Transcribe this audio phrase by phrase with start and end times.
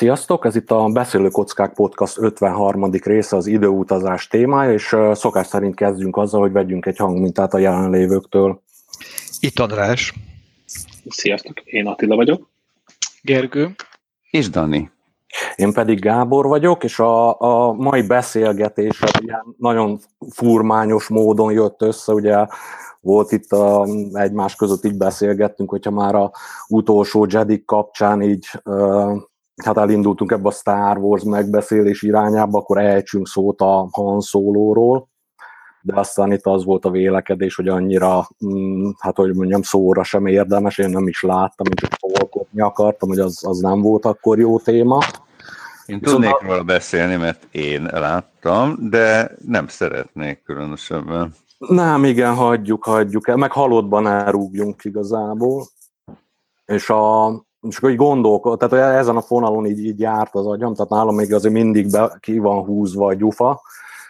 [0.00, 2.90] Sziasztok, ez itt a Beszélő Kockák Podcast 53.
[2.90, 8.62] része az időutazás témája, és szokás szerint kezdjünk azzal, hogy vegyünk egy hangmintát a jelenlévőktől.
[9.40, 10.14] Itt András.
[11.08, 12.50] Sziasztok, én Attila vagyok.
[13.22, 13.74] Gergő.
[14.30, 14.90] És Dani.
[15.56, 19.98] Én pedig Gábor vagyok, és a, a mai beszélgetés ilyen nagyon
[20.30, 22.46] furmányos módon jött össze, ugye
[23.00, 26.30] volt itt a, egymás között így beszélgettünk, hogyha már a
[26.68, 28.46] utolsó Jedi kapcsán így
[29.64, 35.08] hát elindultunk ebbe a Star Wars megbeszélés irányába, akkor ejtsünk szót a Han Solo-ról,
[35.82, 40.26] de aztán itt az volt a vélekedés, hogy annyira, mm, hát hogy mondjam, szóra sem
[40.26, 41.90] érdemes, én nem is láttam, én csak
[42.56, 44.98] akartam, hogy az, az nem volt akkor jó téma.
[45.86, 46.42] Én tudnék Viszont...
[46.42, 51.34] róla beszélni, mert én láttam, de nem szeretnék különösebben.
[51.58, 53.34] Nem, igen, hagyjuk, hagyjuk.
[53.34, 55.66] Meg halottban elrúgjunk igazából.
[56.64, 57.26] És a,
[57.68, 61.14] és akkor így gondolkod, tehát ezen a fonalon így, így járt az agyam, tehát nálam
[61.14, 63.60] még azért mindig be, ki van húzva a gyufa,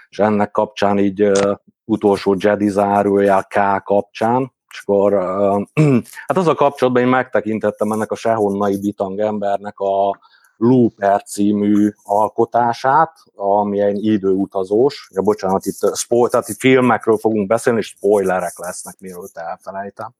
[0.08, 5.62] és ennek kapcsán így uh, utolsó Jedi zárója K kapcsán, és akkor uh,
[6.26, 10.18] hát az a kapcsolatban én megtekintettem ennek a sehonnai bitang embernek a
[10.56, 17.78] Looper című alkotását, ami egy időutazós, ja bocsánat, itt, spoil, tehát itt filmekről fogunk beszélni,
[17.78, 20.14] és spoilerek lesznek, mielőtt elfelejtem.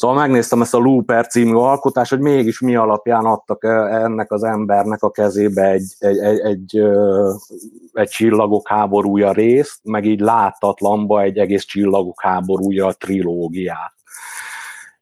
[0.00, 5.02] Szóval megnéztem ezt a Looper című alkotást, hogy mégis mi alapján adtak ennek az embernek
[5.02, 6.82] a kezébe egy, egy, egy, egy,
[7.92, 13.94] egy csillagok háborúja részt, meg így láttatlanba egy egész csillagok háborúja trilógiát.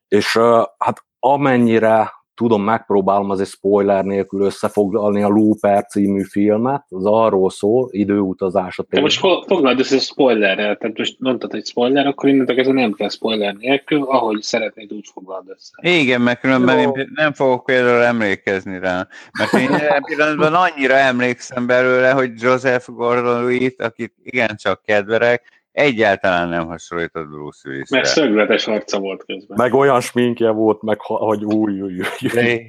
[0.08, 0.38] És
[0.78, 7.88] hát amennyire tudom, megpróbálom azért spoiler nélkül összefoglalni a Looper című filmet, az arról szól,
[7.90, 9.02] időutazás a téma.
[9.02, 13.54] most foglald össze spoilerrel, tehát most mondtad, hogy spoiler, akkor innentől kezdve nem kell spoiler
[13.54, 15.72] nélkül, ahogy szeretnéd, úgy foglald össze.
[15.80, 19.06] Igen, mert különben én nem fogok például emlékezni rá,
[19.38, 26.66] mert én jelen pillanatban annyira emlékszem belőle, hogy Joseph Gordon-Levitt, akit igencsak kedverek, egyáltalán nem
[26.66, 27.88] hasonlított Bruce Willis.
[27.88, 29.56] Mert szögletes arca volt közben.
[29.60, 32.30] Meg olyan sminkje volt, meg hogy új, új, új.
[32.32, 32.60] De,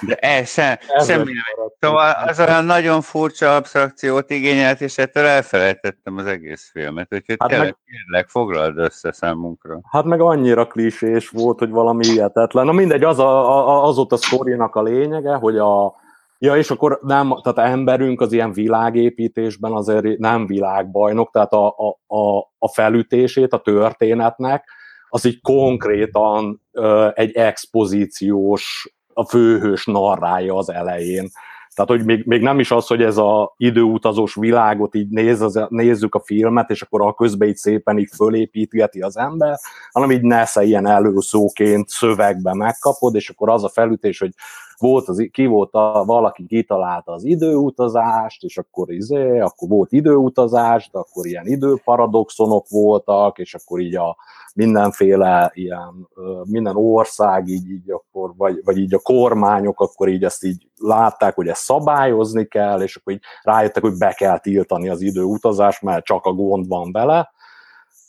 [0.00, 1.68] de ez, sem, semmi nem.
[1.80, 7.48] Szóval az olyan nagyon furcsa absztrakciót igényelt, és ettől elfelejtettem az egész filmet, úgyhogy hát
[7.48, 9.80] tényleg, meg, kérlek, foglald össze számunkra.
[9.90, 12.64] Hát meg annyira klisés volt, hogy valami hihetetlen.
[12.64, 16.02] Na mindegy, az, a, a, az ott a sztorinak a lényege, hogy a,
[16.44, 22.14] Ja, és akkor nem, tehát emberünk az ilyen világépítésben azért nem világbajnok, tehát a, a,
[22.16, 24.68] a, a felütését a történetnek,
[25.08, 31.30] az így konkrétan ö, egy expozíciós, a főhős narrája az elején.
[31.74, 35.66] Tehát, hogy még, még nem is az, hogy ez a időutazós világot így néz, az,
[35.68, 39.58] nézzük a filmet, és akkor a közben így szépen így fölépítgeti az ember,
[39.90, 44.32] hanem így nesze ilyen előszóként szövegbe megkapod, és akkor az a felütés, hogy
[44.78, 50.90] volt az, ki volt a, valaki kitalálta az időutazást, és akkor izé, akkor volt időutazás,
[50.92, 54.16] de akkor ilyen időparadoxonok voltak, és akkor így a
[54.54, 56.08] mindenféle ilyen,
[56.44, 61.34] minden ország így, így akkor, vagy, vagy így a kormányok akkor így ezt így látták,
[61.34, 66.04] hogy ezt szabályozni kell, és akkor így rájöttek, hogy be kell tiltani az időutazást, mert
[66.04, 67.32] csak a gond van vele,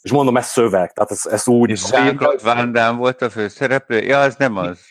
[0.05, 1.69] és mondom, ez szöveg, tehát ez, ez úgy...
[1.69, 4.01] És Jean-Claude Van Damme volt a főszereplő?
[4.01, 4.79] Ja, az nem az.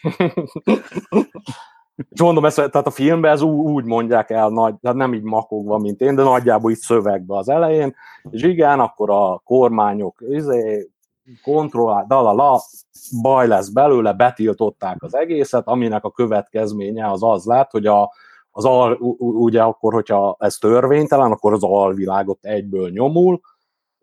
[2.10, 5.22] És mondom, ezt, tehát a filmben ez úgy, úgy mondják el, nagy, tehát nem így
[5.22, 7.94] makogva, mint én, de nagyjából így szövegbe az elején,
[8.30, 10.90] és igen, akkor a kormányok izé,
[11.42, 12.60] kontrollál, dalala,
[13.22, 18.12] baj lesz belőle, betiltották az egészet, aminek a következménye az az lett, hogy a,
[18.50, 23.40] az al, ugye akkor, hogyha ez törvénytelen, akkor az alvilágot egyből nyomul,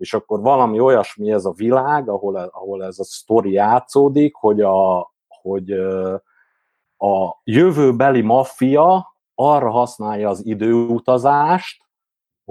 [0.01, 5.11] és akkor valami olyasmi ez a világ, ahol, ahol ez a sztori játszódik, hogy, a,
[5.41, 5.71] hogy
[6.97, 11.83] a jövőbeli maffia arra használja az időutazást,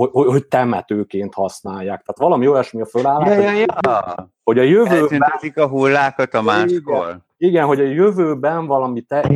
[0.09, 2.03] hogy, hogy, temetőként használják.
[2.03, 4.31] Tehát valami olyasmi a fölállás, ja, ja, ja.
[4.45, 5.33] hogy a jövőben...
[5.55, 7.07] a hullákat a máskor.
[7.07, 9.31] Igen, igen, hogy a jövőben valami te,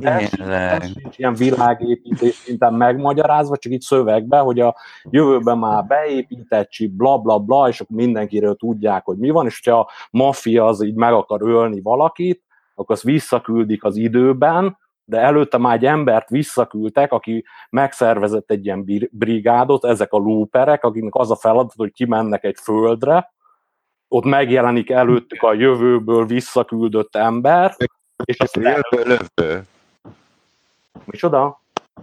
[1.17, 4.77] ilyen világépítés szinten megmagyarázva, csak itt szövegben, hogy a
[5.11, 9.61] jövőben már beépített csip, bla bla bla, és akkor mindenkiről tudják, hogy mi van, és
[9.65, 12.43] hogyha a maffia az így meg akar ölni valakit,
[12.75, 18.85] akkor azt visszaküldik az időben, de előtte már egy embert visszaküldtek, aki megszervezett egy ilyen
[19.11, 23.33] brigádot, ezek a lúperek, akiknek az a feladat, hogy kimennek egy földre,
[24.09, 27.77] ott megjelenik előttük a jövőből visszaküldött ember,
[28.25, 28.83] és azt jövő
[29.37, 29.63] lövő.
[31.05, 31.61] Micsoda?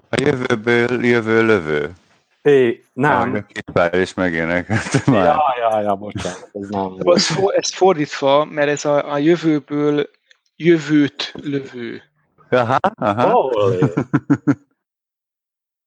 [0.09, 1.91] A jövőből jövő lövő.
[2.41, 3.33] É, nem.
[3.33, 5.25] Ah, két pár is megénekelt már.
[5.25, 6.95] Ja, ja, ja, bocsánat, ez nem.
[6.99, 10.09] Ez, ez fordítva, mert ez a, a jövőből
[10.55, 12.01] jövőt lövő.
[12.51, 13.49] Aha, aha.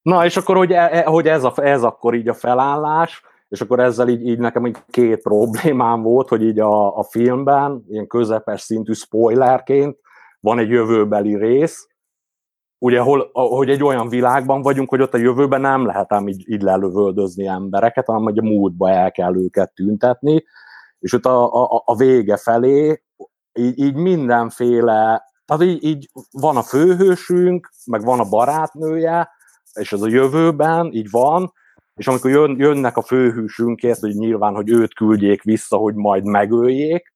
[0.02, 3.80] Na, és akkor, hogy, e, hogy ez, a, ez akkor így a felállás, és akkor
[3.80, 8.60] ezzel így, így nekem így két problémám volt, hogy így a, a filmben, ilyen közepes
[8.60, 9.98] szintű spoilerként
[10.40, 11.88] van egy jövőbeli rész,
[12.78, 16.44] ugye, hol, hogy egy olyan világban vagyunk, hogy ott a jövőben nem lehet ám így,
[16.50, 20.44] így lelövöldözni embereket, hanem hogy a múltba el kell őket tüntetni,
[20.98, 23.02] és ott a, a, a vége felé
[23.52, 29.30] így, így mindenféle, tehát így, így van a főhősünk, meg van a barátnője,
[29.74, 31.52] és ez a jövőben így van,
[31.94, 37.12] és amikor jön, jönnek a főhősünkért, hogy nyilván, hogy őt küldjék vissza, hogy majd megöljék,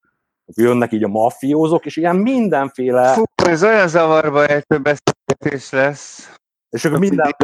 [0.54, 3.12] jönnek így a mafiózók, és ilyen mindenféle...
[3.12, 6.34] Fú, ez olyan zavarba ejtő beszélgetés lesz.
[6.70, 7.36] És akkor minden...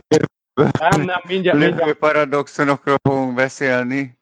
[0.54, 1.98] Nem, nem, mindjárt, mindjárt.
[1.98, 4.18] paradoxonokról fogunk beszélni.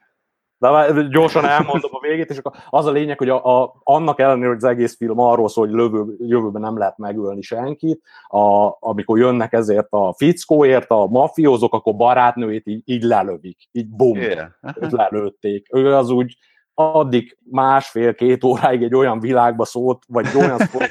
[0.63, 4.47] De gyorsan elmondom a végét, és akkor az a lényeg, hogy a, a, annak ellenére,
[4.47, 9.19] hogy az egész film arról szól, hogy lövő, jövőben nem lehet megölni senkit, a, amikor
[9.19, 14.49] jönnek ezért a fickóért, a mafiózók, akkor barátnőjét így, így lelövik, így bum, yeah.
[14.91, 15.67] lelőtték.
[15.73, 16.37] Ő az úgy,
[16.75, 20.91] addig másfél-két óráig egy olyan világba szólt, vagy olyan szólt,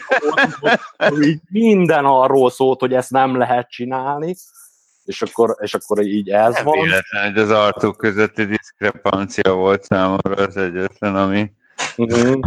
[0.97, 4.35] hogy minden arról szólt, hogy ezt nem lehet csinálni,
[5.06, 6.81] és akkor, és akkor így ez nem van.
[6.81, 11.51] Véletlen, hogy az arcok közötti diszkrepancia volt számomra az egyetlen, ami
[11.98, 12.39] uh-huh.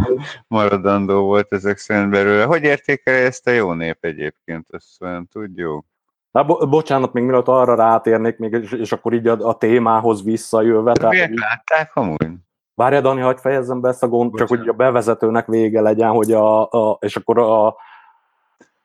[0.47, 2.43] maradandó volt ezek szerint belőle.
[2.43, 5.85] Hogy értékelje ezt a jó nép egyébként, azt olyan tudjuk?
[6.31, 10.23] Na, bo- bocsánat, még mielőtt arra rátérnék, még, és, és akkor így a, a témához
[10.23, 10.93] visszajöve.
[10.93, 12.31] Tehát, látták amúgy?
[12.73, 16.31] Várja, Dani, hagyd fejezzem be ezt a gond, csak hogy a bevezetőnek vége legyen, hogy
[16.31, 17.75] a, a és akkor a,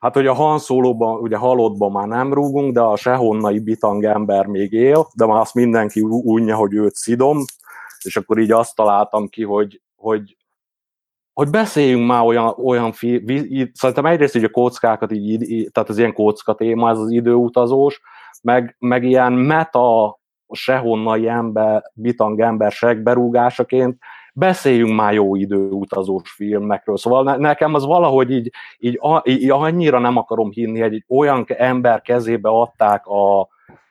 [0.01, 4.45] hát hogy a Han Solo-ban, ugye halottban már nem rúgunk, de a sehonnai bitang ember
[4.45, 7.37] még él, de már azt mindenki unja, hogy őt szidom,
[8.03, 10.37] és akkor így azt találtam ki, hogy, hogy,
[11.33, 13.23] hogy beszéljünk már olyan, olyan fi,
[13.73, 18.01] szerintem egyrészt hogy a kockákat, így, így, tehát az ilyen kocka téma, ez az időutazós,
[18.41, 20.19] meg, meg ilyen meta
[20.51, 23.97] sehonnai ember, bitang ember berúgásaként
[24.33, 26.97] beszéljünk már jó időutazós filmekről.
[26.97, 32.01] Szóval nekem az valahogy így, így, így annyira nem akarom hinni, hogy egy olyan ember
[32.01, 33.39] kezébe adták a,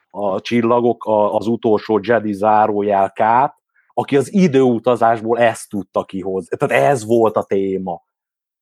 [0.09, 3.55] a csillagok az utolsó Jedi zárójelkát,
[3.93, 6.57] aki az időutazásból ezt tudta kihozni.
[6.57, 8.01] Tehát ez volt a téma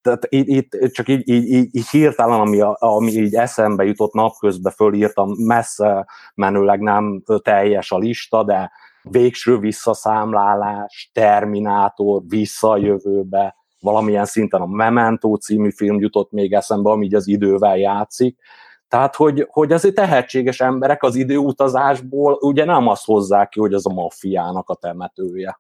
[0.02, 4.74] tehát itt, itt csak így, így, így, így hirtelen, ami, ami így eszembe jutott napközben,
[4.74, 14.66] fölírtam, messze menőleg nem teljes a lista, de végső visszaszámlálás, Terminátor, visszajövőbe, valamilyen szinten a
[14.66, 18.40] Memento című film jutott még eszembe, ami így az idővel játszik.
[18.88, 23.86] Tehát, hogy, hogy azért tehetséges emberek az időutazásból ugye nem azt hozzák ki, hogy az
[23.86, 25.60] a maffiának a temetője.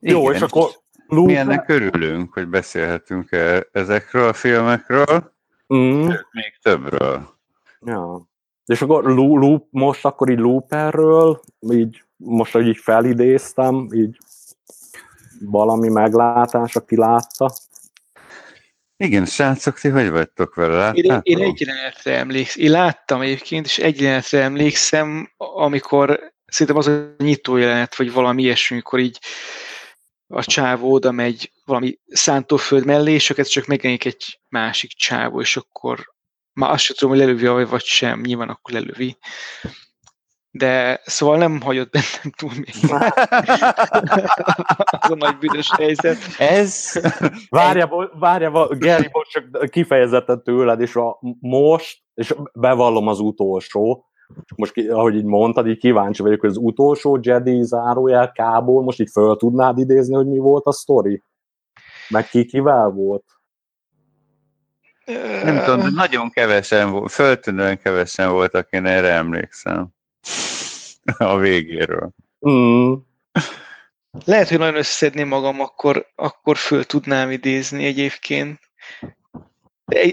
[0.00, 0.16] Igen.
[0.16, 0.70] Jó, és akkor
[1.06, 1.32] Luke...
[1.32, 5.32] Mi ennek örülünk, hogy beszélhetünk -e ezekről a filmekről,
[5.74, 6.08] mm.
[6.30, 7.28] még többről.
[7.80, 8.28] Ja.
[8.64, 14.16] És akkor Loop, most akkor így Looperről, így most, hogy így felidéztem, így
[15.40, 17.50] valami meglátás, aki látta.
[18.96, 20.92] Igen, srácok, ti hogy vagytok vele?
[20.92, 26.86] Én, én egy jelenetre emlékszem, én láttam egyébként, és egy jelenetre emlékszem, amikor szerintem az
[26.86, 29.18] a nyitó jelenet, vagy valami ilyesmi, amikor így
[30.26, 35.56] a csávó oda megy valami szántóföld mellé, és ez csak megjelenik egy másik csávó, és
[35.56, 36.14] akkor
[36.52, 39.18] már azt sem tudom, hogy lelövi vagy sem, nyilván akkor lelövi.
[40.50, 42.90] De szóval nem hagyott bennem túl még.
[45.00, 46.16] az a nagy büdös helyzet.
[46.38, 47.00] Ez...
[47.48, 54.04] Várja, várja, Geri, most csak kifejezetten tőled, és a most, és bevallom az utolsó,
[54.56, 59.10] most, ahogy így mondtad, így kíváncsi vagyok, hogy az utolsó Jedi zárójel kából most így
[59.10, 61.22] föl tudnád idézni, hogy mi volt a sztori?
[62.08, 63.24] Meg ki kivel volt?
[65.44, 69.88] Nem tudom, de nagyon kevesen volt, föltűnően kevesen voltak, én erre emlékszem.
[71.18, 72.10] A végéről.
[72.48, 72.92] Mm.
[74.24, 78.60] Lehet, hogy nagyon összeszedném magam, akkor, akkor föl tudnám idézni egyébként.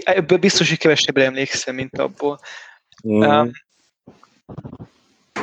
[0.04, 2.38] Ebből biztos, hogy kevesebbre emlékszem, mint abból.
[3.08, 3.20] Mm.
[3.20, 3.50] Um,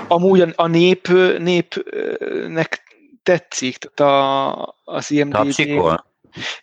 [0.07, 1.07] amúgy a, a nép,
[1.37, 2.83] népnek
[3.23, 5.53] tetszik, tehát a, az IMDb...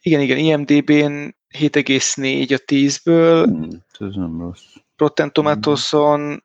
[0.02, 3.44] Igen, igen, IMDb-n 7,4 a 10-ből.
[3.44, 3.68] Hmm,
[4.08, 4.62] ez nem rossz.
[4.96, 6.44] Rotten Tomatoes-on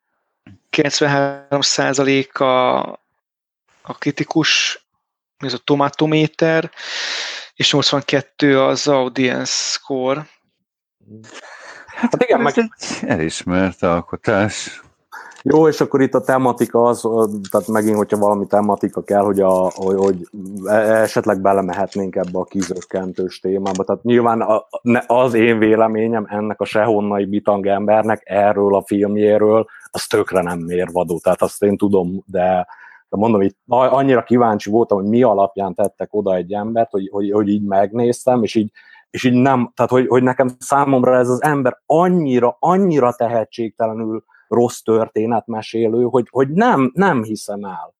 [0.82, 2.46] 93% a,
[3.82, 4.82] a kritikus,
[5.38, 6.72] ez a tomatométer,
[7.56, 10.28] és 82 az audience score.
[11.86, 12.58] Hát igen, meg...
[12.58, 14.82] egy elismert alkotás.
[15.50, 17.02] Jó, és akkor itt a tematika az,
[17.52, 20.28] tehát megint, hogyha valami tematika kell, hogy, a, hogy, hogy
[20.72, 23.84] esetleg belemehetnénk ebbe a kizökkentős témába.
[23.84, 24.46] Tehát nyilván
[25.08, 29.66] az én véleményem ennek a sehonnai bitang embernek erről a filmjéről
[29.98, 32.68] az tökre nem mérvadó, tehát azt én tudom, de,
[33.10, 37.32] de mondom, itt annyira kíváncsi voltam, hogy mi alapján tettek oda egy embert, hogy, hogy,
[37.32, 38.72] hogy így megnéztem, és így,
[39.10, 44.80] és így nem, tehát hogy, hogy nekem számomra ez az ember annyira, annyira tehetségtelenül rossz
[44.80, 47.96] történetmesélő, hogy, hogy nem, nem hiszem el.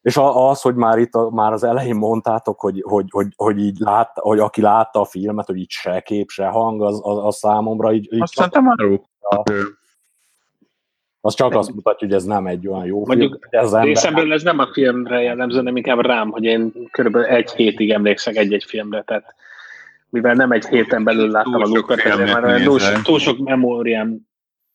[0.00, 3.78] És az, hogy már itt a, már az elején mondtátok, hogy, hogy, hogy, hogy így
[3.78, 7.36] lát, hogy aki látta a filmet, hogy így se kép, se hang, az, az, az
[7.36, 8.12] számomra így...
[8.12, 9.00] így azt szerintem már
[11.20, 13.64] az csak azt mutatja, hogy ez nem egy olyan jó Mondjuk film.
[13.64, 17.90] Ez részemről ez nem a filmre jellemző, hanem inkább rám, hogy én körülbelül egy hétig
[17.90, 19.34] emlékszek egy-egy filmre, tehát
[20.08, 24.18] mivel nem egy héten belül láttam a Lupert, ezért már túl, túl sok memóriám,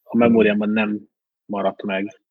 [0.04, 1.00] a memóriámban nem
[1.46, 2.22] maradt meg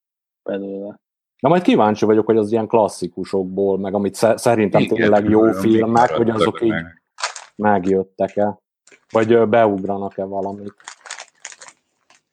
[0.42, 1.00] belőle.
[1.38, 6.10] Na majd kíváncsi vagyok, hogy az ilyen klasszikusokból, meg amit szerintem Igen, tényleg jó filmek,
[6.10, 7.02] hogy azok így meg.
[7.56, 8.58] megjöttek-e,
[9.10, 10.74] vagy beugranak-e valamit.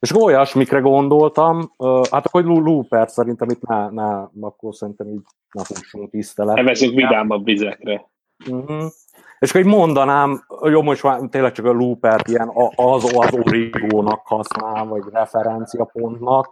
[0.02, 1.72] És olyasmikre gondoltam,
[2.10, 6.56] hát akkor Looper szerintem itt ne, ne akkor szerintem így ne fussunk tisztelet.
[6.56, 8.10] Nevezünk vidámabb vizekre.
[8.50, 8.84] Uh-huh.
[9.38, 14.20] És akkor így mondanám, jó, most már tényleg csak a Loopert ilyen az, az origónak
[14.24, 16.50] használ, vagy referenciapontnak,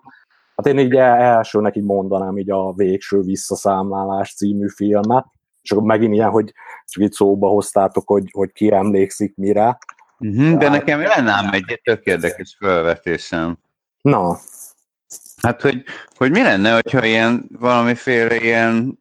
[0.60, 5.26] Hát én így elsőnek így mondanám így a Végső Visszaszámlálás című filmet,
[5.62, 6.52] és akkor megint ilyen, hogy
[6.84, 9.78] csak itt szóba hoztátok, hogy, hogy ki emlékszik mire.
[10.20, 13.58] Uh-huh, de hát, nekem lenne ám egy tök érdekes felvetésem.
[14.02, 14.38] Na.
[15.42, 15.84] Hát, hogy,
[16.16, 18.98] hogy mi lenne, hogyha ilyen valamiféle ilyen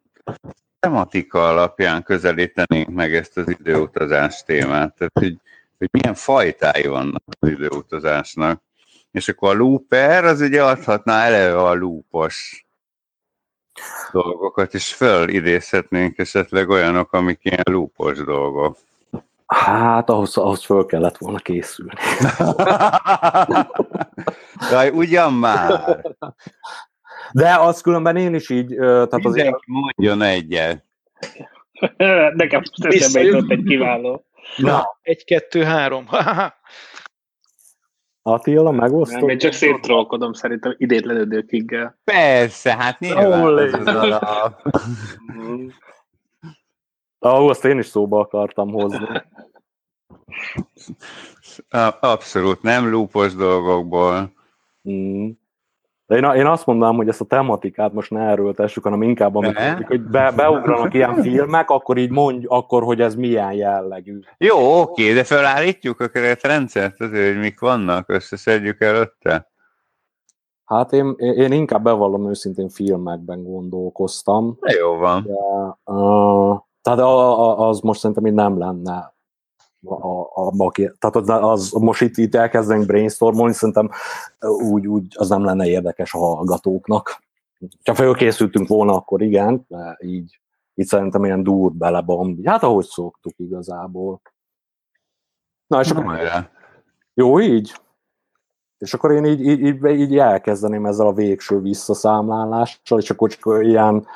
[0.78, 4.94] tematika alapján közelítenénk meg ezt az időutazás témát.
[4.94, 5.36] Tehát, hogy,
[5.78, 8.62] hogy milyen fajtái vannak az időutazásnak.
[9.10, 12.66] És akkor a looper az ugye adhatná eleve a loopos
[14.12, 18.78] dolgokat, és fölidézhetnénk esetleg olyanok, amik ilyen loopos dolgok.
[19.54, 21.92] Hát, ahhoz, ahhoz föl kellett volna készülni.
[24.70, 26.00] Jaj, ugyan már.
[27.32, 28.74] De az különben én is így...
[28.74, 29.56] Tehát Mindenki azért...
[29.66, 30.84] mondjon egyet.
[32.36, 34.24] Nekem eszembe egy kiváló.
[34.56, 34.98] Na.
[35.02, 36.06] Egy, kettő, három.
[38.22, 39.20] Attila, megosztod?
[39.20, 41.76] Nem, én csak széttrollkodom szerintem idétlenődőkig.
[42.04, 43.72] Persze, hát nyilván ez
[47.22, 49.06] Ah, azt én is szóba akartam hozni.
[52.00, 54.32] Abszolút, nem lúpos dolgokból.
[54.90, 55.28] Mm.
[56.06, 59.84] De én, én azt mondanám, hogy ezt a tematikát most ne erőltessük, hanem inkább amikor,
[59.86, 64.20] hogy be, beugranak ilyen filmek, akkor így mondj, akkor, hogy ez milyen jellegű.
[64.38, 69.50] Jó, oké, de felállítjuk a keretrendszert azért, hogy mik vannak, összeszedjük előtte.
[70.64, 74.56] Hát én, én inkább bevallom őszintén filmekben gondolkoztam.
[74.60, 75.22] De jó van.
[75.22, 75.32] De,
[75.92, 76.58] uh,
[76.96, 79.14] tehát az most szerintem így nem lenne
[79.84, 83.90] a, a, a, tehát az, most itt, itt elkezdenénk brainstormolni, szerintem
[84.70, 87.22] úgy, úgy az nem lenne érdekes a hallgatóknak.
[87.84, 90.40] Ha felkészültünk volna, akkor igen, de így,
[90.74, 92.46] így szerintem ilyen dur belebomb.
[92.46, 94.20] Hát ahogy szoktuk igazából.
[95.66, 96.20] Na, és akkor,
[97.14, 97.74] jó, így?
[98.78, 103.62] És akkor én így, így, így, így elkezdeném ezzel a végső visszaszámlálással, és akkor csak
[103.62, 104.06] ilyen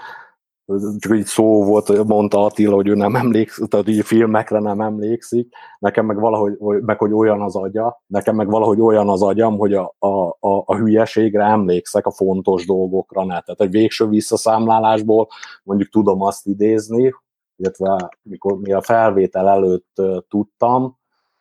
[0.98, 5.54] csak így szó volt, mondta Attila, hogy ő nem emlékszik, tehát így filmekre nem emlékszik,
[5.78, 9.74] nekem meg valahogy, meg hogy olyan az agya, nekem meg valahogy olyan az agyam, hogy
[9.74, 13.40] a, a, a, a hülyeségre emlékszek, a fontos dolgokra ne.
[13.40, 15.28] Tehát egy végső visszaszámlálásból
[15.62, 17.14] mondjuk tudom azt idézni,
[17.56, 20.98] illetve mikor mi a felvétel előtt tudtam,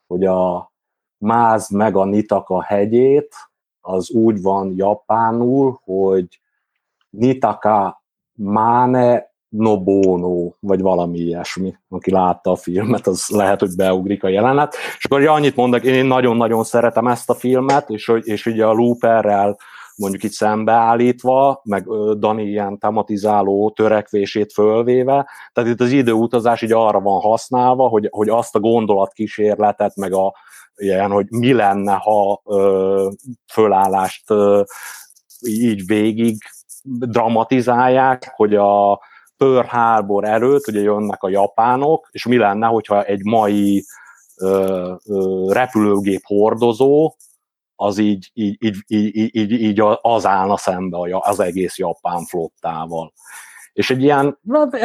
[0.07, 0.71] hogy a
[1.17, 3.35] Máz meg a Nitaka hegyét,
[3.81, 6.39] az úgy van japánul, hogy
[7.09, 8.02] Nitaka
[8.33, 14.75] Máne Nobono, vagy valami ilyesmi, aki látta a filmet, az lehet, hogy beugrik a jelenet.
[14.97, 18.71] És akkor ja, annyit mondok, én nagyon-nagyon szeretem ezt a filmet, és, és ugye a
[18.71, 19.57] Looperrel
[19.95, 21.87] mondjuk itt szembeállítva, meg
[22.17, 28.29] Dani ilyen tematizáló törekvését fölvéve, tehát itt az időutazás így arra van használva, hogy, hogy
[28.29, 30.33] azt a gondolatkísérletet, meg a
[30.75, 33.09] ilyen, hogy mi lenne, ha ö,
[33.51, 34.61] fölállást ö,
[35.47, 36.37] így végig
[36.83, 38.99] dramatizálják, hogy a
[39.37, 43.85] Pearl Harbor előtt ugye jönnek a japánok, és mi lenne, hogyha egy mai
[44.37, 47.15] ö, ö, repülőgép hordozó,
[47.75, 53.13] az így, így, így, így, így, így az állna szembe az egész japán flottával.
[53.73, 54.39] És egy ilyen,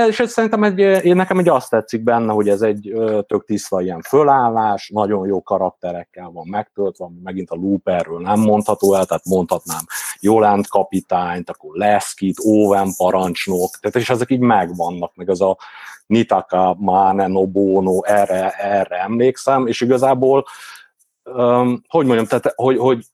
[0.09, 2.93] és ez szerintem egy, nekem egy azt tetszik benne, hogy ez egy
[3.27, 8.95] tök tiszta ilyen fölállás, nagyon jó karakterekkel van megtöltve, ami megint a Looperről nem mondható
[8.95, 9.81] el, tehát mondhatnám
[10.21, 15.57] Jolent kapitányt, akkor Leszkit, Owen parancsnok, tehát és ezek így megvannak, meg az a
[16.07, 20.45] Nitaka, Mane, Nobono, erre, erre emlékszem, és igazából,
[21.23, 23.05] um, hogy mondjam, tehát, hogy, hogy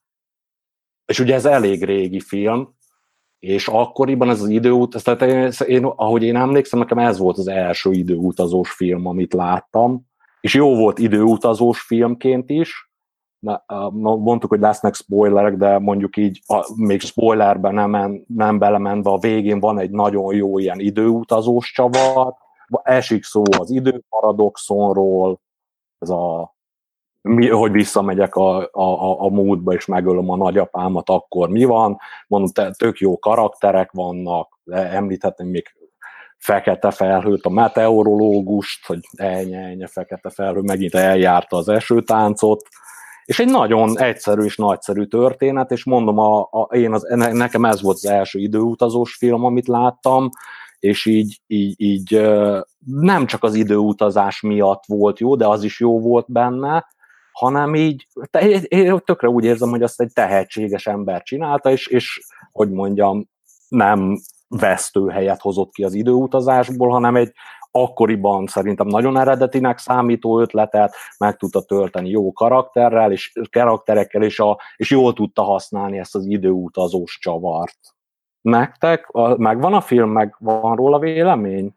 [1.05, 2.75] és ugye ez elég régi film,
[3.45, 7.47] és akkoriban ez az időút, tehát én, én, ahogy én emlékszem, nekem ez volt az
[7.47, 10.05] első időutazós film, amit láttam,
[10.41, 12.91] és jó volt időutazós filmként is,
[13.91, 19.59] mondtuk, hogy lesznek spoilerek, de mondjuk így a, még spoilerben nem, nem belemenve a végén
[19.59, 22.33] van egy nagyon jó ilyen időutazós csavar,
[22.83, 25.39] esik szó az időparadoxonról,
[25.99, 26.54] ez a
[27.27, 31.97] mi, hogy visszamegyek a, a, a múltba és megölöm a nagyapámat, akkor mi van?
[32.27, 35.75] Mondom, tök jó karakterek vannak, de említhetném még
[36.37, 42.67] fekete felhőt, a meteorológust, hogy ennyi, ennyi fekete felhő megint eljárta az esőtáncot,
[43.25, 47.81] és egy nagyon egyszerű és nagyszerű történet, és mondom, a, a, én az, nekem ez
[47.81, 50.29] volt az első időutazós film, amit láttam,
[50.79, 52.21] és így, így, így
[52.85, 56.85] nem csak az időutazás miatt volt jó, de az is jó volt benne,
[57.35, 58.07] hanem így,
[58.67, 63.29] én tökre úgy érzem, hogy azt egy tehetséges ember csinálta, és, és hogy mondjam,
[63.67, 67.33] nem vesztőhelyet hozott ki az időutazásból, hanem egy
[67.71, 74.59] akkoriban szerintem nagyon eredetinek számító ötletet meg tudta tölteni jó karakterrel, és karakterekkel, és, a,
[74.75, 77.77] és jól tudta használni ezt az időutazós csavart.
[78.41, 81.75] Nektek megvan a film, meg van róla vélemény?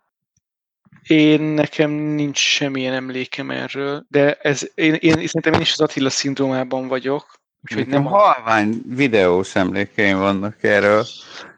[1.09, 6.11] Én nekem nincs semmilyen emlékem erről, de ez, én, én szerintem én is az Attila
[6.11, 11.05] szindrómában vagyok, Úgyhogy nem halvány videós emlékeim vannak erről.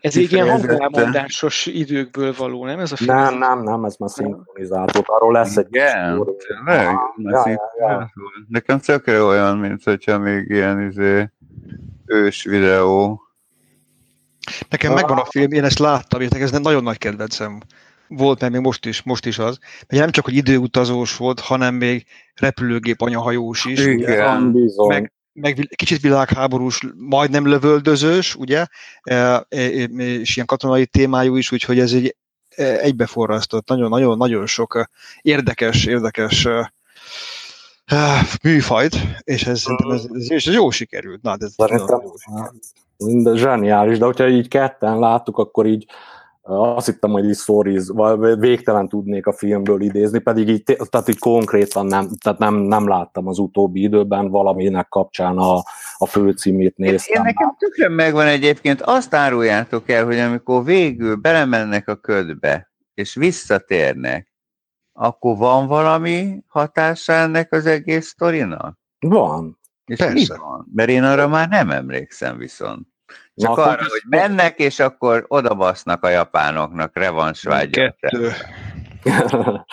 [0.00, 3.16] Ez egy ilyen hangelmondásos időkből való, nem ez a film?
[3.16, 5.02] Nem, nem, nem, ez már szinkronizált.
[5.04, 6.95] Arról lesz egy Igen, tényleg?
[7.16, 8.12] Ja, ja, ja.
[8.49, 11.30] Nekem tökre olyan, mint hogyha még ilyen izé,
[12.07, 13.23] ős videó.
[14.69, 17.61] Nekem megvan a film, én ezt láttam, és ez nagyon nagy kedvencem
[18.11, 19.59] volt, mert még most is, most is az.
[19.88, 23.81] Mert nem csak, hogy időutazós volt, hanem még repülőgép anyahajós is.
[23.81, 24.88] Igen, ugye, bizony.
[24.88, 28.67] Meg, meg kicsit világháborús, majdnem lövöldözős, ugye,
[29.02, 29.61] e, e, e,
[29.95, 32.17] és ilyen katonai témájú is, úgyhogy ez egy
[32.57, 34.89] egybeforrasztott, nagyon-nagyon nagyon sok
[35.21, 36.49] érdekes, érdekes
[38.43, 41.23] műfajt, és ez, ez, ez, ez jó sikerült.
[41.23, 43.39] Na, ez Szerintem, jó sikerült.
[43.39, 45.87] zseniális, de hogyha így ketten láttuk, akkor így
[46.43, 51.19] azt hittem, hogy így stories, vagy végtelen tudnék a filmből idézni, pedig így, tehát így
[51.19, 55.57] konkrétan nem, tehát nem, nem láttam az utóbbi időben valaminek kapcsán a,
[55.97, 57.17] a főcímét néztem.
[57.17, 63.15] Én nekem tökre megvan egyébként, azt áruljátok el, hogy amikor végül belemennek a ködbe, és
[63.15, 64.29] visszatérnek,
[64.93, 68.79] akkor van valami hatása ennek az egész sztorinak?
[68.99, 69.59] Van.
[69.85, 70.39] És Persze.
[70.39, 70.71] van?
[70.75, 72.90] Mert én arra már nem emlékszem viszont.
[73.41, 77.97] Csak arra, hogy mennek, és akkor odabasznak a japánoknak revansvágyat.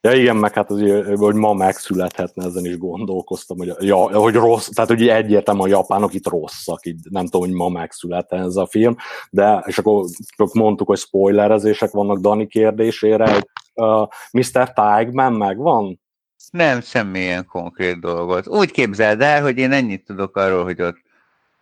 [0.00, 0.80] Ja igen, meg hát az,
[1.16, 6.14] hogy ma megszülethetne, ezen is gondolkoztam, hogy, ja, hogy rossz, tehát hogy egyértelmű a japánok
[6.14, 8.96] itt rosszak, így nem tudom, hogy ma megszülethetne ez a film,
[9.30, 10.04] de és akkor,
[10.36, 14.72] akkor mondtuk, hogy spoilerezések vannak Dani kérdésére, hogy uh, Mr.
[14.72, 16.00] Tigman megvan?
[16.50, 18.48] Nem, semmilyen konkrét dolgot.
[18.48, 21.06] Úgy képzeld el, hogy én ennyit tudok arról, hogy ott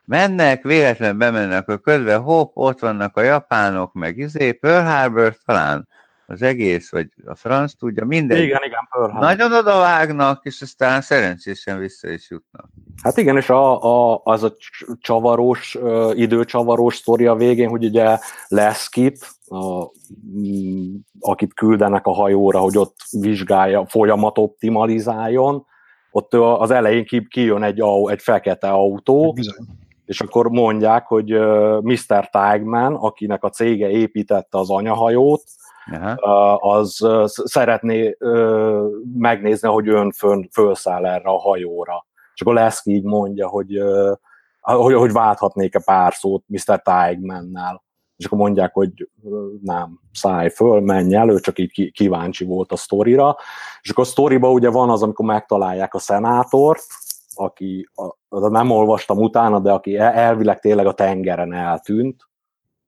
[0.06, 5.88] mennek, véletlenül bemennek a közbe, hopp, ott vannak a japánok, meg izé, Pearl Harbor talán
[6.26, 8.36] az egész, vagy a franc tudja, minden.
[8.36, 9.28] Igen, igen, Pearl Harbor.
[9.28, 12.68] Nagyon odavágnak, és aztán szerencsésen vissza is jutnak.
[13.02, 14.54] Hát igen, és a, a, az a
[15.00, 15.78] csavaros,
[16.14, 19.84] időcsavaros sztori a végén, hogy ugye Leszkit, a,
[20.36, 25.66] mm, akit küldenek a hajóra, hogy ott vizsgálja, folyamat optimalizáljon,
[26.10, 29.66] ott az elején kijön egy, egy fekete autó, Bizony
[30.06, 31.30] és akkor mondják, hogy
[31.82, 32.30] Mr.
[32.30, 35.42] Tigman, akinek a cége építette az anyahajót,
[35.92, 36.54] Aha.
[36.54, 38.16] az szeretné
[39.16, 42.06] megnézni, hogy ön fön, fölszáll erre a hajóra.
[42.34, 43.82] És akkor Leszki így mondja, hogy,
[44.60, 46.82] hogy, hogy válthatnék-e pár szót Mr.
[46.82, 47.84] Tigmannel.
[48.16, 49.08] És akkor mondják, hogy
[49.62, 53.36] nem, szállj föl, menj elő, csak így kíváncsi volt a sztorira.
[53.80, 56.82] És akkor a sztoriba ugye van az, amikor megtalálják a szenátort,
[57.38, 57.88] aki,
[58.28, 62.28] a, nem olvastam utána, de aki elvileg tényleg a tengeren eltűnt,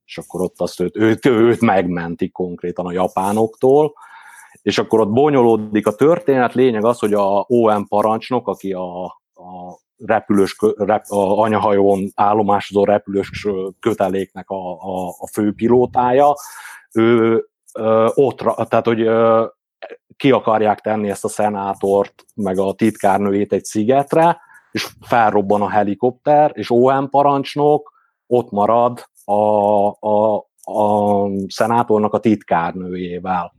[0.05, 3.93] és akkor ott azt őt, őt, őt megmentik konkrétan a japánoktól,
[4.63, 9.79] és akkor ott bonyolódik a történet, lényeg az, hogy a OM parancsnok, aki a, a
[9.97, 13.47] repülős, rep, a anyahajón állomásozó repülős
[13.81, 16.35] köteléknek a, a, a főpilótája,
[16.93, 19.47] ő ö, ott, tehát hogy ö,
[20.17, 26.51] ki akarják tenni ezt a szenátort, meg a titkárnőjét egy szigetre, és felrobban a helikopter,
[26.55, 27.93] és OM parancsnok
[28.27, 29.33] ott marad a,
[30.01, 33.55] a, a szenátornak a titkárnőjével.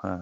[0.00, 0.18] Ha.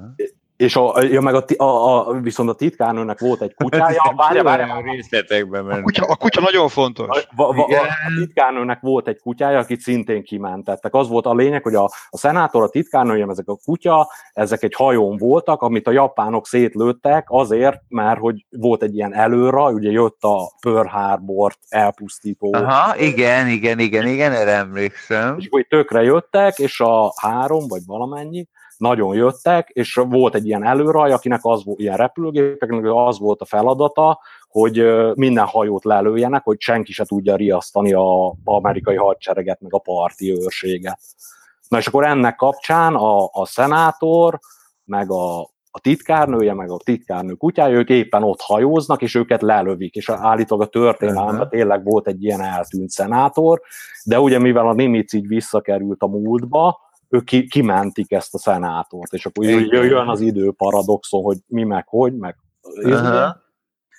[0.65, 4.13] És a, ja, meg a, a, a, viszont a titkárnőnek volt egy kutyája.
[4.17, 7.27] Várja, várja, a részletekben a kutya, a kutya nagyon fontos.
[7.37, 10.95] A, a, a, a titkárnőnek volt egy kutyája, akit szintén kimentettek.
[10.95, 14.75] Az volt a lényeg, hogy a, a szenátor, a titkárnője, ezek a kutya, ezek egy
[14.75, 20.23] hajón voltak, amit a japánok szétlőttek azért, mert hogy volt egy ilyen előra, ugye jött
[20.23, 22.55] a Pearl Harbor elpusztító.
[22.55, 25.37] Aha, igen, igen, igen, igen, erre emlékszem.
[25.39, 28.49] És hogy tökre jöttek, és a három, vagy valamennyi,
[28.85, 33.45] nagyon jöttek, és volt egy ilyen előraj, akinek az volt, ilyen repülőgépeknek az volt a
[33.45, 39.79] feladata, hogy minden hajót lelőjenek, hogy senki se tudja riasztani a amerikai hadsereget, meg a
[39.79, 41.01] parti őrséget.
[41.69, 44.39] Na és akkor ennek kapcsán a, a szenátor,
[44.85, 49.95] meg a, a titkárnője, meg a titkárnő kutyája, ők éppen ott hajóznak, és őket lelövik,
[49.95, 53.61] és állítólag a történelemben tényleg volt egy ilyen eltűnt szenátor,
[54.05, 56.84] de ugye mivel a Nimitz így visszakerült a múltba,
[57.15, 61.89] ők ki, kimentik ezt a szenátort, és akkor jön az idő paradoxon, hogy mi meg
[61.89, 63.37] hogy, meg uh-huh.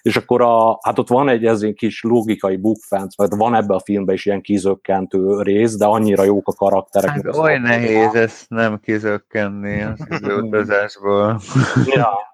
[0.01, 3.73] és akkor a, hát ott van egy ez egy kis logikai bukfenc, mert van ebbe
[3.73, 7.10] a filmben is ilyen kizökkentő rész, de annyira jók a karakterek.
[7.10, 11.39] Hát oly nehéz ezt nem kizökkenni az időutazásból.
[11.95, 12.34] ja.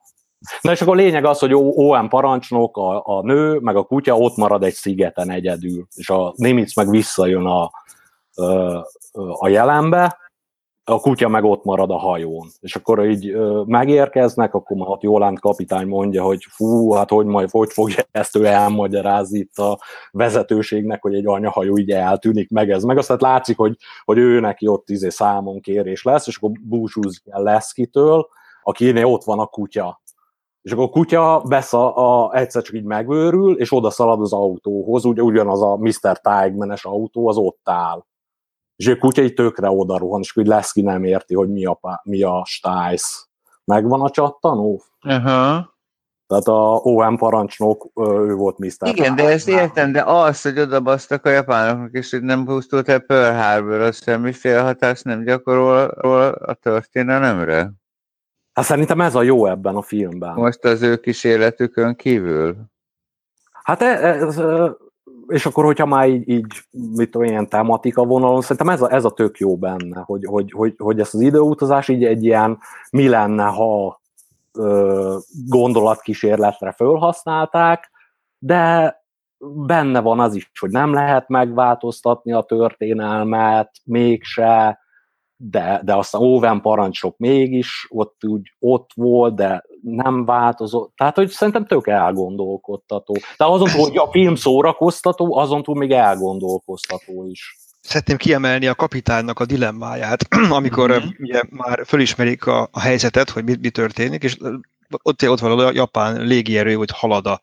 [0.62, 4.18] Na és akkor a lényeg az, hogy OM parancsnok, a, a nő, meg a kutya
[4.18, 7.72] ott marad egy szigeten egyedül, és a Nimitz meg visszajön a,
[9.40, 10.18] a jelenbe,
[10.84, 12.48] a kutya meg ott marad a hajón.
[12.60, 17.26] És akkor így ö, megérkeznek, akkor már ott Jolán kapitány mondja, hogy fú, hát hogy
[17.26, 19.80] majd hogy fogja ezt ő elmagyarázni itt a
[20.12, 22.84] vezetőségnek, hogy egy anyahajó így eltűnik meg ez.
[22.84, 27.24] Meg aztán látszik, hogy, hogy ő neki ott izé számon kérés lesz, és akkor búcsúzik
[27.26, 28.28] el Leszkitől,
[28.64, 30.02] akinél ott van a kutya.
[30.62, 35.06] És akkor a kutya besz a, egyszer csak így megőrül, és oda szalad az autóhoz,
[35.06, 36.20] ugye ugyanaz a Mr.
[36.22, 38.06] Tigman-es autó, az ott áll
[38.82, 41.66] és a kutya így tökre oda rohan, és úgy lesz ki nem érti, hogy mi
[41.66, 43.28] a, mi a stájsz.
[43.64, 44.82] Megvan a csattanó?
[45.04, 45.66] Uh-huh.
[46.28, 48.88] Tehát a OM parancsnok, ő volt Mr.
[48.88, 53.00] Igen, de ezt értem, de az, hogy odabasztak a japánoknak, és hogy nem pusztult el
[53.00, 55.84] Pearl Harbor, az semmiféle hatást nem gyakorol
[56.28, 57.72] a történelemre?
[58.54, 60.34] Hát szerintem ez a jó ebben a filmben.
[60.34, 62.56] Most az ő kísérletükön kívül?
[63.64, 64.42] Hát ez, ez,
[65.28, 69.06] és akkor, hogyha már így, így mit tudom, ilyen tematika vonalon, szerintem ez a, ez
[69.06, 72.60] a tök jó benne, hogy, hogy, hogy, hogy ezt az időutazás így egy ilyen
[72.92, 74.02] mi lenne, ha
[74.54, 77.92] ö, gondolatkísérletre fölhasználták,
[78.38, 78.96] de
[79.66, 84.80] benne van az is, hogy nem lehet megváltoztatni a történelmet, mégse,
[85.50, 90.94] de, de aztán Owen parancsok mégis ott úgy ott volt, de nem változott.
[90.96, 93.18] Tehát, hogy szerintem tök elgondolkodtató.
[93.38, 97.56] De azon túl, hogy a film szórakoztató, azon túl még elgondolkoztató is.
[97.82, 100.28] Szeretném kiemelni a kapitánynak a dilemmáját,
[100.60, 101.10] amikor mm-hmm.
[101.20, 104.38] ugye már fölismerik a, a helyzetet, hogy mi, mi történik, és
[105.02, 107.42] ott, ott van a japán légierő, hogy halad a,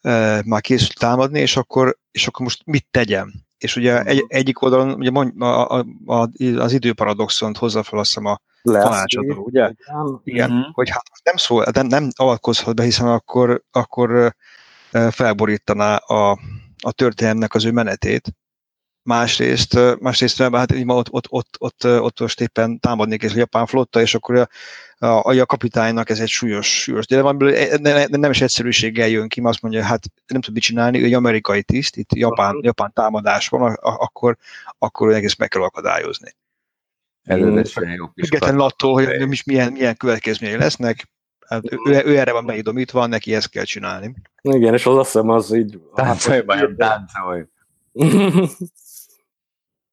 [0.00, 3.45] e, már készül támadni, és akkor, és akkor most mit tegyem?
[3.58, 8.08] És ugye egy, egyik oldalon ugye mond, a, a, a, az időparadoxont hozza fel azt
[8.08, 9.70] hiszem a tanácsadó, ugye?
[9.70, 10.70] Igen, igen mm-hmm.
[10.72, 14.34] hogy hát nem szól, nem, nem avatkozhat be, hiszen akkor, akkor
[15.10, 16.38] felborítaná a,
[16.82, 18.34] a történelmnek az ő menetét.
[19.06, 24.00] Másrészt, másrészt hát ott, ott, ott, ott, ott most éppen támadnék és a japán flotta,
[24.00, 24.48] és akkor a,
[25.06, 29.40] a, a kapitánynak ez egy súlyos, súlyos de amiből nem, nem is egyszerűséggel jön ki,
[29.40, 32.92] mert azt mondja, hát nem tud mit csinálni, ő egy amerikai tiszt, itt japán, japán
[32.92, 34.36] támadás van, akkor,
[34.78, 36.34] akkor egész meg kell akadályozni.
[38.16, 41.08] Függetlenül attól, hogy is milyen, milyen következményei lesznek,
[41.48, 44.14] hát ő, ő erre van beidomítva, neki ezt kell csinálni.
[44.42, 45.80] Igen, és az azt hiszem, az így...
[45.94, 47.44] Táncolj, bajom, táncolj.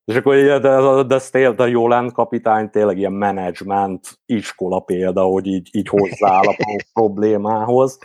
[0.05, 5.47] És akkor így, de, de, de, de Jolán kapitány tényleg ilyen menedzsment iskola példa, hogy
[5.47, 6.55] így, így hozzááll a
[6.93, 7.97] problémához.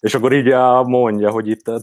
[0.00, 0.54] És akkor így
[0.86, 1.80] mondja, hogy itt ez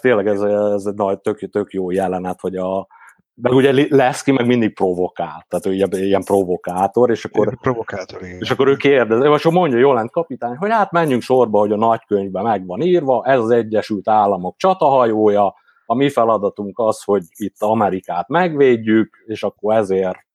[0.00, 2.86] tényleg ez, ez egy nagy, tök, tök jó jelenet, hogy a,
[3.34, 8.22] meg ugye lesz ki, meg mindig provokál, tehát ő ilyen, ilyen provokátor, és akkor, provokátor,
[8.22, 8.38] igen.
[8.40, 11.76] és akkor ő kérdez, és akkor mondja Jolent kapitány, hogy hát menjünk sorba, hogy a
[11.76, 15.54] nagykönyvben meg van írva, ez az Egyesült Államok csatahajója,
[15.86, 20.26] a mi feladatunk az, hogy itt Amerikát megvédjük, és akkor ezért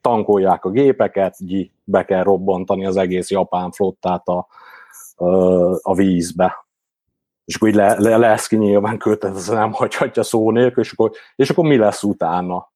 [0.00, 4.46] tankolják a gépeket, gyi, be kell robbantani az egész japán flottát a,
[5.82, 6.66] a vízbe.
[7.44, 11.10] És akkor így le, le, lesz ki nyilván kötelező, nem hagyhatja szó nélkül, és akkor,
[11.36, 12.72] és akkor mi lesz utána?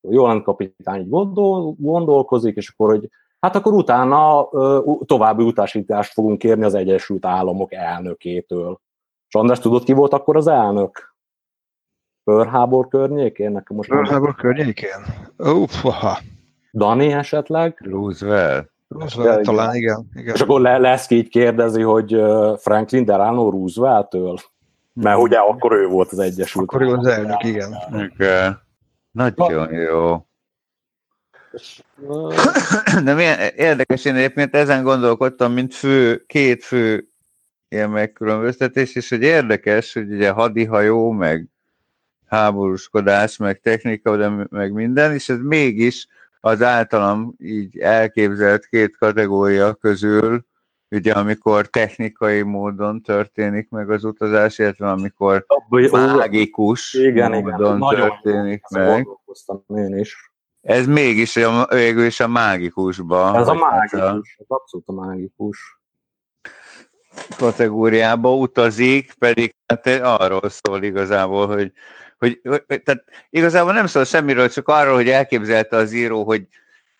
[0.00, 3.08] Jólent kapitány így gondol, gondolkozik, és akkor, hogy
[3.40, 4.48] hát akkor utána
[5.04, 8.80] további utasítást fogunk kérni az Egyesült Államok elnökétől.
[9.28, 11.15] És András, tudod, ki volt akkor az elnök?
[12.26, 13.52] Pearl Harbor környékén?
[13.52, 15.04] Nekem most Pearl Harbor környékén?
[15.36, 15.84] Uff,
[16.72, 17.78] Dani esetleg?
[17.84, 18.70] Roosevelt.
[18.88, 20.08] Roosevelt talán, igen.
[20.14, 20.34] igen.
[20.34, 22.16] És akkor le, lesz így kérdezi, hogy
[22.58, 24.38] Franklin Delano Roosevelt-től?
[24.92, 27.74] Mert ugye akkor ő volt az Egyesült Akkor ő az elnök, igen.
[28.14, 28.60] Igen.
[29.10, 30.26] Nagyon jó.
[33.04, 37.08] De milyen érdekes, én egyébként ezen gondolkodtam, mint fő, két fő
[37.68, 41.48] ilyen megkülönböztetés, és hogy érdekes, hogy ugye hadihajó, meg
[42.26, 46.06] háborúskodás, meg technika, de meg minden, és ez mégis
[46.40, 50.44] az általam így elképzelt két kategória közül,
[50.90, 55.46] ugye amikor technikai módon történik meg az utazás, illetve amikor
[55.90, 57.94] mágikus igen, módon igen.
[57.94, 59.08] történik meg.
[59.68, 60.32] Én is.
[60.60, 63.36] Ez mégis a, végül is a mágikusba.
[63.36, 65.80] Ez a mágikus, ez abszolút a mágikus
[67.36, 71.72] kategóriába utazik, pedig hát arról szól igazából, hogy,
[72.26, 76.46] hogy, tehát igazából nem szól semmiről, csak arról, hogy elképzelte az író, hogy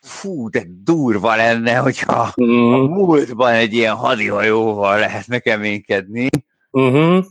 [0.01, 2.73] fú, de durva lenne, hogyha mm.
[2.73, 6.29] a múltban egy ilyen hadihajóval lehetne keménykedni.
[6.71, 7.25] Uh-huh.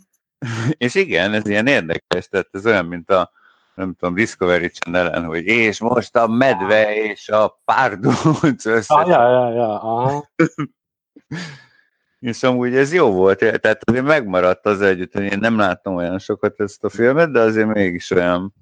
[0.70, 3.30] És igen, ez ilyen érdekes, tehát ez olyan, mint a
[3.74, 8.94] nem tudom, Discovery channel hogy és most a medve és a párdulc össze.
[8.94, 10.30] Ah, ja, ja, ja, aha.
[12.20, 16.18] és amúgy ez jó volt, tehát azért megmaradt az együtt, hogy én nem láttam olyan
[16.18, 18.54] sokat ezt a filmet, de azért mégis olyan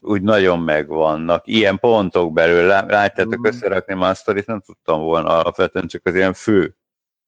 [0.00, 1.46] úgy nagyon megvannak.
[1.46, 3.44] Ilyen pontok belül, látjátok mm.
[3.44, 6.76] összerakni már a sztorit, nem tudtam volna alapvetően csak az ilyen fő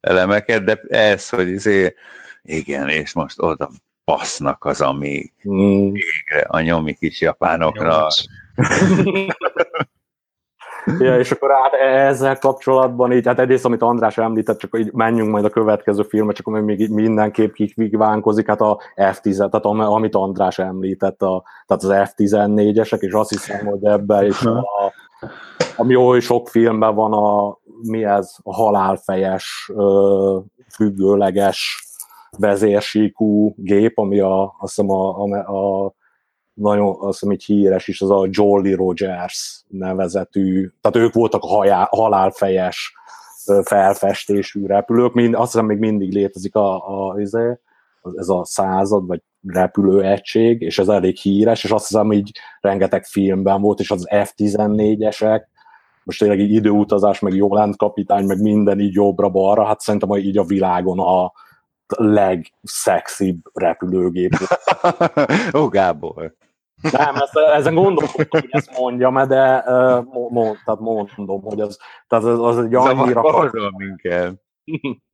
[0.01, 1.95] elemeket, de ez, hogy izé,
[2.43, 3.71] igen, és most oda
[4.05, 5.93] basznak az, ami mm.
[5.93, 8.07] végre a nyomi kis japánokra.
[10.99, 15.31] ja, és akkor hát ezzel kapcsolatban így, hát egyrészt, amit András említett, csak így menjünk
[15.31, 20.59] majd a következő filmet, csak még így mindenképp kikvánkozik, hát a F10, tehát amit András
[20.59, 24.93] említett, a, tehát az F14-esek, és azt hiszem, hogy ebben is a,
[25.77, 29.73] ami oly sok filmben van a, mi ez, a halálfejes,
[30.75, 31.87] függőleges
[32.38, 35.95] vezérsíkú gép, ami a, azt hiszem a, a, a
[36.59, 41.47] nagyon azt hiszem, egy híres is, az a Jolly Rogers nevezetű, tehát ők voltak a
[41.47, 42.92] hajá, halálfejes
[43.64, 46.75] felfestésű repülők, mind, azt hiszem még mindig létezik a,
[47.09, 47.59] a, izé,
[48.14, 53.61] ez a század, vagy repülőegység, és ez elég híres, és azt hiszem, így rengeteg filmben
[53.61, 55.40] volt, és az F-14-esek,
[56.05, 60.44] most tényleg így időutazás, meg Jolent kapitány, meg minden így jobbra-balra, hát szerintem így a
[60.44, 61.33] világon a
[61.97, 64.33] legszexibb repülőgép.
[65.59, 66.35] Ó, Gábor.
[66.81, 70.81] Nem, ezt, ezen gondolkodtam, hogy ezt mondjam, de uh, mond, tehát
[71.17, 73.23] mondom, hogy az, tehát az, az egy annyira...
[73.23, 74.35] Zavar minket.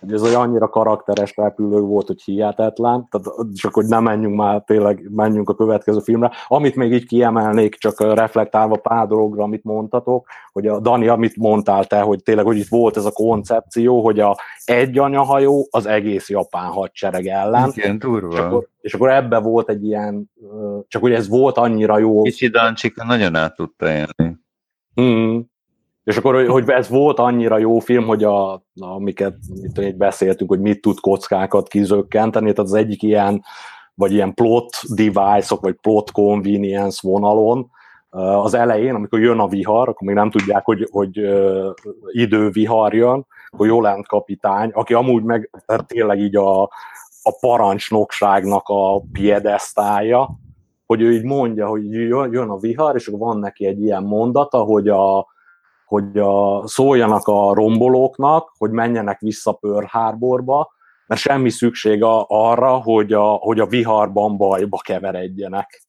[0.00, 4.62] hogy ez egy annyira karakteres repülő volt, hogy hihetetlen, tehát csak hogy nem menjünk már
[4.66, 6.30] tényleg, menjünk a következő filmre.
[6.46, 11.84] Amit még így kiemelnék, csak reflektálva pár dologra, amit mondtatok, hogy a Dani, amit mondtál
[11.84, 16.28] te, hogy tényleg, hogy itt volt ez a koncepció, hogy a egy anyahajó az egész
[16.28, 17.72] japán hadsereg ellen.
[17.74, 18.32] Igen, durva.
[18.32, 20.30] És akkor, és akkor ebbe volt egy ilyen,
[20.88, 22.22] csak hogy ez volt annyira jó.
[22.22, 24.38] Kicsi Dancsika nagyon át tudta élni.
[25.00, 25.40] Mm.
[26.10, 29.34] És akkor, hogy ez volt annyira jó film, hogy a, amiket
[29.74, 33.42] itt beszéltünk, hogy mit tud kockákat kizökkenteni, tehát az egyik ilyen,
[33.94, 37.70] vagy ilyen plot device-ok, vagy plot convenience vonalon,
[38.10, 41.20] az elején, amikor jön a vihar, akkor még nem tudják, hogy, hogy
[42.12, 46.62] idővihar jön, akkor Jolent kapitány, aki amúgy meg tehát tényleg így a,
[47.22, 50.30] a parancsnokságnak a piedesztája,
[50.86, 54.58] hogy ő így mondja, hogy jön a vihar, és akkor van neki egy ilyen mondata,
[54.58, 55.26] hogy a,
[55.90, 60.72] hogy a, szóljanak a rombolóknak, hogy menjenek vissza Pearl Harborba,
[61.10, 65.82] mert semmi szükség a, arra, hogy a, hogy a viharban bajba keveredjenek.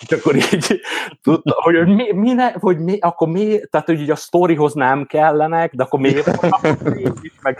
[0.00, 0.80] És akkor így
[1.22, 5.06] tudta, hogy mi, mi ne, hogy mi, akkor mi, tehát hogy így a sztorihoz nem
[5.06, 6.76] kellenek, de akkor miért, meg,
[7.42, 7.58] meg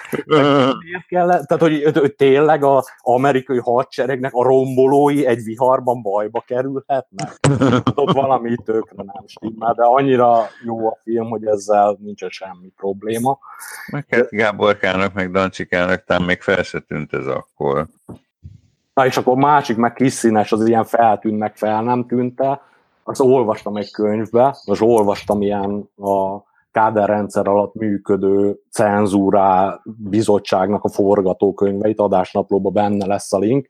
[0.83, 7.39] miért kellene, tehát hogy, hogy tényleg az amerikai hadseregnek a rombolói egy viharban bajba kerülhetnek.
[7.95, 13.39] Ott valami tökre nem stimmel, de annyira jó a film, hogy ezzel nincsen semmi probléma.
[13.93, 15.31] Meg Gáborkának, meg
[15.69, 17.87] Dancsikának talán még fel tűnt ez akkor.
[18.95, 22.63] Na és akkor másik, meg kis színes, az ilyen feltűnt, meg fel nem tűnt el.
[23.03, 32.01] Azt olvastam egy könyvbe, most olvastam ilyen a káderrendszer alatt működő cenzúrá bizottságnak a forgatókönyveit,
[32.01, 33.67] adásnaplóban benne lesz a link.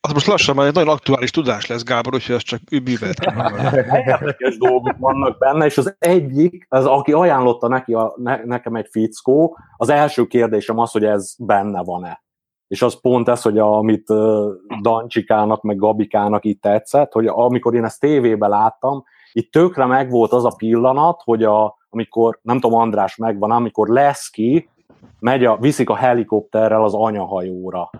[0.00, 3.18] Az most lassan már egy nagyon aktuális tudás lesz, Gábor, úgyhogy ez csak übűvet.
[4.06, 8.88] Érdekes dolgok vannak benne, és az egyik, az, aki ajánlotta neki a, ne, nekem egy
[8.90, 12.22] fickó, az első kérdésem az, hogy ez benne van-e
[12.70, 14.06] és az pont ez, hogy a, amit
[14.82, 20.44] Dancsikának, meg Gabikának itt tetszett, hogy amikor én ezt tévébe láttam, itt tökre megvolt az
[20.44, 24.68] a pillanat, hogy a, amikor, nem tudom, András megvan, amikor lesz ki,
[25.18, 27.90] megy a, viszik a helikopterrel az anyahajóra.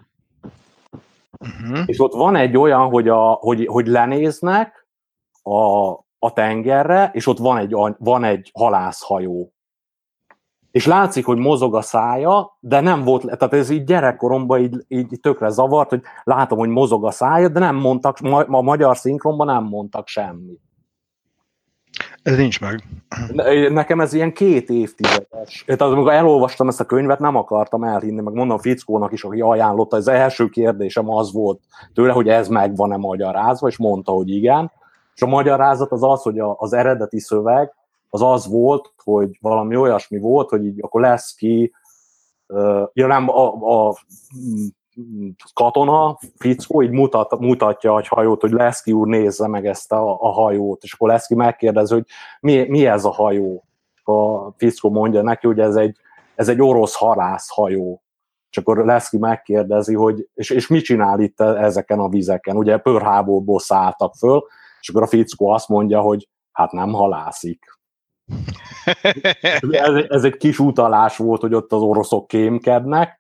[1.41, 1.83] Uh-huh.
[1.87, 4.87] És ott van egy olyan, hogy, a, hogy, hogy lenéznek
[5.43, 9.53] a, a tengerre, és ott van egy, van egy halászhajó.
[10.71, 15.19] És látszik, hogy mozog a szája, de nem volt, tehát ez így gyerekkoromban így, így
[15.21, 19.65] tökre zavart, hogy látom, hogy mozog a szája, de nem mondtak, a magyar szinkronban nem
[19.65, 20.61] mondtak semmit.
[22.23, 22.83] Ez nincs meg.
[23.71, 25.65] Nekem ez ilyen két évtizedes.
[25.67, 29.97] Tehát amikor elolvastam ezt a könyvet, nem akartam elhinni, meg mondom Fickónak is, aki ajánlotta,
[29.97, 31.61] az első kérdésem az volt
[31.95, 34.73] tőle, hogy ez meg van-e magyarázva, és mondta, hogy igen.
[35.15, 37.75] És a magyarázat az az, hogy az eredeti szöveg
[38.11, 41.73] az az volt, hogy valami olyasmi volt, hogy így akkor lesz ki,
[42.93, 43.47] ja nem, a,
[43.89, 43.97] a
[45.55, 50.33] katona, fickó, így mutat, mutatja a hajót, hogy Leszki úr nézze meg ezt a, a
[50.33, 52.05] hajót, és akkor Leszki megkérdezi, hogy
[52.41, 53.65] mi, mi ez a hajó.
[54.05, 55.97] A fickó mondja neki, hogy ez egy,
[56.35, 58.03] ez egy orosz halászhajó.
[58.51, 62.57] És akkor Leszki megkérdezi, hogy és, és mit csinál itt ezeken a vizeken?
[62.57, 64.43] Ugye pörháborból szálltak föl,
[64.81, 67.79] és akkor a fickó azt mondja, hogy hát nem halászik.
[69.71, 73.20] ez, ez egy kis utalás volt, hogy ott az oroszok kémkednek,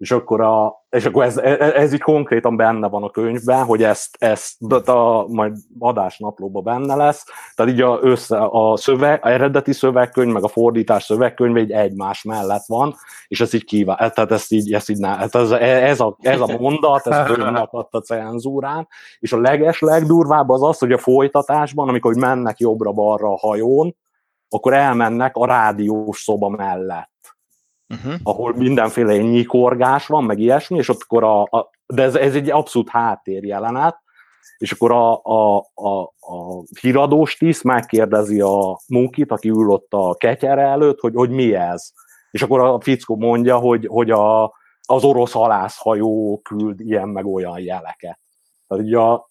[0.00, 3.82] és akkor, a, és akkor ez, ez, ez így konkrétan benne van a könyvben, hogy
[3.82, 9.72] ezt, ezt a, majd adásnaplóban benne lesz, tehát így a, össze, a, szöveg, a eredeti
[9.72, 12.94] szövegkönyv, meg a fordítás szövegkönyv egy egymás mellett van,
[13.28, 16.56] és ez így kíván, tehát ezt így, ezt így ne, ez, ez, a, ez a
[16.58, 22.14] mondat, ez fölnakadt a cenzúrán, és a leges legdurvább az az, hogy a folytatásban, amikor
[22.14, 23.96] mennek jobbra-balra a hajón,
[24.48, 27.10] akkor elmennek a rádiós szoba mellett
[27.90, 28.14] uh-huh.
[28.22, 32.50] ahol mindenféle nyikorgás van, meg ilyesmi, és ott akkor a, a de ez, ez egy
[32.50, 33.98] abszolút háttérjelenet,
[34.58, 40.14] és akkor a, a, a, a híradós tiszt megkérdezi a munkit, aki ül ott a
[40.14, 41.92] ketyere előtt, hogy, hogy mi ez.
[42.30, 44.44] És akkor a fickó mondja, hogy, hogy a,
[44.86, 48.20] az orosz halászhajó küld ilyen meg olyan jeleket.
[48.66, 49.30] Tehát így a,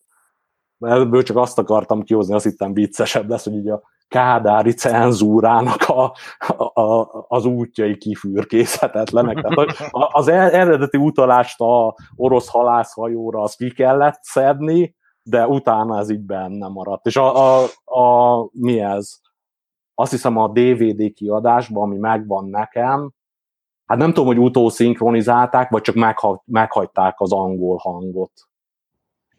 [0.79, 6.13] ebből csak azt akartam kihozni, azt hittem viccesebb lesz, hogy így a kádári cenzúrának a,
[6.81, 9.41] a, az útjai kifürkészhetetlenek.
[9.41, 16.21] Tehát az eredeti utalást a orosz halászhajóra az ki kellett szedni, de utána ez így
[16.21, 17.05] benne maradt.
[17.05, 19.19] És a, a, a mi ez?
[19.95, 23.11] Azt hiszem a DVD kiadásban, ami megvan nekem,
[23.85, 28.31] hát nem tudom, hogy utószinkronizálták, vagy csak megha, meghagyták az angol hangot.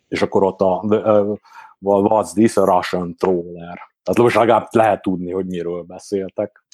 [0.08, 1.38] És akkor ott a, uh,
[1.80, 6.64] what's this, a Russian troller tehát most legalább lehet tudni, hogy miről beszéltek.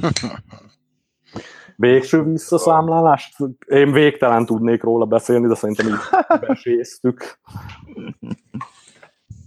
[1.76, 3.36] Végső visszaszámlálást?
[3.66, 7.38] Én végtelen tudnék róla beszélni, de szerintem így beséztük.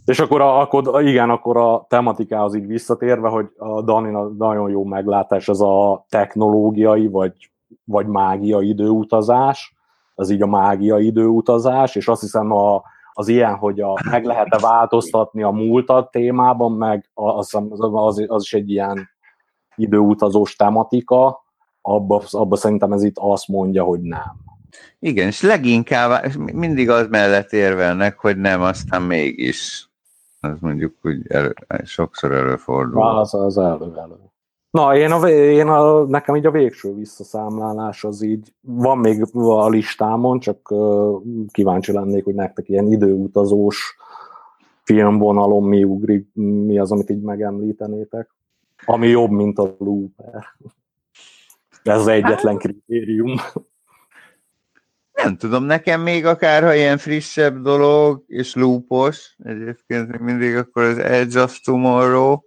[0.06, 4.84] És akkor, a, akkor, igen, akkor a tematikához így visszatérve, hogy a Dani nagyon jó
[4.84, 7.52] meglátás, ez a technológiai vagy,
[7.84, 9.76] vagy mágia időutazás,
[10.16, 12.84] az így a mágia időutazás, és azt hiszem a,
[13.20, 18.54] az ilyen, hogy a, meg lehet-e változtatni a múltat témában, meg az, az, az is
[18.54, 19.10] egy ilyen
[19.76, 21.44] időutazós tematika,
[21.82, 24.36] abba, abba szerintem ez itt azt mondja, hogy nem.
[25.00, 29.90] Igen, és leginkább mindig az mellett érvelnek, hogy nem, aztán mégis.
[30.40, 31.54] Az mondjuk úgy elő,
[31.84, 33.18] sokszor előfordul.
[33.18, 34.29] Az az elő, elő.
[34.72, 39.70] Na, én a, én a, nekem így a végső visszaszámlálás az így van még a
[39.70, 43.96] listámon, csak uh, kíváncsi lennék, hogy nektek ilyen időutazós
[44.84, 48.30] filmvonalon mi ugrik, mi az, amit így megemlítenétek.
[48.86, 50.46] Ami jobb, mint a Looper.
[51.84, 53.36] Ez az egyetlen hát- kritérium.
[55.24, 60.98] Nem tudom, nekem még akár, ha ilyen frissebb dolog, és loopos, egyébként mindig akkor az
[60.98, 62.38] Edge of Tomorrow.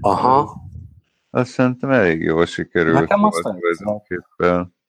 [0.00, 0.67] Aha
[1.30, 2.94] azt szerintem elég jól sikerült.
[2.94, 3.42] Nekem azt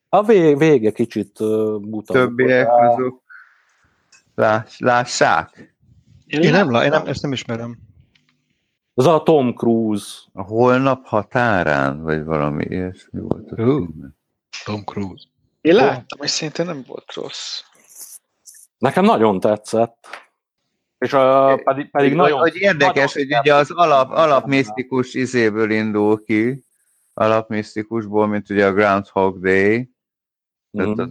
[0.09, 1.39] A vége, kicsit
[1.79, 2.15] mutat.
[2.15, 2.87] Többiek rá...
[2.87, 3.21] azok
[4.35, 5.75] láss, lássák.
[6.25, 7.77] Én, én, nem, én nem, ezt nem ismerem.
[8.93, 10.07] Az a Tom Cruise.
[10.33, 13.51] A holnap határán, vagy valami ilyesmi volt.
[13.51, 13.87] Uh,
[14.65, 15.27] Tom Cruise.
[15.61, 17.61] Én láttam, és szerintem nem volt rossz.
[18.77, 20.07] Nekem nagyon tetszett.
[20.99, 22.39] És a, pedig, pedig nagyon...
[22.39, 26.63] Hogy érdekes, nagyon hogy ugye az alap, alapmisztikus izéből indul ki,
[27.13, 29.89] alapmisztikusból, mint ugye a Groundhog Day,
[30.81, 30.91] mm.
[30.95, 31.07] az,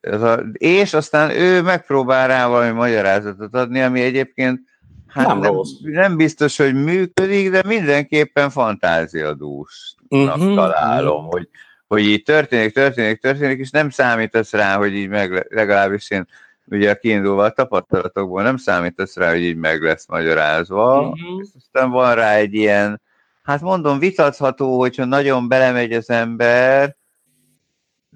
[0.00, 4.60] ez a, és aztán ő megpróbál rá valami magyarázatot adni, ami egyébként
[5.06, 10.54] hát nem, nem, nem biztos, hogy működik, de mindenképpen fantáziadúsnak mm-hmm.
[10.54, 11.48] találom, hogy,
[11.86, 16.26] hogy így történik, történik, történik, és nem számítasz rá, hogy így meg, legalábbis én
[16.66, 21.40] ugye kiindulva a tapasztalatokból nem számítasz rá, hogy így meg lesz magyarázva, uh-huh.
[21.40, 23.00] és aztán van rá egy ilyen
[23.42, 26.96] hát mondom, vitatható, hogyha nagyon belemegy az ember,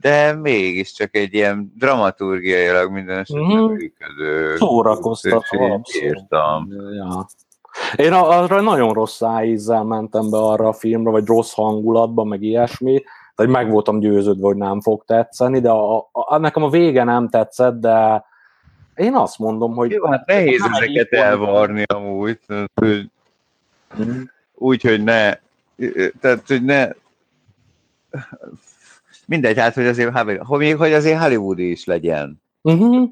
[0.01, 3.73] de mégiscsak egy ilyen dramaturgiailag minden esetben mm-hmm.
[3.73, 4.57] működő.
[4.57, 5.83] Szórakoztató.
[6.01, 6.69] Értem.
[6.95, 7.27] Ja.
[7.97, 13.03] Én arra nagyon rossz szájízzel mentem be arra a filmre, vagy rossz hangulatban, meg ilyesmi,
[13.35, 17.29] tehát meg voltam győződve, hogy nem fog tetszeni, de a, a, nekem a vége nem
[17.29, 18.25] tetszett, de
[18.97, 19.91] én azt mondom, hogy...
[19.91, 22.39] Jó, hát nehéz ezeket elvarni amúgy,
[22.75, 23.11] hogy
[24.03, 24.23] mm.
[24.55, 25.33] úgy, hogy ne,
[26.21, 26.89] tehát, hogy ne
[29.27, 32.43] mindegy, hát, hogy azért, hogy még, hogy azért Hollywoodi is legyen.
[32.63, 33.11] Uh-huh.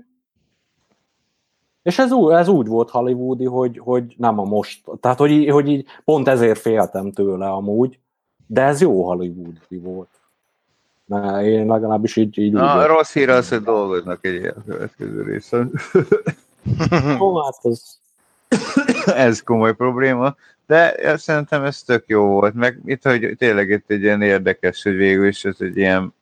[1.83, 5.69] És ez, úgy, ez úgy volt hollywoodi, hogy, hogy nem a most, tehát hogy, hogy
[5.69, 7.99] így pont ezért féltem tőle amúgy,
[8.47, 10.09] de ez jó hollywoodi volt.
[11.05, 15.23] Ne, én legalábbis így, így Na, úgy rossz hír az, hogy dolgoznak egy ilyen következő
[15.23, 15.73] részen.
[17.21, 17.83] Ó, hát ez...
[19.07, 20.35] ez komoly probléma,
[20.67, 24.97] de szerintem ez tök jó volt, meg itt, hogy tényleg itt egy ilyen érdekes, hogy
[24.97, 26.15] végül is ez egy ilyen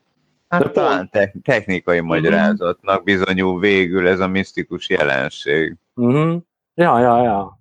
[0.53, 2.15] Hát talán te- technikai uh-huh.
[2.15, 5.77] magyarázatnak bizonyul végül ez a misztikus jelenség.
[5.95, 6.43] Uh-huh.
[6.75, 7.59] Ja, ja, ja.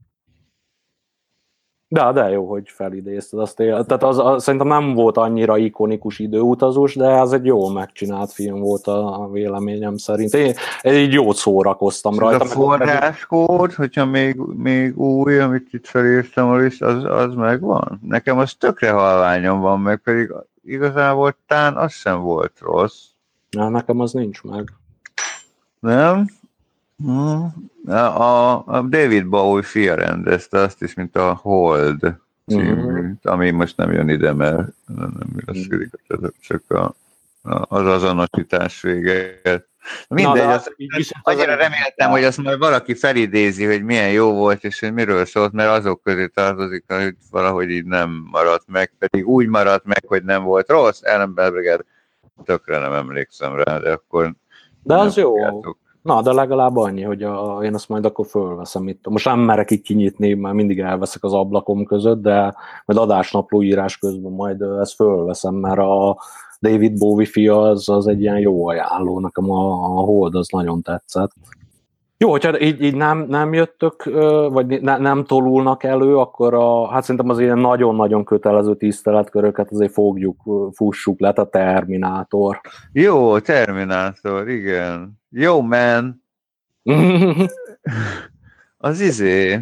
[1.91, 3.59] De, de jó, hogy felidézted azt.
[3.59, 3.85] Él.
[3.85, 8.59] Tehát az, az, szerintem nem volt annyira ikonikus időutazós, de ez egy jól megcsinált film
[8.59, 10.33] volt a, a véleményem szerint.
[10.33, 12.43] Én, én így jót szórakoztam rajta.
[12.43, 17.99] A forráskód, hogyha még, még új, amit itt felírtam, az, az megvan?
[18.07, 20.33] Nekem az tökre halványom van, meg pedig
[20.63, 23.03] igazából tán az sem volt rossz.
[23.49, 24.73] Na, nekem az nincs meg.
[25.79, 26.25] Nem?
[27.03, 27.91] Hm.
[27.91, 32.15] A, a David Bowie fia rendezte azt is, mint a Hold
[32.47, 33.11] című, uh-huh.
[33.21, 35.89] ami most nem jön ide, mert nem illeszkedik,
[36.39, 36.95] csak a,
[37.41, 39.69] a, az azonosítás véget.
[40.07, 44.63] Mindegy, Na, az, az annyira reméltem, hogy azt majd valaki felidézi, hogy milyen jó volt,
[44.63, 49.27] és hogy miről szólt, mert azok közé tartozik, hogy valahogy így nem maradt meg, pedig
[49.27, 51.83] úgy maradt meg, hogy nem volt rossz, Ellen Belbreger
[52.43, 54.33] tökre nem emlékszem rá, de akkor
[54.83, 55.29] de az jó.
[55.29, 55.77] Fogjátok.
[56.01, 59.07] Na, de legalább annyi, hogy a, én azt majd akkor fölveszem itt.
[59.07, 63.97] Most nem merek itt kinyitni, mert mindig elveszek az ablakom között, de majd adásnapló írás
[63.97, 66.17] közben majd ezt fölveszem, mert a
[66.61, 70.81] David Bowie fia az, az egy ilyen jó ajánló, nekem a, a Hold az nagyon
[70.81, 71.31] tetszett.
[72.21, 74.03] Jó, hogyha így, így nem, nem jöttök,
[74.49, 79.91] vagy ne, nem tolulnak elő, akkor a, hát szerintem az ilyen nagyon-nagyon kötelező tiszteletköröket azért
[79.91, 80.41] fogjuk,
[80.73, 82.61] fussuk le, a Terminátor.
[82.91, 85.19] Jó, Terminátor, igen.
[85.29, 86.23] Jó, man.
[88.77, 89.61] az izé,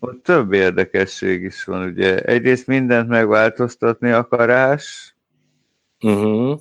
[0.00, 2.20] ott több érdekesség is van, ugye.
[2.20, 5.16] Egyrészt mindent megváltoztatni akarás.
[6.00, 6.58] Uh-huh.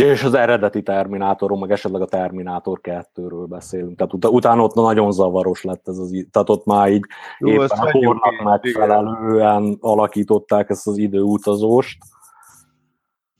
[0.00, 3.96] És az eredeti Terminátorról, meg esetleg a Terminátor 2-ről beszélünk.
[3.96, 7.04] Tehát ut- utána ott nagyon zavaros lett ez az Tehát ott már így
[7.38, 9.76] Jó, éppen a kornak megfelelően igen.
[9.80, 11.98] alakították ezt az időutazóst.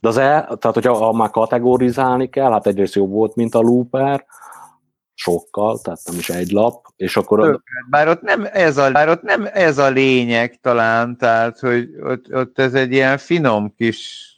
[0.00, 3.60] De az e, tehát hogyha ha már kategorizálni kell, hát egyrészt jobb volt, mint a
[3.60, 4.26] Looper,
[5.14, 7.40] sokkal, tehát nem is egy lap, és akkor...
[7.40, 11.88] Többet, bár, ott nem ez a, bár ott nem ez a lényeg talán, tehát hogy
[12.02, 14.29] ott, ott ez egy ilyen finom kis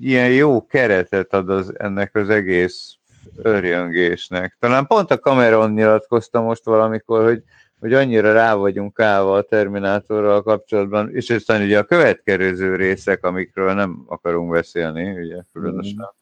[0.00, 2.94] ilyen jó keretet ad az, ennek az egész
[3.36, 4.56] örjöngésnek.
[4.58, 7.42] Talán pont a Cameron nyilatkozta most valamikor, hogy,
[7.80, 13.74] hogy annyira rá vagyunk állva a Terminátorral kapcsolatban, és aztán ugye a következő részek, amikről
[13.74, 16.16] nem akarunk beszélni, ugye különösen mm.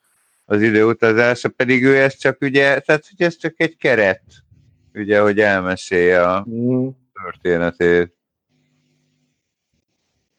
[0.45, 4.22] az időutazása, pedig ő ez csak ugye, tehát hogy ez csak egy keret,
[4.95, 6.89] ugye, hogy elmesélje a mm.
[7.22, 8.16] történetét.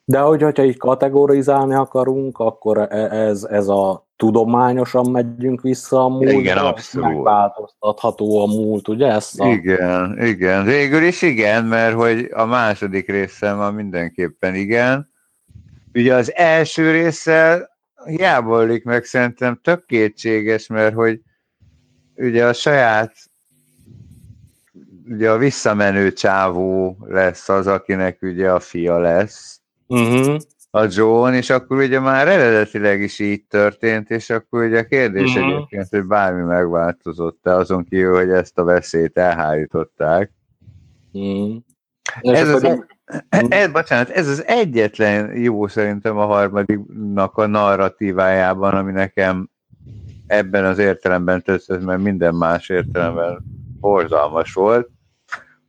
[0.10, 6.08] De hogy, hogyha így kategorizálni akarunk, akkor e, ez, ez a tudományosan megyünk vissza a
[6.08, 6.32] múlt.
[6.32, 7.08] Igen, abszolút.
[7.08, 9.08] Megváltoztatható a múlt, ugye?
[9.08, 9.48] Ezt a...
[9.48, 10.66] Igen, igen.
[10.66, 15.10] Végül is igen, mert hogy a második része van mindenképpen igen.
[15.94, 17.70] Ugye az első résszel
[18.06, 21.22] hiába meg szerintem tök kétséges, mert hogy
[22.16, 23.14] ugye a saját
[25.10, 29.59] ugye a visszamenő csávó lesz az, akinek ugye a fia lesz,
[29.90, 30.38] uh-huh.
[30.72, 35.36] a John, és akkor ugye már eredetileg is így történt, és akkor ugye a kérdés
[35.36, 35.54] uh-huh.
[35.54, 40.32] egyébként, hogy bármi megváltozott-e azon kívül, hogy ezt a veszélyt elhárították.
[41.12, 41.56] Uh-huh.
[42.22, 42.64] Ez, az,
[43.30, 49.50] ez, ez, bocsánat, ez az egyetlen jó szerintem a harmadiknak a narratívájában, ami nekem
[50.28, 53.44] ebben az értelemben tetszett, mert minden más értelemben
[53.80, 54.90] borzalmas volt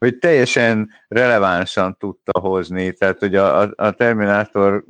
[0.01, 4.85] hogy teljesen relevánsan tudta hozni, tehát hogy a, a Terminátor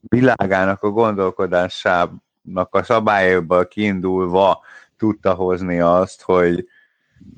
[0.00, 4.60] világának a gondolkodásának a szabályokból kiindulva
[4.96, 6.68] tudta hozni azt, hogy,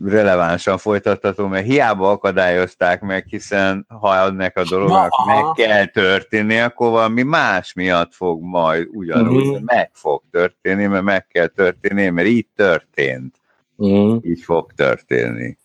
[0.04, 6.90] relevánsan folytatható, mert hiába akadályozták meg, hiszen ha ennek a dolognak meg kell történni, akkor
[6.90, 9.64] valami más miatt fog majd ugyanúgy, uh-huh.
[9.64, 13.34] meg fog történni, mert meg kell történni, mert így történt.
[13.76, 14.18] Uh-huh.
[14.22, 15.58] Így fog történni.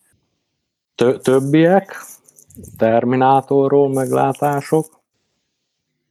[1.22, 2.04] Többiek?
[2.76, 5.00] Terminátorról meglátások?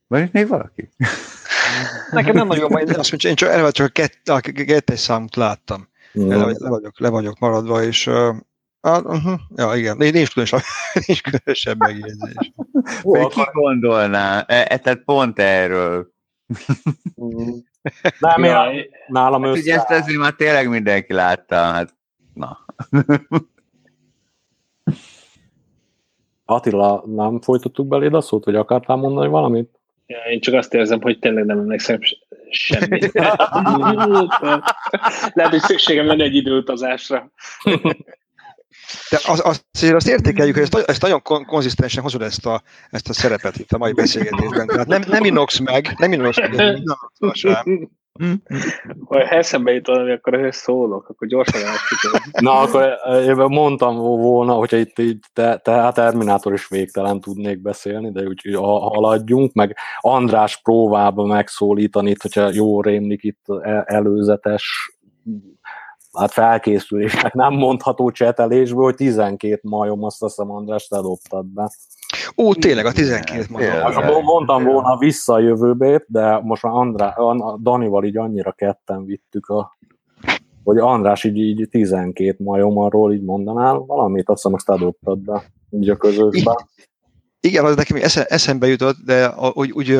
[0.07, 0.89] Van itt még valaki?
[2.11, 5.87] Nekem nem nagyon mondja, én csak, eleve csak a, kett, a kettes számot láttam.
[6.11, 8.35] Le, le, vagyok, le vagyok maradva, és uh,
[8.81, 10.61] uh-huh, ja, igen, nincs különösebb,
[11.07, 12.53] nincs különösebb megjegyzés.
[13.03, 14.39] Ó, ki gondolná?
[14.47, 16.13] E, e, tehát pont erről.
[17.23, 17.49] Mm.
[18.19, 18.71] Nem, ja,
[19.07, 19.61] nálam hát össze...
[19.61, 21.95] Ugye ezt azért már tényleg mindenki látta, hát
[22.33, 22.65] na.
[26.45, 29.79] Attila, nem folytattuk beléd a szót, vagy akartál mondani valamit?
[30.07, 31.99] Ja, én csak azt érzem, hogy tényleg nem emlékszem
[32.49, 33.11] semmit.
[35.33, 37.31] Lehet, hogy szükségem lenne egy időutazásra.
[39.09, 43.13] De az, az, azt értékeljük, hogy ezt, ezt nagyon konzisztensen hozod ezt a, ezt a
[43.13, 44.67] szerepet itt a mai beszélgetésben.
[44.67, 47.89] Tehát nem, nem inoksz meg, nem inoksz meg, nem sem.
[49.05, 52.11] Ha eszembe jut valami, akkor ezért szólok, akkor gyorsan elszítom.
[52.39, 52.97] Na, akkor
[53.27, 58.23] én mondtam volna, hogyha itt így te, te a Terminátor is végtelen tudnék beszélni, de
[58.23, 63.45] úgy haladjunk, meg András próbába megszólítani itt, hogyha jó rémlik itt
[63.85, 64.95] előzetes
[66.13, 71.69] hát felkészülésnek nem mondható csetelésből, hogy 12 majom, azt hiszem András, te dobtad be.
[72.37, 74.23] Ó, tényleg, a 12 majom.
[74.23, 77.15] Mondtam volna visszajövőbét, de most már Andrá,
[77.61, 79.77] Danival így annyira ketten vittük a
[80.63, 85.43] hogy András így, így 12 majom arról így mondanál valamit, azt hiszem azt adoptad be
[85.69, 86.55] így a közösben.
[87.39, 87.97] Igen, az nekem
[88.27, 89.99] eszembe jutott, de úgy, úgy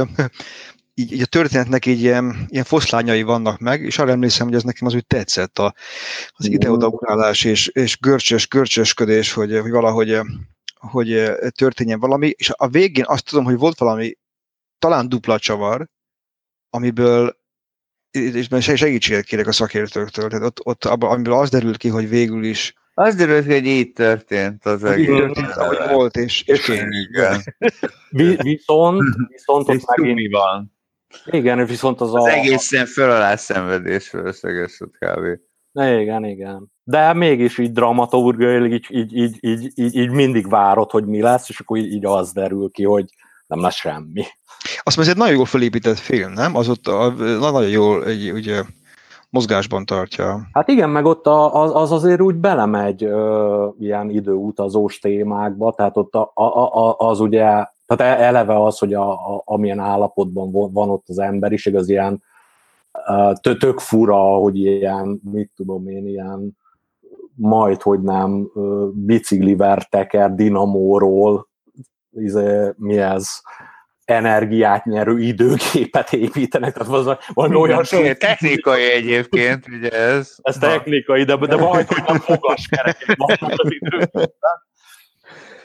[0.94, 4.64] így, így a történetnek így ilyen, ilyen foszlányai vannak meg, és arra emlékszem, hogy ez
[4.64, 5.74] nekem az úgy tetszett, a,
[6.32, 6.92] az ide-oda
[7.44, 10.20] és, és görcsös, görcsösködés, hogy, hogy valahogy
[10.90, 14.14] hogy történjen valami, és a végén azt tudom, hogy volt valami
[14.80, 15.88] talán dupla csavar,
[16.70, 17.38] amiből
[18.12, 22.44] és segítséget kérek a szakértőktől, tehát ott, ott abban, amiből az derült ki, hogy végül
[22.44, 25.08] is az derült ki, hogy így történt az egész.
[25.08, 27.44] Így történt, ahogy volt, és, és, igen.
[28.38, 30.74] Viszont, viszont ott megint, van.
[31.26, 32.30] Igen, viszont az, az a...
[32.30, 35.40] egészen föl alá szenvedésről összegesült kb.
[35.76, 36.72] Igen, igen.
[36.84, 41.50] De mégis így dramaturgiailag így, így, így, így, így, így, mindig várod, hogy mi lesz,
[41.50, 43.06] és akkor így, így az derül ki, hogy
[43.48, 44.24] nem lesz semmi.
[44.84, 46.56] Azt mondja, ez egy nagyon jól felépített film, nem?
[46.56, 48.64] Az ott a, nagyon jól egy, ugye,
[49.30, 50.48] mozgásban tartja.
[50.52, 55.98] Hát igen, meg ott a, az, az azért úgy belemegy ö, ilyen időutazós témákba, tehát
[55.98, 57.44] ott a, a, a, az ugye
[57.86, 62.24] tehát e- eleve az, hogy a, a, amilyen állapotban van ott az emberiség, az ilyen
[63.60, 66.58] tök fura, hogy ilyen, mit tudom én, ilyen
[67.36, 68.52] majd, hogy nem
[68.94, 71.50] bicikliver teker dinamóról,
[72.12, 73.28] izé, mi ez,
[74.06, 77.84] energiát nyerő időgépet építenek, tehát az valami olyan...
[78.18, 80.36] Technikai egyébként, ugye ez.
[80.42, 82.24] Ez technikai, de, de majd, hogy nem
[83.18, 84.34] az időgépben.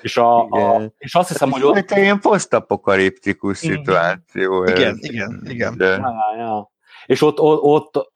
[0.03, 1.91] És, a, a, és azt hiszem, hogy ott...
[1.91, 3.71] Egy ilyen posztapokaliptikus mm.
[3.71, 4.65] szituáció.
[4.65, 4.97] Igen, ez.
[5.01, 5.77] igen, igen.
[5.77, 5.87] De...
[5.87, 6.71] Ja, ja.
[7.11, 8.11] És ott, ott, ott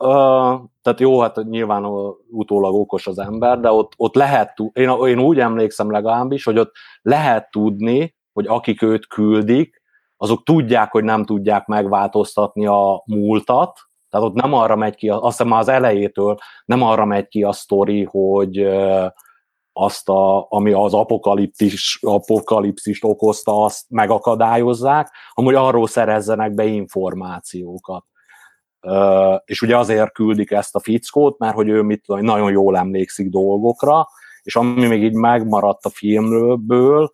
[0.83, 1.85] tehát jó, hát nyilván
[2.31, 6.73] utólag okos az ember, de ott, ott lehet, én, én úgy emlékszem legalábbis, hogy ott
[7.03, 9.83] lehet tudni, hogy akik őt küldik,
[10.17, 13.79] azok tudják, hogy nem tudják megváltoztatni a múltat,
[14.11, 17.53] tehát ott nem arra megy ki, azt hiszem az elejétől nem arra megy ki a
[17.53, 18.67] sztori, hogy
[19.73, 28.05] azt, a, ami az apokaliptis, apokalipszist okozta, azt megakadályozzák, hanem hogy arról szerezzenek be információkat.
[29.45, 34.09] És ugye azért küldik ezt a fickót, mert hogy ő mit nagyon jól emlékszik dolgokra,
[34.43, 37.11] és ami még így megmaradt a filmből,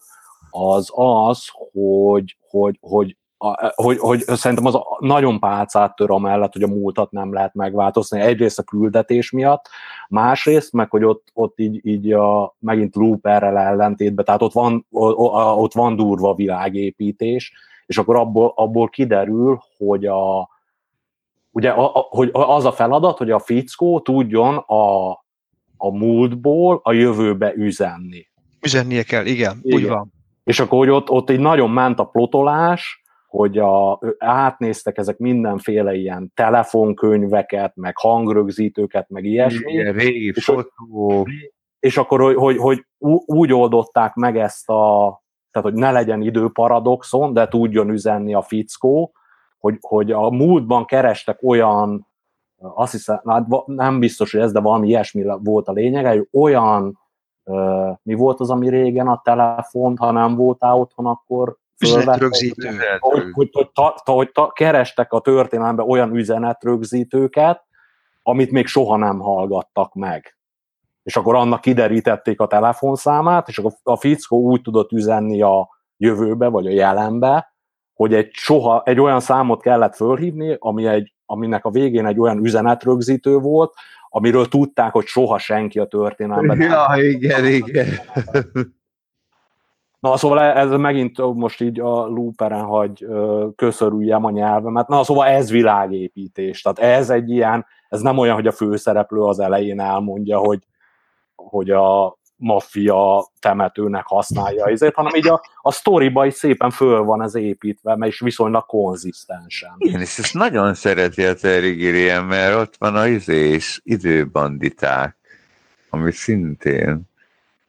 [0.50, 6.62] az az, hogy, hogy, hogy a, hogy, hogy szerintem az nagyon pálcát tör amellett, hogy
[6.62, 8.24] a múltat nem lehet megváltoztatni.
[8.24, 9.68] Egyrészt a küldetés miatt,
[10.08, 15.72] másrészt meg, hogy ott, ott így, így a, megint Looperrel ellentétben, tehát ott van, ott
[15.72, 17.52] van durva világépítés,
[17.86, 20.48] és akkor abból, abból kiderül, hogy a,
[21.50, 25.10] ugye a, a, hogy az a feladat, hogy a fickó tudjon a,
[25.76, 28.28] a múltból a jövőbe üzenni.
[28.60, 29.80] Üzennie kell, igen, igen.
[29.80, 30.12] úgy van.
[30.44, 35.94] És akkor, hogy ott, ott így nagyon ment a plotolás, hogy a, átnéztek ezek mindenféle
[35.94, 39.72] ilyen telefonkönyveket, meg hangrögzítőket, meg ilyesmi.
[39.72, 41.26] Igen, régi és, fotó.
[41.78, 42.84] És akkor, hogy, hogy, hogy
[43.26, 49.12] úgy oldották meg ezt a, tehát hogy ne legyen időparadoxon, de tudjon üzenni a fickó,
[49.60, 52.08] hogy, hogy a múltban kerestek olyan
[52.62, 56.98] azt hiszem, hát nem biztos, hogy ez, de valami ilyesmi volt a lényege, hogy olyan,
[58.02, 62.68] mi volt az, ami régen a telefon, ha nem voltál otthon, akkor Üzenetrögzítő.
[62.98, 67.64] Hogy, hogy, hogy, ta, ta, hogy ta, kerestek a történelemben olyan üzenetrögzítőket,
[68.22, 70.36] amit még soha nem hallgattak meg.
[71.02, 76.48] És akkor annak kiderítették a telefonszámát, és akkor a fickó úgy tudott üzenni a jövőbe,
[76.48, 77.49] vagy a jelenbe,
[78.00, 82.38] hogy egy soha egy olyan számot kellett fölhívni, ami egy, aminek a végén egy olyan
[82.38, 83.74] üzenetrögzítő volt,
[84.08, 86.60] amiről tudták, hogy soha senki a történelemben.
[86.60, 87.86] Ja, igen, igen.
[89.98, 93.06] Na, szóval ez megint most így a looperen hagy
[93.56, 94.88] köszörüljem a nyelvemet.
[94.88, 96.62] Na, szóval ez világépítés.
[96.62, 100.66] Tehát ez egy ilyen, ez nem olyan, hogy a főszereplő az elején elmondja, hogy,
[101.34, 107.22] hogy a maffia temetőnek használja ezért, hanem így a, a sztoriba is szépen föl van
[107.22, 109.74] ez építve, mert is viszonylag konzisztensen.
[109.78, 115.16] Igen, és ezt nagyon szereti a Terry Gilliam, mert ott van a izés, időbanditák,
[115.90, 117.02] ami szintén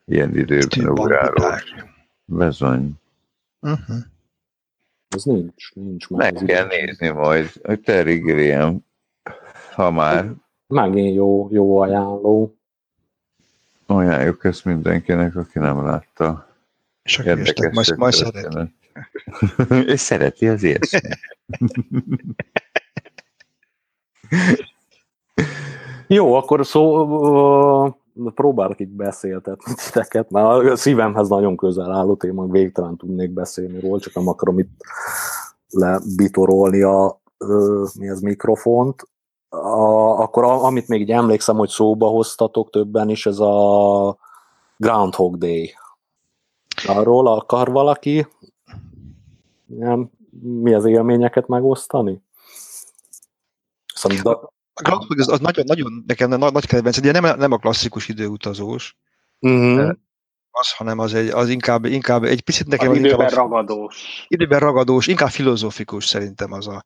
[0.06, 1.44] ilyen időben ugráló.
[2.26, 2.92] Bezony.
[3.60, 3.96] Uh-huh.
[5.10, 6.34] Ez nincs, nincs meg.
[6.34, 8.86] Meg kell nézni majd, hogy Terry Gilliam,
[9.74, 10.32] ha már.
[10.68, 12.56] Megint jó, jó ajánló.
[13.92, 16.48] Ajánljuk ezt mindenkinek, aki nem látta.
[17.04, 18.76] És aki Érdekes majd, majd szereti.
[19.94, 21.00] És szereti az ilyesmi.
[26.08, 27.08] Jó, akkor szó,
[28.36, 34.00] próbálok itt beszéltetni titeket, mert a szívemhez nagyon közel álló téma, végtelen tudnék beszélni róla,
[34.00, 34.82] csak nem akarom itt
[35.70, 37.22] lebitorolni a
[38.00, 39.08] mi az mikrofont.
[39.54, 44.18] A, akkor a, amit még így emlékszem, hogy szóba hoztatok többen is, ez a
[44.78, 45.76] Groundhog Day.
[46.88, 48.28] Arról akar valaki
[49.66, 52.22] nem, mi az élményeket megosztani?
[53.94, 57.58] Szóval, a Groundhog az, az nagyon, nagyon nekem nagy, nagy kedvenc, ugye nem, nem a
[57.58, 58.98] klasszikus időutazós,
[59.40, 59.96] uh-huh.
[60.52, 62.90] az, hanem az, egy, az inkább, inkább egy picit nekem...
[62.90, 64.26] Az időben az, ragadós.
[64.28, 66.86] Időben ragadós, inkább filozófikus szerintem az a,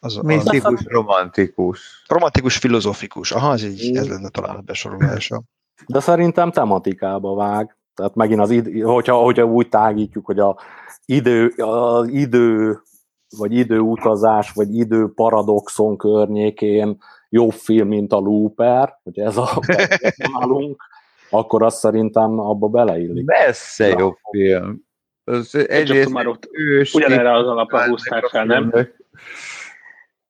[0.00, 2.04] az, Misztikus, romantikus.
[2.08, 3.32] Romantikus, filozófikus.
[3.32, 5.42] Aha, ez, így, ez lenne talán a besorolása.
[5.86, 7.76] De szerintem tematikába vág.
[7.94, 10.56] Tehát megint az idő, hogyha, hogyha úgy tágítjuk, hogy a
[11.04, 12.80] idő, az idő
[13.36, 19.48] vagy időutazás, vagy idő paradoxon környékén jobb film, mint a Looper, hogy ez a
[20.32, 20.82] nálunk,
[21.30, 23.24] akkor azt szerintem abba beleillik.
[23.24, 24.86] Messze jobb film.
[25.24, 28.72] Az egyrészt már ott ős, ugyanerre az alapra húzták fel, nem?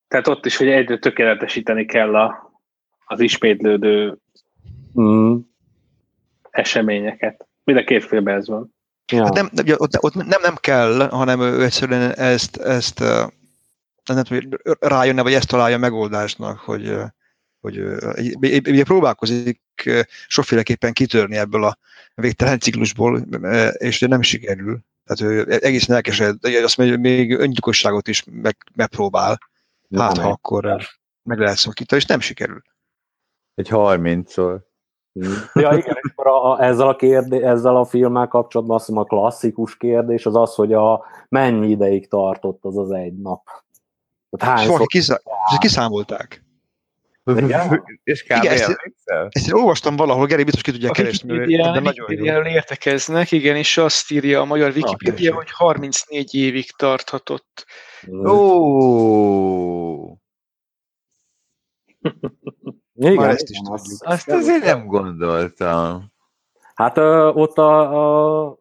[0.09, 2.53] Tehát ott is, hogy egyre tökéletesíteni kell a,
[3.05, 4.19] az ismétlődő
[5.01, 5.37] mm.
[6.51, 7.47] eseményeket.
[7.65, 8.75] Mind a két filmben ez van.
[9.13, 9.25] Ja.
[9.25, 12.99] Hát nem, ott, ott nem, nem kell, hanem ő egyszerűen ezt, ezt
[14.05, 14.49] nem tudom,
[14.81, 16.97] rájönne, vagy ezt találja megoldásnak, hogy,
[17.61, 17.79] hogy
[18.69, 19.61] ugye próbálkozik
[20.27, 21.79] sokféleképpen kitörni ebből a
[22.15, 23.27] végtelen ciklusból,
[23.73, 24.79] és nem sikerül.
[25.05, 29.39] Tehát ő egészen elkesered, azt mondja, hogy még öngyilkosságot is meg, megpróbál.
[29.97, 30.77] Hát, ha akkor
[31.23, 32.63] meg lehet szokítani, és nem sikerül.
[33.55, 34.61] Egy 30-szor.
[35.55, 39.09] Ja, igen, akkor a, a, ezzel, a kérdé, ezzel a filmmel kapcsolatban azt mondom, a
[39.09, 43.43] klasszikus kérdés az az, hogy a mennyi ideig tartott az az egy nap.
[44.31, 44.87] Tehát hányszor...
[44.87, 45.21] Kiszá...
[45.59, 46.48] kiszámolták.
[47.37, 47.85] Igen?
[48.05, 48.43] És kb.
[48.43, 48.77] Igen, ezt,
[49.29, 52.43] ezt én olvastam valahol, Geri biztos ki tudja keresni, de nagyon jó.
[52.43, 57.67] értekeznek, igen, és azt írja a magyar Wikipedia, hogy 34 évig tarthatott.
[58.25, 58.31] Ó!
[58.31, 60.17] Oh.
[62.95, 63.75] Igen, Már ezt is tudjuk.
[63.75, 66.13] Azt, azt azért nem gondoltam.
[66.75, 68.59] Hát uh, ott a, a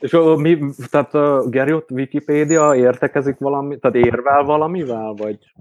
[0.00, 0.58] és uh, mi,
[0.90, 5.52] tehát uh, Geri, ott Wikipédia értekezik valami, tehát érvel valamivel, vagy?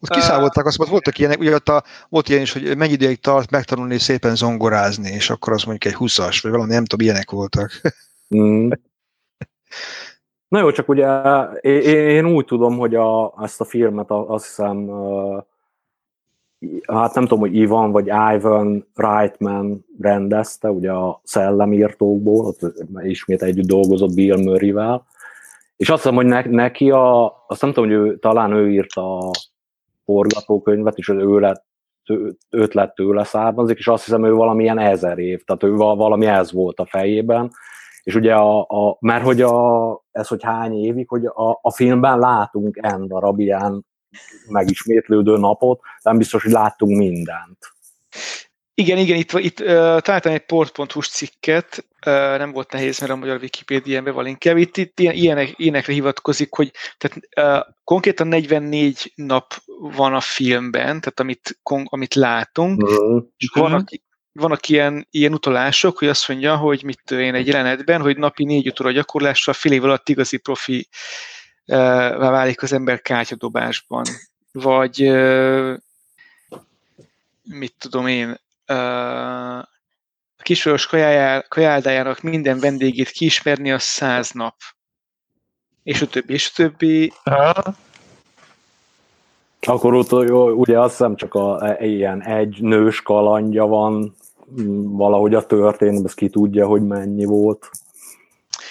[0.00, 3.20] Ott kiszámolták azt, hogy voltak ilyenek, ugye ott a, volt ilyen is, hogy mennyi ideig
[3.20, 7.30] tart megtanulni szépen zongorázni, és akkor az mondjuk egy 20-as, vagy valami, nem tudom, ilyenek
[7.30, 7.70] voltak.
[8.36, 8.70] Mm.
[10.48, 11.22] Na jó, csak ugye
[11.60, 14.90] én, én úgy tudom, hogy a, ezt a filmet azt hiszem,
[16.86, 22.60] hát nem tudom, hogy Ivan vagy Ivan Reitman rendezte, ugye a szellemírtókból, ott
[23.02, 25.06] ismét együtt dolgozott Bill Murray-vel,
[25.76, 29.30] és azt hiszem, hogy ne, neki a, azt nem tudom, hogy ő, talán ő írta
[30.08, 31.66] forgatókönyvet, és ő lett,
[32.50, 36.80] ötlet tőle származik, és azt hiszem, ő valamilyen ezer év, tehát ő valami ez volt
[36.80, 37.50] a fejében,
[38.02, 42.18] és ugye, a, a, mert hogy a, ez, hogy hány évig, hogy a, a filmben
[42.18, 43.86] látunk en darab ilyen
[44.48, 47.58] megismétlődő napot, nem biztos, hogy láttunk mindent.
[48.78, 49.66] Igen, igen, itt, itt uh,
[50.00, 54.58] találtam egy port.hu-s cikket, uh, nem volt nehéz, mert a magyar Wikipédián be van linkje.
[54.58, 57.18] Itt, itt ilyen, ilyenek, ilyenekre hivatkozik, hogy tehát,
[57.66, 63.22] uh, konkrétan 44 nap van a filmben, tehát amit, kon, amit látunk, uh-huh.
[63.36, 63.88] és vannak,
[64.32, 68.72] vannak ilyen, ilyen utalások, hogy azt mondja, hogy mit én egy jelenetben, hogy napi négy
[68.80, 70.88] óra gyakorlással fél év alatt igazi profi
[71.66, 71.76] uh,
[72.16, 74.04] válik az ember kártyadobásban.
[74.52, 75.76] Vagy uh,
[77.42, 78.38] mit tudom én,
[78.68, 80.88] a kisváros
[81.48, 84.54] kajáldájának minden vendégét kiismerni a száz nap.
[85.82, 87.12] És a többi, és a többi.
[89.60, 90.12] Akkor ott
[90.56, 94.14] ugye azt hiszem csak a, e, ilyen egy nős kalandja van
[94.82, 97.70] valahogy a történet, ez ki tudja, hogy mennyi volt.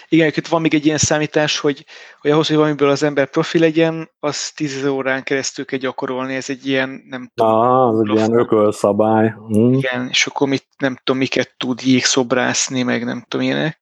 [0.10, 1.86] Igen, itt van még egy ilyen számítás, hogy,
[2.22, 6.50] hogy ahhoz, hogy valamiből az ember profi legyen, az 10 órán keresztül kell gyakorolni, ez
[6.50, 7.52] egy ilyen, nem tudom.
[7.52, 9.34] Ah, az egy ilyen ökölszabály.
[9.48, 9.74] Hm.
[9.74, 13.82] Igen, és akkor mit, nem tudom, miket tud jégszobrászni, meg nem tudom ilyenek.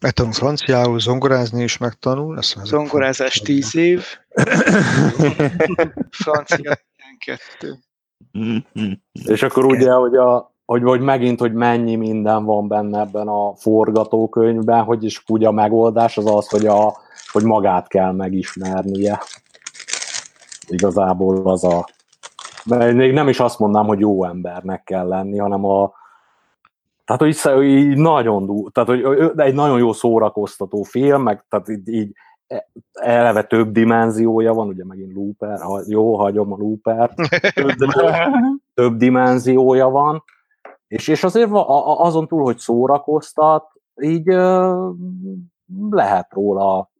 [0.00, 2.38] Megtanul franciául, zongorázni is megtanul.
[2.38, 4.04] Ezt Zongorázás 10 év.
[6.24, 6.78] Francia
[7.18, 7.78] 12.
[9.24, 13.54] És akkor ugye, hogy a, hogy, hogy megint, hogy mennyi minden van benne ebben a
[13.56, 16.96] forgatókönyvben, hogy is úgy a megoldás az az, hogy, a,
[17.32, 19.20] hogy magát kell megismernie.
[20.68, 21.88] Igazából az a...
[22.92, 25.92] Még nem is azt mondnám, hogy jó embernek kell lenni, hanem a,
[27.04, 32.12] tehát, hogy így nagyon, tehát, hogy egy nagyon jó szórakoztató film, meg tehát így, így
[32.92, 37.14] eleve több dimenziója van, ugye megint looper, ha, jó, hagyom a looper,
[37.54, 37.74] több,
[38.74, 40.22] több dimenziója van,
[40.90, 43.64] és, és azért azon túl, hogy szórakoztat,
[44.02, 44.26] így
[45.90, 46.90] lehet róla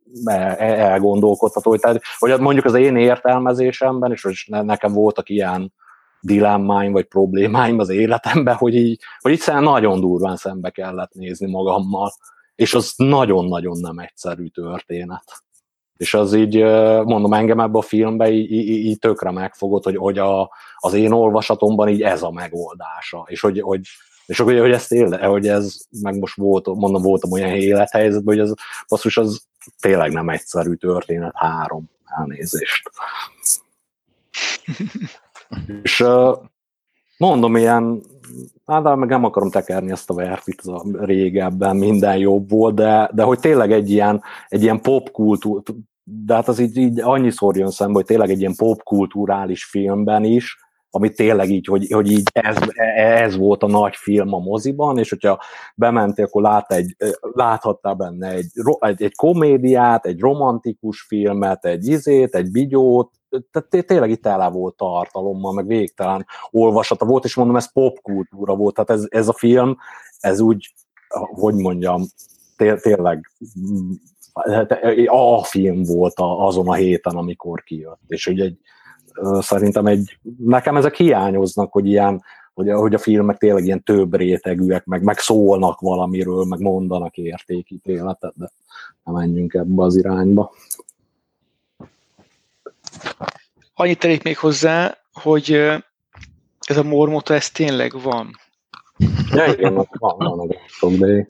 [0.59, 5.73] elgondolkodható, hogy, tehát, hogy mondjuk az én értelmezésemben, és nekem voltak ilyen
[6.21, 12.11] dilemmáim vagy problémáim az életemben, hogy így, hogy így nagyon durván szembe kellett nézni magammal,
[12.55, 15.43] és az nagyon-nagyon nem egyszerű történet.
[16.01, 16.57] És az így,
[17.05, 21.13] mondom, engem ebbe a filmbe így, így, így tökre megfogott, hogy, hogy a, az én
[21.13, 23.81] olvasatomban így ez a megoldása, és hogy, hogy
[24.27, 28.45] és hogy, hogy ez tényleg, hogy ez, meg most volt, mondom, voltam olyan élethelyzetben, hogy
[28.45, 28.53] ez
[28.89, 29.43] basszus, az
[29.81, 32.91] tényleg nem egyszerű történet, három elnézést.
[35.83, 36.05] és
[37.17, 38.03] mondom, ilyen,
[38.67, 43.11] hát de meg nem akarom tekerni ezt a verfit, a régebben minden jobb volt, de,
[43.15, 45.63] de hogy tényleg egy ilyen, egy ilyen popkultúr,
[46.25, 50.57] de hát az így, így annyiszor jön szembe, hogy tényleg egy ilyen popkulturális filmben is,
[50.91, 52.57] ami tényleg így, hogy, hogy így ez,
[52.97, 55.43] ez volt a nagy film a moziban, és hogyha
[55.75, 62.35] bementél, akkor lát egy, láthattál benne egy, egy, egy komédiát, egy romantikus filmet, egy izét,
[62.35, 63.11] egy bigyót,
[63.51, 68.75] tehát tényleg itt tele volt tartalommal, meg végtelen olvasata volt, és mondom, ez popkultúra volt,
[68.75, 69.77] tehát ez, ez a film,
[70.19, 70.75] ez úgy,
[71.35, 72.03] hogy mondjam,
[72.57, 73.31] té- tényleg
[74.51, 74.71] hát,
[75.07, 78.59] a film volt azon a héten, amikor kijött, és ugye egy,
[79.41, 82.23] szerintem egy, nekem ezek hiányoznak, hogy ilyen,
[82.55, 87.17] hogy a, hogy a filmek tényleg ilyen több rétegűek, meg, meg szólnak valamiről, meg mondanak
[87.17, 88.51] értékítéletet, de
[89.05, 90.53] nem menjünk ebbe az irányba.
[93.75, 95.53] Annyit telik még hozzá, hogy
[96.61, 98.31] ez a mormota, ez tényleg van.
[99.33, 101.27] Ja, igen, van, van sok, de...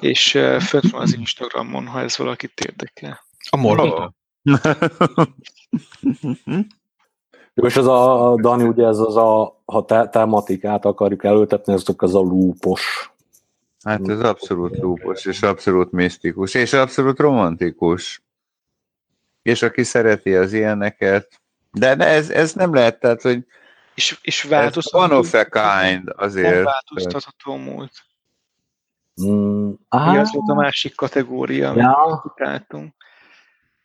[0.00, 0.30] És
[0.60, 3.24] fönt van az Instagramon, ha ez valakit érdekel.
[3.50, 4.12] A?
[7.54, 11.82] Jó, és az a, Dani, ugye ez az a, ha te, tematikát akarjuk előtetni, ez
[11.96, 13.12] az a lúpos.
[13.84, 18.22] Hát ez abszolút lúpos, és abszolút misztikus, és abszolút romantikus.
[19.42, 21.40] És aki szereti az ilyeneket,
[21.72, 23.46] de, de ez, ez nem lehet, tehát, hogy
[23.94, 25.04] és, és változtatható.
[25.04, 26.54] One of a kind azért.
[26.54, 27.92] Nem változtatható múlt.
[29.26, 32.22] Mm, Mi az volt a másik kategória, amit ja.
[32.24, 32.94] utáltunk.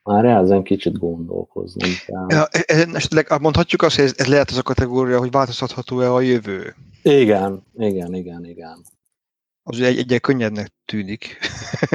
[0.03, 2.25] Már ezen kicsit gondolkozni kell.
[2.29, 2.87] Ja, e,
[3.27, 6.75] e, mondhatjuk azt, hogy ez, ez lehet az a kategória, hogy változtatható-e a jövő?
[7.01, 8.85] Igen, igen, igen, igen.
[9.63, 11.37] Az egy, egyel könnyednek tűnik.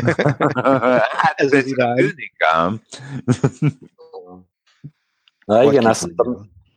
[1.22, 1.96] hát ez, ez irány.
[1.96, 2.80] tűnik ám.
[5.44, 6.08] Na igen, ezt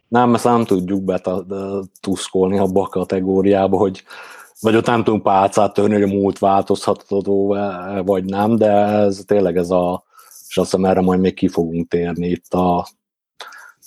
[0.08, 4.04] nem, ezt nem tudjuk betuszkolni abba a kategóriába, hogy
[4.62, 7.58] vagy ott nem tudunk pálcát törni, hogy a múlt változható
[8.06, 10.04] vagy nem, de ez tényleg ez a
[10.52, 12.88] és azt hiszem erre majd még ki fogunk térni itt a,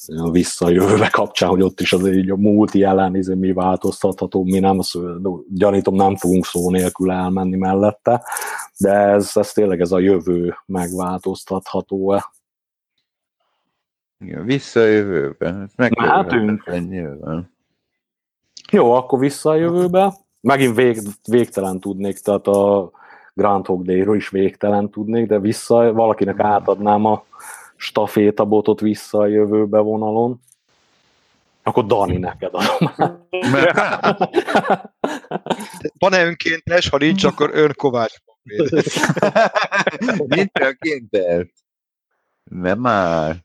[0.06, 4.58] a visszajövőbe kapcsán, hogy ott is az így a múlt jelen, izé, mi változtatható, mi
[4.58, 4.98] nem, azt
[5.48, 8.24] gyanítom nem fogunk szó nélkül elmenni mellette,
[8.78, 12.32] de ez, ez tényleg ez a jövő megváltoztatható-e.
[14.18, 15.70] Igen, visszajövőben.
[15.76, 16.70] Mehetünk.
[16.88, 17.52] Nyilván.
[18.70, 20.23] Jó, akkor vissza a jövőbe.
[20.44, 22.90] Megint vég, végtelen tudnék, tehát a
[23.34, 27.24] Grand Day-ről is végtelen tudnék, de vissza, valakinek átadnám a
[27.76, 30.40] stafétabotot vissza a jövőbe vonalon.
[31.62, 33.10] Akkor Dani, neked adom.
[35.98, 38.14] Van-e önkéntes, ha nincs, akkor ön Kovács.
[40.26, 41.52] nincs önkéntes.
[42.44, 43.43] Nem már.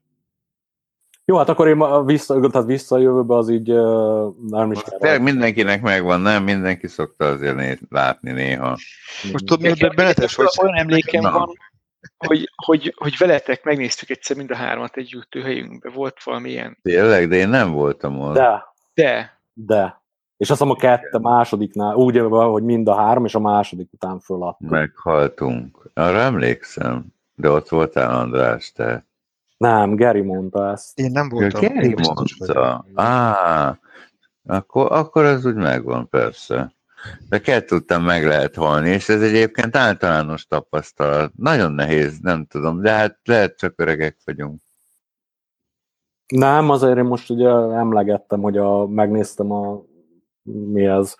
[1.30, 5.17] Jó, hát akkor én vissza, tehát vissza a jövőbe az így uh, nem is kell.
[5.17, 6.43] mindenkinek megvan, nem?
[6.43, 8.69] Mindenki szokta azért né- látni néha.
[9.32, 10.47] Most tudod, miért benetes, hogy...
[10.61, 11.32] Olyan emlékem Na.
[11.32, 11.49] van,
[12.17, 15.89] hogy, hogy, hogy veletek megnéztük egyszer mind a hármat egy helyünkbe.
[15.89, 16.77] Volt valamilyen.
[16.82, 18.34] Tényleg, de én nem voltam ott.
[18.34, 18.63] De.
[18.93, 19.41] De.
[19.53, 20.01] De.
[20.38, 24.19] És azt mondom, a kette másodiknál, úgy, hogy mind a három, és a második után
[24.19, 24.69] föladtuk.
[24.69, 25.89] Meghaltunk.
[25.93, 27.05] Arra emlékszem.
[27.36, 29.07] De ott voltál, András, te.
[29.60, 30.99] Nem, Geri mondta ezt.
[30.99, 31.62] Én nem voltam.
[31.62, 32.86] Ja, Geri mondta.
[32.95, 33.80] Á,
[34.45, 36.74] akkor, akkor ez úgy megvan, persze.
[37.30, 41.32] De kell tudtam, meg lehet halni, és ez egyébként általános tapasztalat.
[41.36, 44.62] Nagyon nehéz, nem tudom, de hát lehet csak öregek vagyunk.
[46.28, 49.82] Nem, azért én most ugye emlegettem, hogy a, megnéztem a
[50.43, 51.16] mi ez,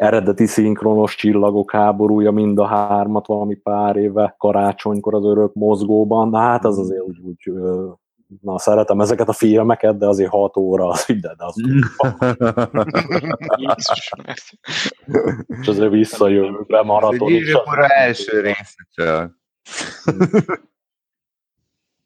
[0.00, 6.38] eredeti szinkronos csillagok háborúja, mind a hármat valami pár éve karácsonykor az örök mozgóban, na
[6.38, 7.52] hát az azért úgy, úgy
[8.42, 11.54] na szeretem ezeket a filmeket, de azért hat óra az de az
[15.60, 17.62] És azért visszajövök be maratonosan.
[17.66, 18.54] Ez egy első
[18.90, 19.38] csak.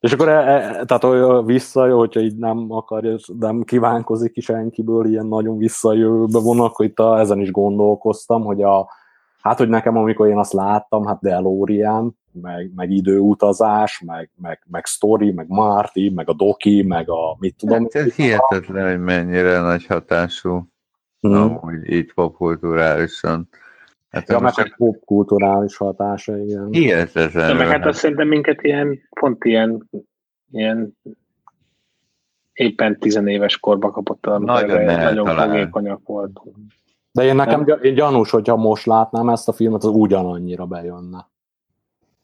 [0.04, 5.06] És akkor e, e, tehát olyan vissza, hogyha így nem akarja, nem kívánkozik ki senkiből
[5.06, 8.88] ilyen nagyon visszajövőbe von, akkor itt a, ezen is gondolkoztam, hogy a,
[9.40, 14.84] hát hogy nekem amikor én azt láttam, hát DeLorean, meg, meg időutazás, meg, meg, meg
[14.86, 17.82] story, meg Marty, meg a Doki, meg a mit tudom.
[17.82, 20.68] Hát ez hihetetlen, hogy mennyire nagy hatású,
[21.20, 21.32] hmm.
[21.32, 23.48] amúgy így popkulturálisan.
[24.14, 26.68] Hát ja, meg csak popkulturális hatása, igen.
[26.70, 27.46] Hihetetlen.
[27.46, 29.90] De meg hát azt szerintem minket ilyen, pont ilyen,
[30.50, 30.96] ilyen
[32.52, 36.56] éppen tizenéves korba kapott, nagyon, nagyon fogékonyak voltunk.
[37.12, 37.78] De én nekem nem?
[37.82, 41.28] én gyanús, hogyha most látnám ezt a filmet, az ugyanannyira bejönne.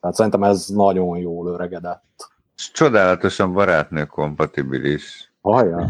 [0.01, 2.31] Tehát szerintem ez nagyon jól öregedett.
[2.57, 5.33] És csodálatosan barátnő kompatibilis.
[5.41, 5.87] Hajjá,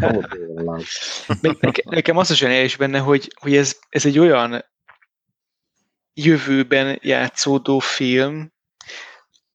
[1.84, 4.64] nekem az a zseniális benne, hogy, hogy ez, ez egy olyan
[6.14, 8.52] jövőben játszódó film,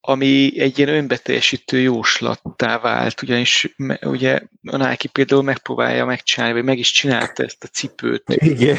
[0.08, 4.42] ami egy ilyen önbeteljesítő jóslattá vált, ugyanis ugye
[4.72, 8.24] a Nike például megpróbálja megcsinálni, vagy meg is csinálta ezt a cipőt.
[8.30, 8.78] Igen.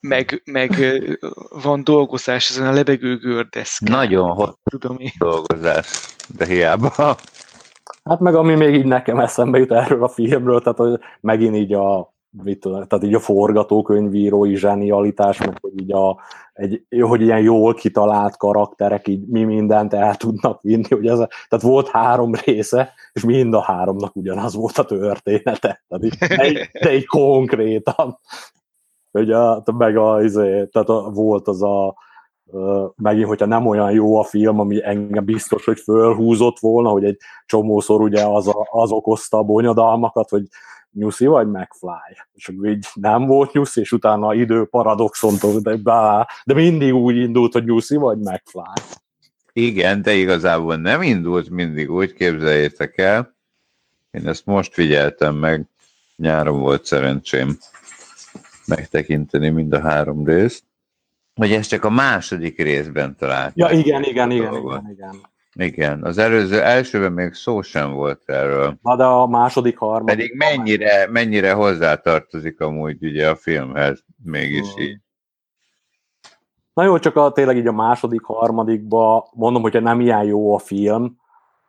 [0.00, 0.70] Meg, meg
[1.62, 3.96] van dolgozás ezen a lebegő gördeszkán.
[3.96, 5.12] Nagyon hot Tudom én.
[5.18, 7.16] dolgozás, de hiába.
[8.04, 11.72] Hát meg ami még így nekem eszembe jut erről a filmről, tehát hogy megint így
[11.72, 16.20] a mit tudom, tehát így a forgatókönyvírói zsenialitás, meg hogy így a,
[16.52, 21.18] egy, hogy ilyen jól kitalált karakterek így mi mindent el tudnak vinni, hogy ez,
[21.48, 26.70] tehát volt három része, és mind a háromnak ugyanaz volt a története, tehát így, de,
[26.80, 28.18] de így konkrétan.
[29.10, 31.94] A, meg a, izé, tehát a, volt az a,
[32.96, 37.16] megint, hogyha nem olyan jó a film, ami engem biztos, hogy fölhúzott volna, hogy egy
[37.46, 40.42] csomószor ugye az, a, az okozta a bonyodalmakat, hogy
[40.98, 42.22] nyuszi vagy McFly.
[42.32, 45.76] És akkor így nem volt nyuszi, és utána idő paradoxon, de,
[46.44, 48.82] de mindig úgy indult, hogy nyuszi vagy McFly.
[49.52, 53.36] Igen, de igazából nem indult mindig úgy, képzeljétek el.
[54.10, 55.68] Én ezt most figyeltem meg,
[56.16, 57.58] nyáron volt szerencsém
[58.66, 60.64] megtekinteni mind a három részt,
[61.34, 63.52] hogy ez csak a második részben talált.
[63.56, 65.34] Ja, igen, igen, igen, igen, igen.
[65.58, 68.78] Igen, az előző elsőben még szó sem volt erről.
[68.82, 70.16] Na de a második, harmadik...
[70.16, 74.82] Pedig mennyire, mennyire hozzátartozik amúgy ugye a filmhez, mégis hmm.
[74.82, 75.00] így.
[76.72, 80.58] Na jó, csak a, tényleg így a második, harmadikba mondom, hogyha nem ilyen jó a
[80.58, 81.16] film,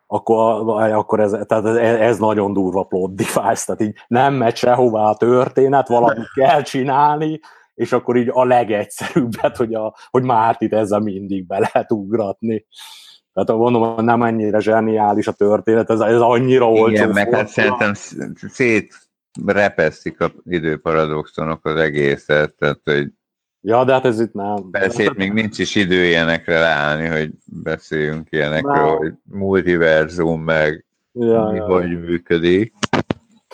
[0.08, 5.10] akkor, akkor ez, tehát ez, ez nagyon durva plot device, tehát így nem megy sehová
[5.10, 7.40] a történet, valamit kell csinálni,
[7.74, 12.66] és akkor így a legegyszerűbbet, hogy, a, hogy Mártit ezzel mindig be lehet ugratni.
[13.46, 16.88] Tehát mondom, nem ennyire zseniális a történet, ez, ez annyira olcsó.
[16.88, 17.92] Igen, meg hát szerintem
[18.36, 23.12] szétrepesztik a időparadoxonok az egészet, tehát hogy
[23.62, 24.70] Ja, de hát ez itt nem.
[24.72, 28.98] Persze itt még nincs is idő ilyenekre leállni, hogy beszéljünk ilyenekről, nem.
[28.98, 31.66] hogy multiverzum, meg ja, mi ja.
[31.66, 32.74] hogy működik.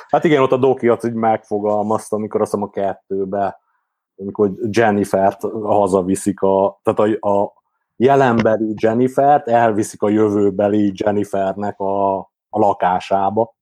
[0.07, 3.59] Hát igen, ott a Doki azt így megfogalmazta, amikor azt a kettőbe,
[4.15, 7.62] amikor Jennifer-t hazaviszik a, tehát a, a
[8.03, 12.17] jelenbeli Jennifer-t elviszik a jövőbeli Jennifernek a,
[12.49, 13.55] a lakásába,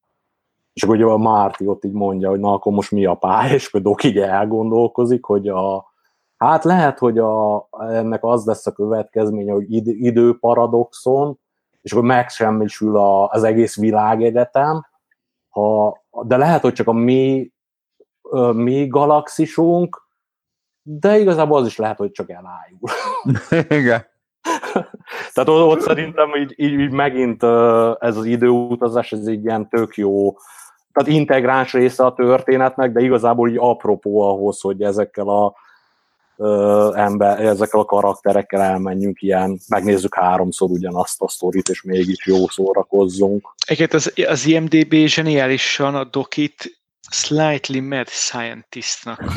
[0.73, 3.53] és akkor ugye a Márti ott így mondja, hogy na akkor most mi a pálya,
[3.53, 5.93] és akkor Doki elgondolkozik, hogy a,
[6.37, 11.39] hát lehet, hogy a, ennek az lesz a következménye, hogy id, időparadoxon,
[11.81, 14.85] és akkor megsemmisül a, az egész világegyetem,
[15.49, 17.51] ha, de lehet, hogy csak a mi,
[18.53, 20.09] mi galaxisunk,
[20.81, 22.89] de igazából az is lehet, hogy csak elájul.
[23.79, 24.11] Igen.
[25.33, 27.43] Tehát ott szerintem így, így, így megint
[27.99, 30.35] ez az időutazás, ez egy ilyen tök jó,
[30.91, 35.53] tehát integráns része a történetnek, de igazából így apropó ahhoz, hogy ezekkel a
[36.95, 43.53] ember, ezekkel a karakterekkel elmenjünk ilyen, megnézzük háromszor ugyanazt a sztorit, és mégis jó szórakozzunk.
[43.65, 46.81] Egyébként az, az IMDB zseniálisan a dokit
[47.11, 49.23] slightly mad scientistnak.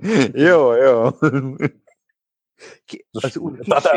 [0.48, 1.08] jó, jó.
[3.10, 3.88] Az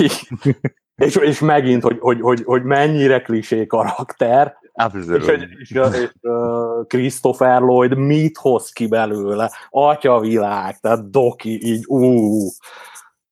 [1.04, 5.28] és, és megint, hogy, hogy, hogy, hogy mennyire klisé karakter, Abszolút.
[5.28, 9.52] és, és, és uh, Christopher Lloyd mit hoz ki belőle?
[9.70, 12.48] Atya világ, tehát Doki, így ú.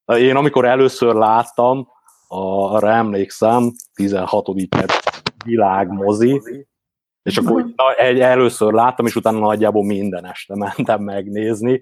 [0.06, 1.88] Én amikor először láttam,
[2.28, 4.48] arra emlékszem, 16.
[5.44, 6.42] világmozi,
[7.28, 11.80] és akkor na, egy, először láttam, és utána nagyjából minden este mentem megnézni.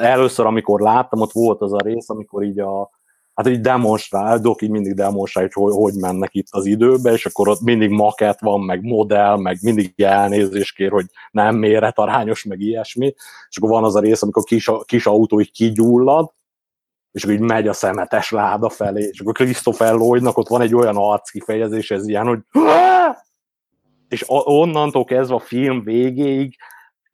[0.00, 2.90] Először, amikor láttam, ott volt az a rész, amikor így a,
[3.34, 7.60] hát így demonstrál, Doki mindig demonstrál, hogy, hogy mennek itt az időbe, és akkor ott
[7.60, 13.14] mindig maket van, meg modell, meg mindig elnézés kér, hogy nem méretarányos, meg ilyesmi,
[13.48, 16.32] és akkor van az a rész, amikor kis, kis autó így kigyullad,
[17.10, 20.74] és akkor így megy a szemetes láda felé, és akkor Christopher Lloydnak ott van egy
[20.74, 22.38] olyan arckifejezés, ez ilyen, hogy
[24.08, 26.56] és onnantól kezdve a film végéig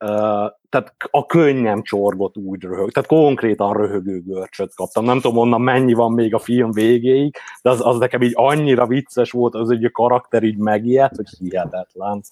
[0.05, 5.05] uh, tehát a könnyem csorgott úgy röhög, tehát konkrétan röhögő görcsöt kaptam.
[5.05, 8.87] Nem tudom onnan mennyi van még a film végéig, de az, az nekem így annyira
[8.87, 12.23] vicces volt, az egy karakter így megijedt, hogy hihetetlen.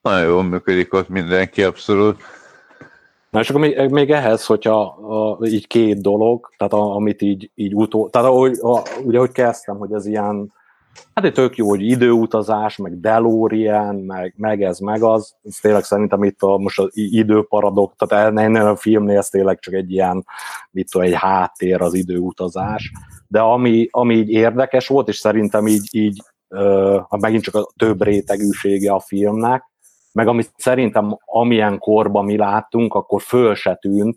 [0.00, 2.22] Nagyon jól működik ott mindenki, abszolút.
[3.30, 7.50] Na és akkor még, még ehhez, hogyha a, így két dolog, tehát a, amit így,
[7.54, 10.52] így utó, tehát ahogy, a, ugye, hogy kezdtem, hogy ez ilyen
[11.14, 15.34] Hát egy tök jó, hogy időutazás, meg DeLorean, meg, meg ez, meg az.
[15.42, 19.74] Ez tényleg szerintem itt a, most az időparadok, tehát ennél a filmnél ez tényleg csak
[19.74, 20.24] egy ilyen,
[20.70, 22.92] mit tudom, egy háttér az időutazás.
[23.28, 28.02] De ami, ami így érdekes volt, és szerintem így, így uh, megint csak a több
[28.02, 29.64] rétegűsége a filmnek,
[30.12, 34.16] meg amit szerintem amilyen korban mi láttunk, akkor föl se tűnt,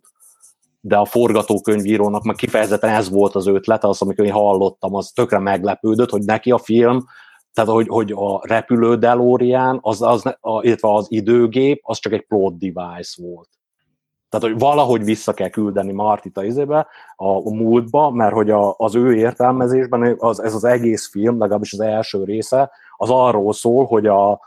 [0.82, 5.40] de a forgatókönyvírónak meg kifejezetten ez volt az ötlete, az, amikor én hallottam, az tökre
[5.40, 7.06] meglepődött, hogy neki a film,
[7.54, 12.26] tehát hogy, hogy a repülő DeLorean, az, az, a, illetve az időgép, az csak egy
[12.28, 13.50] plot device volt.
[14.30, 18.96] Tehát, hogy valahogy vissza kell küldeni Martit a izébe, a múltba, mert hogy a, az
[18.96, 24.08] ő értelmezésben az, ez az egész film, legalábbis az első része, az arról szól, hogy
[24.08, 24.40] a,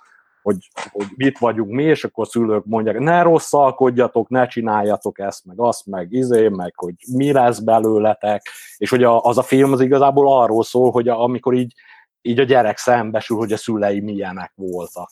[0.44, 5.60] hogy, hogy mit vagyunk mi, és akkor szülők mondják, ne rosszalkodjatok, ne csináljatok ezt, meg
[5.60, 8.42] azt, meg izé, meg hogy mi lesz belőletek,
[8.76, 11.74] és hogy a, az a film az igazából arról szól, hogy a, amikor így,
[12.22, 15.10] így a gyerek szembesül, hogy a szülei milyenek voltak.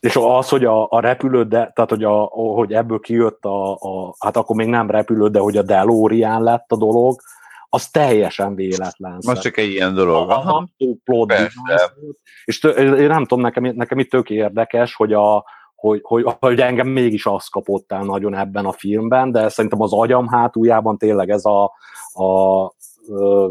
[0.00, 4.14] És az, hogy a, a repülő, de, tehát hogy, a, hogy ebből kijött a, a,
[4.18, 7.20] hát akkor még nem repülő, de hogy a DeLorean lett a dolog,
[7.76, 9.18] az teljesen véletlen.
[9.26, 10.30] Most csak egy ilyen dolog.
[10.30, 10.68] Aha.
[11.04, 11.32] Plot
[12.44, 16.60] és tő, én nem tudom, nekem, nekem itt tök érdekes, hogy a, hogy, hogy, hogy
[16.60, 21.30] engem mégis az kapott el nagyon ebben a filmben, de szerintem az agyam hátuljában tényleg
[21.30, 21.64] ez a,
[22.22, 22.74] a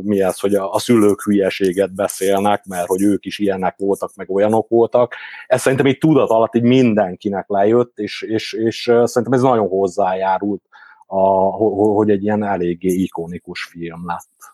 [0.01, 4.29] mi ez, hogy a, a szülők hülyeséget beszélnek, mert hogy ők is ilyenek voltak, meg
[4.29, 5.13] olyanok voltak.
[5.47, 10.61] Ez szerintem egy tudat alatt így mindenkinek lejött, és, és, és szerintem ez nagyon hozzájárult
[11.05, 11.49] a,
[11.93, 14.53] hogy egy ilyen eléggé ikonikus film lett.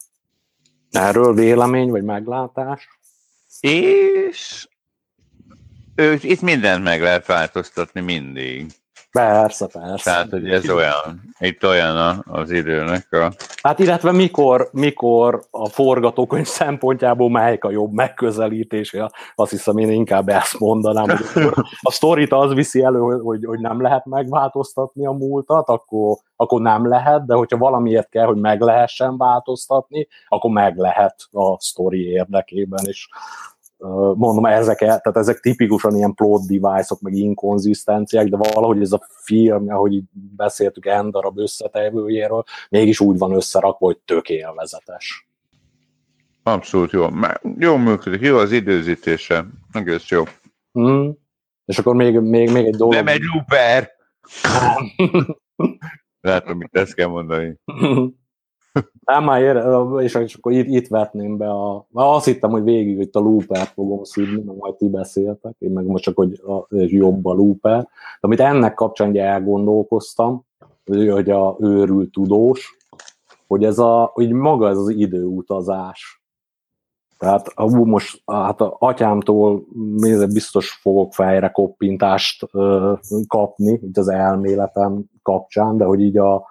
[0.92, 2.88] Erről vélemény vagy meglátás?
[3.60, 4.68] És
[5.96, 8.72] ő, itt mindent meg lehet változtatni mindig.
[9.12, 10.12] Persze, persze.
[10.12, 13.32] Tehát, hogy ez olyan, itt olyan az időnek a...
[13.62, 18.96] Hát illetve mikor, mikor a forgatókönyv szempontjából melyik a jobb megközelítés,
[19.36, 21.44] azt hiszem én inkább ezt mondanám, hogy
[21.82, 26.88] a sztorit az viszi elő, hogy, hogy nem lehet megváltoztatni a múltat, akkor, akkor nem
[26.88, 32.86] lehet, de hogyha valamiért kell, hogy meg lehessen változtatni, akkor meg lehet a sztori érdekében,
[32.86, 33.08] és
[34.16, 39.70] mondom, ezek, tehát ezek tipikusan ilyen plot device-ok, meg inkonzisztenciák, de valahogy ez a film,
[39.70, 40.04] ahogy így
[40.36, 45.30] beszéltük N darab összetevőjéről, mégis úgy van összerakva, hogy tök élvezetes.
[46.44, 47.08] Abszolút jó.
[47.58, 50.24] Jó működik, jó az időzítése, egész jó.
[50.80, 51.10] Mm.
[51.66, 52.94] És akkor még, még, még egy dolog.
[52.94, 53.90] Nem egy looper!
[56.22, 57.58] Látom, mit ezt kell mondani.
[59.06, 59.64] Nem, már ér,
[60.04, 61.88] és, akkor itt, itt vetném be a...
[61.94, 65.86] Azt hittem, hogy végig hogy a looper fogom szűrni, mert majd ti beszéltek, én meg
[65.86, 67.80] most csak, hogy a, jobb a looper.
[67.82, 67.88] De
[68.20, 70.46] amit ennek kapcsán ugye elgondolkoztam,
[70.86, 72.78] hogy a őrült tudós,
[73.48, 76.24] hogy ez a, hogy maga ez az időutazás.
[77.18, 79.64] Tehát hú, most hát a atyámtól
[80.34, 82.94] biztos fogok fejre koppintást ö,
[83.28, 86.48] kapni, így az elméletem kapcsán, de hogy így a,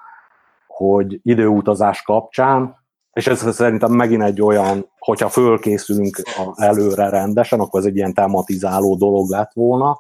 [0.81, 2.77] hogy időutazás kapcsán,
[3.13, 6.21] és ez szerintem megint egy olyan, hogyha fölkészülünk
[6.55, 9.99] előre rendesen, akkor ez egy ilyen tematizáló dolog lett volna,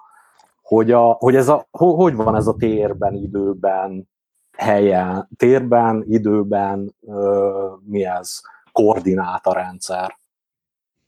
[0.62, 4.08] hogy, a, hogy ez a, hogy van ez a térben, időben,
[4.56, 8.40] helyen, térben, időben, ö, mi ez,
[8.72, 10.18] koordinátarendszer.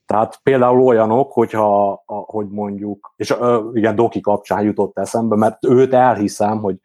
[0.06, 5.94] Tehát például olyanok, hogyha, hogy mondjuk, és ö, igen, Doki kapcsán jutott eszembe, mert őt
[5.94, 6.76] elhiszem, hogy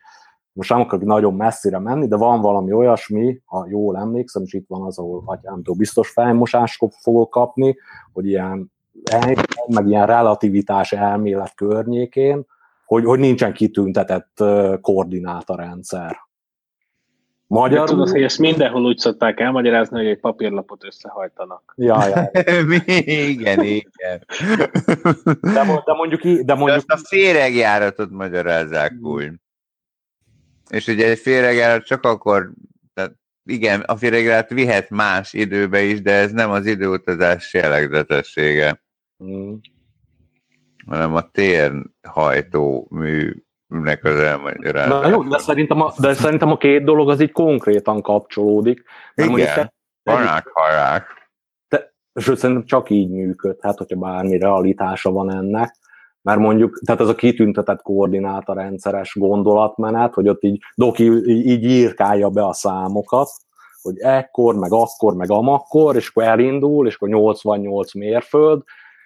[0.57, 4.65] most nem akarok nagyon messzire menni, de van valami olyasmi, ha jól emlékszem, és itt
[4.67, 7.77] van az, ahol atyámtól biztos fejmosást fogok kapni,
[8.13, 8.71] hogy ilyen
[9.67, 12.45] meg ilyen relativitás elmélet környékén,
[12.85, 14.43] hogy, hogy nincsen kitüntetett
[14.81, 16.17] koordinátarendszer.
[17.47, 17.85] Magyarul...
[17.85, 21.73] De tudod, hogy ezt mindenhol úgy szokták elmagyarázni, hogy egy papírlapot összehajtanak.
[21.75, 22.29] Ja, ja.
[23.31, 24.25] igen, igen.
[25.41, 25.83] De, de mondjuk...
[25.83, 26.43] De mondjuk...
[26.45, 29.31] De azt a féregjáratot magyarázzák úgy.
[30.69, 32.51] És ugye egy féregjárat csak akkor,
[32.93, 38.81] tehát igen, a féregjárat vihet más időbe is, de ez nem az időutazás jellegzetessége.
[39.23, 39.53] Mm.
[40.85, 44.99] hanem a térhajtó műnek az elmagyarázása.
[44.99, 48.83] Na jó, de szerintem, a, de szerintem a két dolog az így konkrétan kapcsolódik.
[49.15, 51.15] Igen, vanák harák.
[52.13, 55.75] És szerintem csak így működhet, hogyha bármi realitása van ennek
[56.21, 62.45] mert mondjuk, tehát ez a kitüntetett koordinátorrendszeres gondolatmenet, hogy ott így Doki így írkálja be
[62.45, 63.29] a számokat,
[63.81, 68.63] hogy ekkor, meg akkor, meg amakkor, és akkor elindul, és akkor 88 mérföld,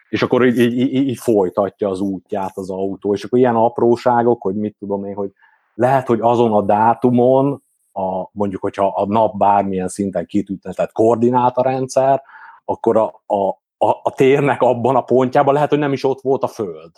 [0.10, 4.42] és akkor így, így, így, így folytatja az útját az autó, és akkor ilyen apróságok,
[4.42, 5.32] hogy mit tudom én, hogy
[5.74, 12.22] lehet, hogy azon a dátumon, a, mondjuk, hogyha a nap bármilyen szinten kitüntetett koordinátorrendszer,
[12.66, 16.44] akkor a, a, a, a térnek abban a pontjában lehet, hogy nem is ott volt
[16.44, 16.92] a Föld.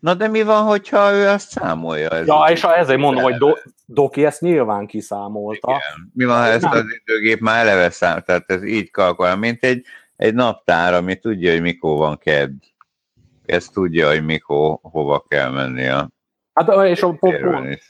[0.00, 2.08] Na de mi van, hogyha ő azt számolja?
[2.08, 5.70] Ez ja, és ezért mondom, hogy Do- Doki ezt nyilván kiszámolta.
[5.70, 6.10] Igen.
[6.14, 9.84] Mi van, ha ezt az időgép már eleve szám, tehát ez így kalkulál, mint egy,
[10.16, 12.52] egy naptár, ami tudja, hogy mikor van kedd.
[13.46, 16.08] Ezt tudja, hogy mikor, hova kell mennie.
[16.52, 17.80] Hát és a pont, pont,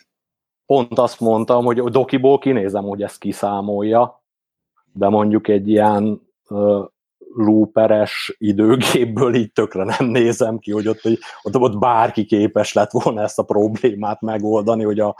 [0.66, 4.22] pont azt mondtam, hogy Dokiból kinézem, hogy ezt kiszámolja,
[4.92, 6.20] de mondjuk egy ilyen
[7.36, 11.00] looperes időgépből így tökre nem nézem ki, hogy ott,
[11.42, 15.16] ott, ott bárki képes lett volna ezt a problémát megoldani, hogy a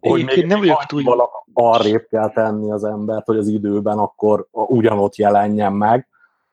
[0.00, 1.30] hogy még nem vagyok túl...
[1.52, 6.08] arrébb kell tenni az embert, hogy az időben akkor ugyanott jelenjen meg.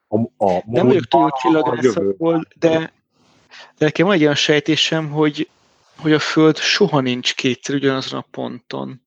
[0.08, 2.92] A, a nem vagyok túl csillagrászakból, de, de
[3.78, 5.50] nekem van egy olyan sejtésem, hogy,
[5.98, 9.02] hogy a Föld soha nincs kétszer ugyanazon a ponton.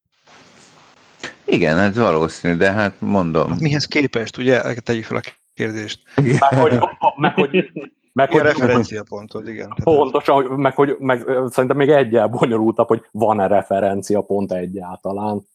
[1.45, 3.51] Igen, ez valószínű, de hát mondom.
[3.51, 4.75] Hát mihez képest, ugye?
[4.75, 5.21] Tegyük fel a
[5.59, 6.01] kérdést.
[6.17, 6.79] Meg hogy,
[7.17, 7.73] meg, hogy,
[8.13, 9.75] meg, hogy referenciapontod, igen.
[9.83, 15.47] Pontosan, meg, hogy, meg, szerintem még egyel bonyolultabb, hogy van-e referenciapont egyáltalán.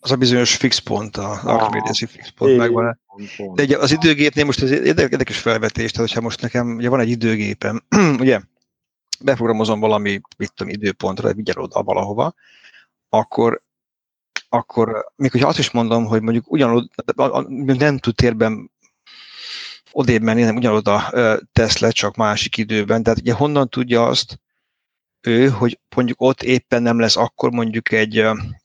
[0.00, 3.00] Az a bizonyos fix pont, a Archimedes fix pont megvan.
[3.54, 7.08] De ugye az időgépnél most ez érdekes felvetés, tehát hogyha most nekem ugye van egy
[7.08, 7.82] időgépem,
[8.20, 8.40] ugye
[9.20, 12.34] beprogramozom valami, mit tudom, időpontra, vigyel oda valahova,
[13.08, 13.62] akkor
[14.52, 16.88] akkor még hogyha azt is mondom, hogy mondjuk ugyanúgy
[17.78, 18.69] nem tud térben
[19.92, 21.12] odébb menni, nem ugyanoda
[21.52, 23.02] tesz le, csak másik időben.
[23.02, 24.40] Tehát ugye honnan tudja azt
[25.20, 28.22] ő, hogy mondjuk ott éppen nem lesz akkor mondjuk egy,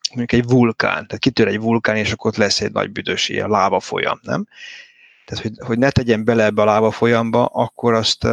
[0.09, 3.50] mondjuk egy vulkán, tehát kitör egy vulkán, és akkor ott lesz egy nagy büdös ilyen
[3.50, 4.47] láva folyam, nem?
[5.25, 8.24] Tehát, hogy, hogy ne tegyen bele ebbe a láva folyamba, akkor azt,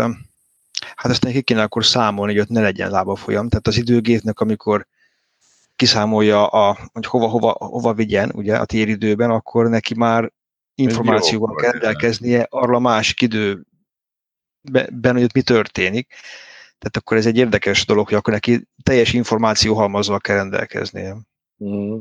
[0.95, 3.49] hát azt neki kéne akkor számolni, hogy ott ne legyen lába folyam.
[3.49, 4.87] Tehát az időgépnek, amikor
[5.77, 10.33] kiszámolja, a, hogy hova, hova, hova vigyen ugye, a téridőben, akkor neki már
[10.75, 13.65] információval kell rendelkeznie arra a másik időben,
[15.13, 16.09] hogy ott mi történik.
[16.79, 21.17] Tehát akkor ez egy érdekes dolog, hogy akkor neki teljes információhalmazzal kell rendelkeznie.
[21.65, 21.99] Mm.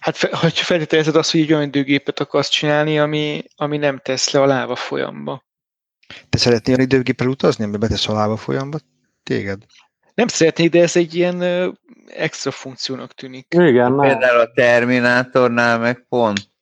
[0.00, 4.40] Hát, ha feltételezed azt, hogy egy olyan időgépet akarsz csinálni, ami, ami nem tesz le
[4.40, 5.44] a láva folyamba.
[6.28, 8.78] Te szeretnél időgéppel utazni, ami betesz a láva folyamba?
[9.22, 9.62] Téged?
[10.14, 11.42] Nem szeretnék, de ez egy ilyen
[12.06, 13.46] extra funkciónak tűnik.
[13.54, 16.52] Igen, Például a Terminátornál meg pont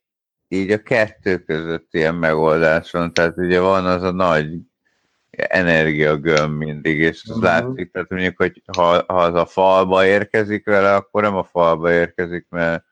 [0.53, 4.59] így a kettő között ilyen megoldás van, tehát ugye van az a nagy
[5.31, 7.45] energiagömb mindig, és az uh-huh.
[7.45, 11.93] látszik, tehát mondjuk, hogy ha, ha az a falba érkezik vele, akkor nem a falba
[11.93, 12.85] érkezik, mert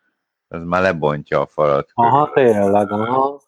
[0.49, 1.91] Ez már lebontja a falat.
[1.95, 3.41] Aha, tényleg, aha.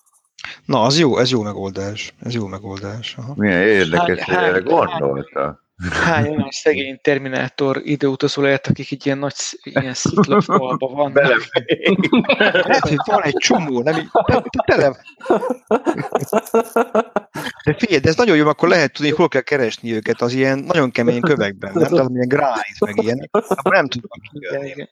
[0.64, 2.14] Na, az jó, ez jó megoldás.
[2.20, 3.16] Ez jó megoldás.
[3.16, 3.32] Aha.
[3.36, 5.61] Milyen érdekes, Hány- hogy erre gondolta.
[5.90, 11.12] Hány olyan szegény Terminátor időutazó lehet, akik egy ilyen nagy ilyen sziklafalba vannak.
[11.12, 11.36] Bele
[12.52, 14.96] Lehet, hogy van egy csomó, nem így, te- te- tele.
[17.64, 20.58] De figyelj, de ez nagyon jó, akkor lehet tudni, hol kell keresni őket az ilyen
[20.58, 21.90] nagyon kemény kövekben, nem?
[21.90, 23.28] Tehát milyen gránit, meg ilyen.
[23.30, 23.86] Akkor nem
[24.32, 24.88] Igen, kijönni.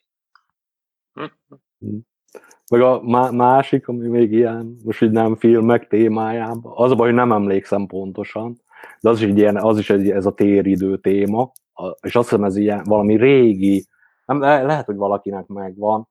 [2.71, 7.07] Meg a má- másik, ami még ilyen, most így nem filmek témájában, az a baj,
[7.07, 8.61] hogy nem emlékszem pontosan,
[9.01, 11.53] de az is, egy ilyen, az is egy, ez a téridő téma,
[12.01, 13.87] és azt hiszem ez ilyen valami régi,
[14.27, 16.09] nem, le- lehet, hogy valakinek megvan,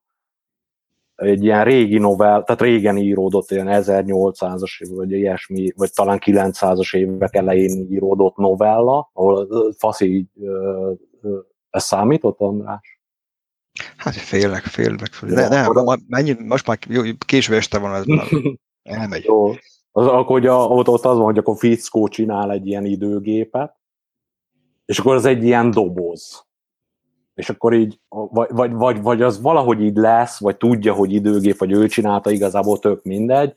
[1.15, 6.95] egy ilyen régi novell, tehát régen íródott, ilyen 1800-as év, vagy ilyesmi, vagy talán 900-as
[6.95, 9.47] évek elején íródott novella, ahol
[9.77, 10.27] faszi így,
[11.69, 12.99] ez számított, András?
[13.97, 14.63] Hát félnek.
[15.21, 18.27] Jó, De, nem, akkor- ma, mennyi, most már jó, késő este van, ez már
[18.83, 19.23] elmegy.
[19.23, 19.51] Jó.
[19.91, 23.75] Az, akkor ugye, ott, ott az van, hogy akkor fickó csinál egy ilyen időgépet,
[24.85, 26.47] és akkor az egy ilyen doboz.
[27.33, 31.57] És akkor így, vagy, vagy, vagy, vagy az valahogy így lesz, vagy tudja, hogy időgép,
[31.57, 33.53] vagy ő csinálta, igazából tök mindegy,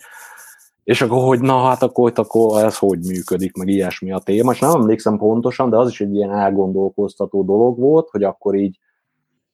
[0.85, 4.59] és akkor, hogy na hát akkor, akkor ez hogy működik, meg ilyesmi a téma, és
[4.59, 8.79] nem emlékszem pontosan, de az is egy ilyen elgondolkoztató dolog volt, hogy akkor így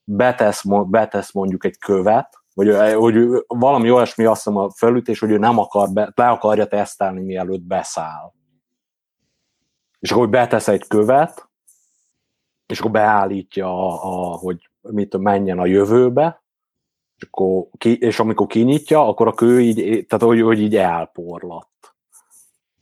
[0.05, 2.38] betesz, betesz mondjuk egy követ,
[2.95, 6.67] hogy ő- valami olyasmi azt hiszem a felütés, hogy ő nem akar, be, le akarja
[6.67, 8.33] tesztelni, mielőtt beszáll.
[9.99, 11.49] És akkor hogy betesz egy követ,
[12.67, 16.43] és akkor beállítja, a, a, hogy mit menjen a jövőbe,
[17.17, 21.69] és, akkor ki, és amikor kinyitja, akkor a kő így, tehát hogy, hogy így elporlat.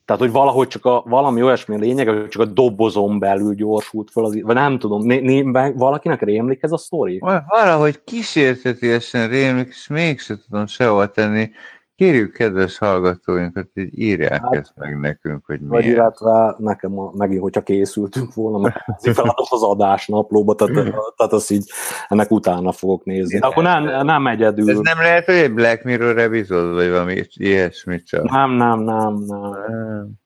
[0.06, 4.24] Tehát, hogy valahogy csak a, valami olyasmi lényeg, hogy csak a dobozon belül gyorsult fel,
[4.24, 5.42] az, vagy nem tudom, né, né,
[5.76, 7.18] valakinek rémlik ez a sztori?
[7.46, 11.50] Valahogy kísértetiesen rémlik, és mégse tudom sehol tenni.
[11.96, 15.96] Kérjük kedves hallgatóinkat, hogy írják Hát, ezt meg nekünk, hogy Vagy miért.
[15.96, 20.74] illetve nekem a, megint, hogyha készültünk volna, meg ezért feladat az adásnaplóba, tehát,
[21.16, 21.70] tehát azt így
[22.08, 23.38] ennek utána fogok nézni.
[23.38, 24.70] De akkor nem, nem egyedül.
[24.70, 28.30] Ez nem lehet, hogy egy Black Mirror epizód, vagy valami ilyesmit csak.
[28.30, 29.40] Nem, nem, nem, nem.
[29.50, 30.24] Nem.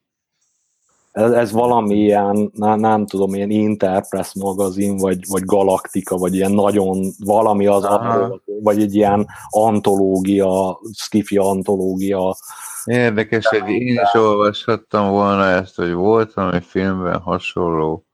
[1.10, 6.52] Ez, ez valami ilyen, nem, nem tudom, ilyen Interpress magazin, vagy, vagy Galaktika, vagy ilyen
[6.52, 8.40] nagyon valami az, Aha.
[8.62, 12.36] vagy egy ilyen antológia, skifi antológia.
[12.84, 18.04] Érdekes, hogy én is olvashattam volna ezt, hogy volt valami filmben hasonló.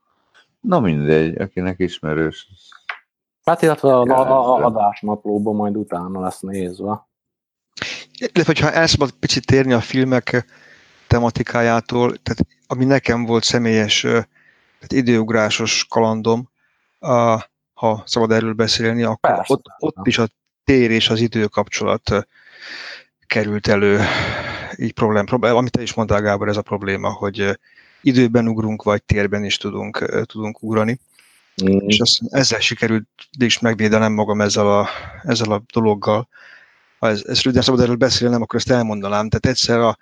[0.59, 2.49] Na mindegy, akinek ismerős.
[3.43, 7.07] Hát illetve a, a, a adásnaplóban majd utána lesz nézve.
[8.17, 10.45] Illetve, hogyha el szabad picit térni a filmek
[11.07, 14.01] tematikájától, tehát ami nekem volt személyes
[14.79, 16.49] tehát időugrásos kalandom,
[16.99, 19.53] a, ha szabad erről beszélni, akkor Persze.
[19.53, 20.27] ott, ott is a
[20.63, 22.27] tér és az idő kapcsolat
[23.27, 24.01] került elő,
[24.75, 27.59] így problém, problém, amit te is mondtál, Gábor, ez a probléma, hogy
[28.01, 30.99] időben ugrunk, vagy térben is tudunk, tudunk ugrani.
[31.63, 31.77] Mm.
[31.87, 33.07] És azt, ezzel sikerült
[33.39, 34.87] is megvédenem magam ezzel a,
[35.23, 36.27] ezzel a dologgal.
[36.99, 39.29] Ha ez, ez röviden szabad erről beszélnem, akkor ezt elmondanám.
[39.29, 39.97] Tehát egyszer a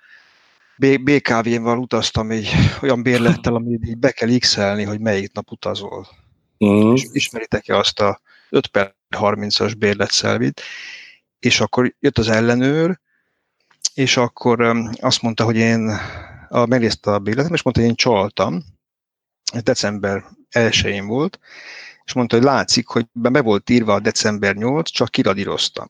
[0.78, 2.48] BKV-val utaztam egy
[2.82, 6.06] olyan bérlettel, amit így be kell x hogy melyik nap utazol.
[6.64, 6.92] Mm.
[6.92, 8.20] És ismeritek-e azt a
[8.50, 10.60] 5 per 30-as bérletszelvit?
[11.38, 13.00] És akkor jött az ellenőr,
[13.94, 15.90] és akkor um, azt mondta, hogy én
[16.48, 18.64] a, megnézte a bérletem, és mondta, hogy én csaltam.
[19.52, 21.38] Ez december 1 volt,
[22.04, 25.88] és mondta, hogy látszik, hogy be volt írva a december 8, csak kiradíroztam.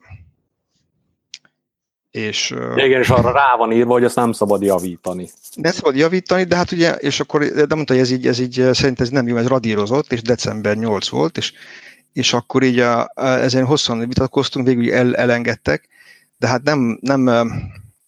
[2.17, 5.29] És, Igen, és arra rá van írva, hogy ezt nem szabad javítani.
[5.61, 8.69] ezt szabad javítani, de hát ugye, és akkor, de mondta, hogy ez így, ez így
[8.73, 11.53] szerint ez nem jó, ez radírozott, és december 8 volt, és,
[12.13, 15.89] és akkor így a, ezen hosszan vitatkoztunk, végül el, elengedtek,
[16.39, 17.31] de hát nem, nem,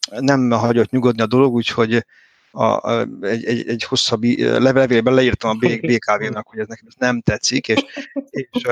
[0.08, 2.04] nem hagyott nyugodni a dolog, úgyhogy
[2.50, 7.20] a, a, egy, egy, egy hosszabb levélben leírtam a BKV-nak, hogy ez nekem ez nem
[7.20, 7.84] tetszik, és,
[8.30, 8.62] és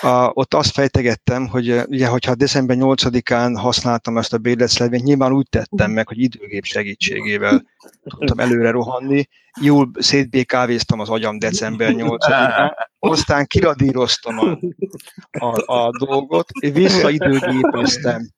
[0.00, 5.32] a, ott azt fejtegettem, hogy ö, ugye, hogyha december 8-án használtam ezt a bérletszlevényt, nyilván
[5.32, 7.64] úgy tettem meg, hogy időgép segítségével
[8.02, 9.28] tudtam előre rohanni.
[9.60, 14.58] Jól szétbékávéztam az agyam december 8-án, aztán kiradíroztam a,
[15.46, 18.28] a, a dolgot, visszaidőgépeztem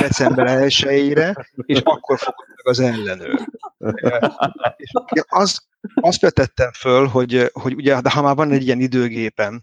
[0.00, 3.48] december 1-ére, és akkor fogott meg az ellenőr.
[4.76, 4.90] És
[5.28, 5.58] az,
[5.94, 9.60] azt vetettem föl, hogy, hogy ugye, de ha már van egy ilyen időgépem,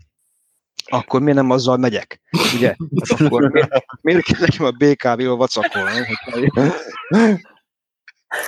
[0.90, 2.22] akkor miért nem azzal megyek?
[2.56, 2.76] Ugye?
[3.10, 6.06] Hát akkor miért, miért kell nekem a BKV-val vacakolni?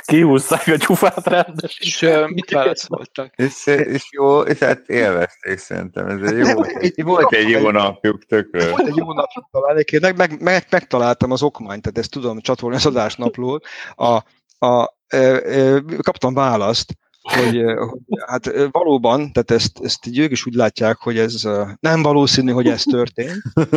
[0.05, 1.77] Kihúzták a csufát rendes.
[1.79, 3.33] És uh, mit válaszoltak?
[3.35, 6.07] És, és jó, és hát élvezték szerintem.
[6.07, 8.69] Ez egy jó, egy, volt egy jó napjuk tökről.
[8.69, 12.75] Volt egy jó napjuk talán, meg, meg, meg, megtaláltam az okmányt, tehát ezt tudom csatolni
[12.75, 13.65] az adásnaplót.
[13.95, 14.23] A,
[14.65, 16.93] a, e, e, kaptam választ,
[17.27, 21.41] hogy, hogy hát valóban, tehát ezt, ezt így ők is úgy látják, hogy ez
[21.79, 23.41] nem valószínű, hogy ez történt.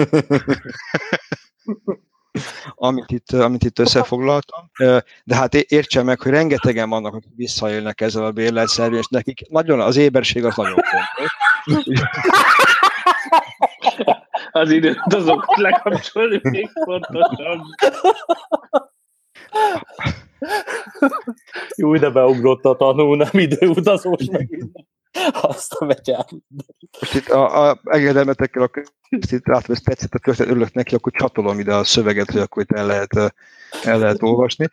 [2.74, 4.70] amit itt, amit itt összefoglaltam.
[5.24, 9.81] De hát értsen meg, hogy rengetegen vannak, akik visszaélnek ezzel a bérletszervi, és nekik nagyon,
[9.81, 11.36] az éberség az nagyon fontos.
[14.52, 17.60] Az időt azok lekapcsolni még fontosabb.
[21.76, 24.72] Jó, de beugrott a tanú, nem időutazós megint.
[25.32, 26.30] Azt a metyát.
[27.00, 31.12] Most itt a, a engedelmetekkel, akkor itt látom, hogy tetszett a történet, örülök neki, akkor
[31.12, 33.34] csatolom ide a szöveget, hogy akkor itt el lehet,
[33.84, 34.66] el lehet olvasni.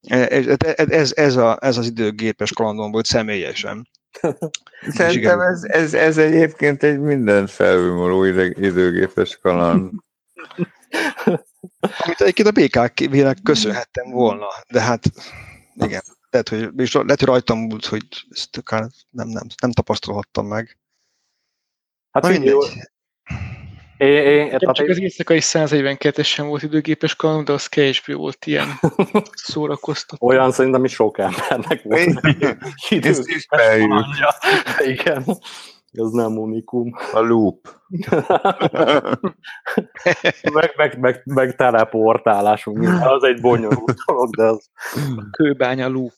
[0.00, 0.46] Ez,
[0.76, 3.88] ez, ez, a, ez az időgépes kalandom volt személyesen.
[4.88, 9.90] Szerintem ez, ez, ez egyébként egy minden felülmúló időgépes kaland.
[11.80, 15.02] Amit egyébként a BKV-nek köszönhettem volna, de hát
[15.74, 16.02] igen
[16.32, 20.78] lehet, hogy, és lehet, hogy rajtam múlt, hogy ezt akár nem, nem, nem tapasztalhattam meg.
[22.10, 22.58] Hát figyelj,
[23.96, 28.46] én, én, én, csak az éjszakai 142 sem volt időgépes kaland, de az kevésbé volt
[28.46, 28.68] ilyen
[29.32, 30.26] szórakoztató.
[30.26, 32.20] Olyan szerintem is sok embernek volt.
[34.92, 35.24] Igen.
[35.92, 36.92] Ez nem unikum.
[37.12, 37.68] A loop.
[40.52, 42.88] meg, meg, meg, meg teleportálásunk.
[43.02, 44.70] Az egy bonyolult dolog, de az...
[45.30, 46.14] Kőbánya loop.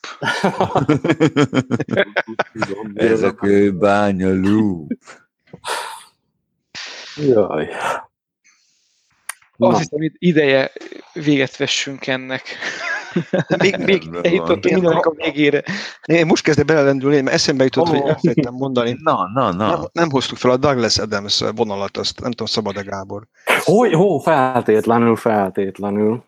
[2.95, 4.93] Ez a kőbánya loop.
[7.17, 7.69] Jaj.
[9.56, 10.70] Azt hiszem, ideje
[11.12, 12.43] véget vessünk ennek.
[13.62, 15.62] még, még eljutottunk mindennek a végére.
[16.05, 17.90] Én most kezdek belelendülni, mert eszembe jutott, oh.
[17.90, 18.97] hogy elfelejtem mondani.
[19.02, 19.68] Na, na, na.
[19.68, 23.26] Nem, nem hoztuk fel a Douglas Adams vonalat, azt nem tudom, szabad-e Gábor.
[23.64, 26.24] Hogy, hó, feltétlenül, feltétlenül.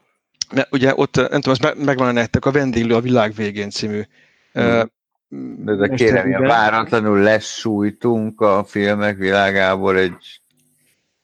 [0.54, 4.02] Mert ugye ott, nem tudom, az megvan nektek a Vendéglő a világ végén című
[4.52, 4.94] hmm.
[5.58, 10.40] De, de kérem, váratlanul lesújtunk a filmek világából egy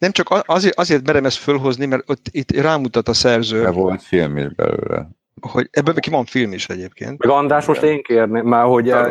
[0.02, 3.62] nem csak azért, azért merem ezt fölhozni, mert ott itt rámutat a szerző.
[3.62, 5.08] De volt film is belőle.
[5.40, 7.18] Hogy ebben ki van film is egyébként.
[7.18, 9.08] Meg András, most én kérném, mert hogy eh,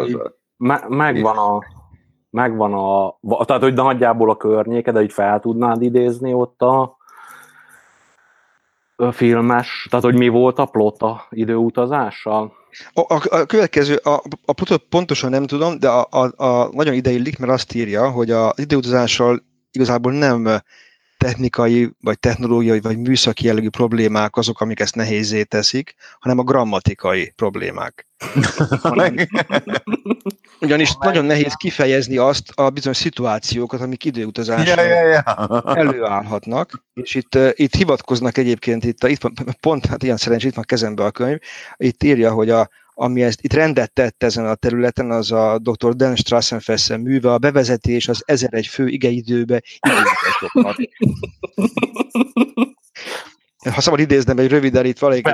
[0.57, 1.59] me, megvan a
[2.29, 6.97] megvan a, tehát hogy nagyjából a környéke, de így fel tudnád idézni ott a,
[8.95, 12.53] a filmes, tehát hogy mi volt a plot a időutazással?
[12.93, 16.93] A, a, a következő, a, a plotot pontosan nem tudom, de a, a, a nagyon
[16.93, 20.61] ideillik, mert azt írja, hogy az időutazással igazából nem
[21.17, 27.33] technikai, vagy technológiai, vagy műszaki jellegű problémák azok, amik ezt nehézé teszik, hanem a grammatikai
[27.35, 28.07] problémák.
[30.59, 35.63] Ugyanis nagyon nehéz kifejezni azt a bizonyos szituációkat, amik időutazásra ja, ja, ja.
[35.75, 39.21] előállhatnak, és itt, itt hivatkoznak egyébként, itt, itt
[39.59, 41.37] pont, hát ilyen szerencsé, itt van kezembe a könyv,
[41.77, 45.95] itt írja, hogy a, ami ezt itt rendet tett ezen a területen, az a dr.
[45.95, 49.61] Dan Strassenfessen műve, a bevezetés az 1001 fő igeidőbe.
[53.73, 55.27] Ha szabad idéznem egy röviden itt valamelyik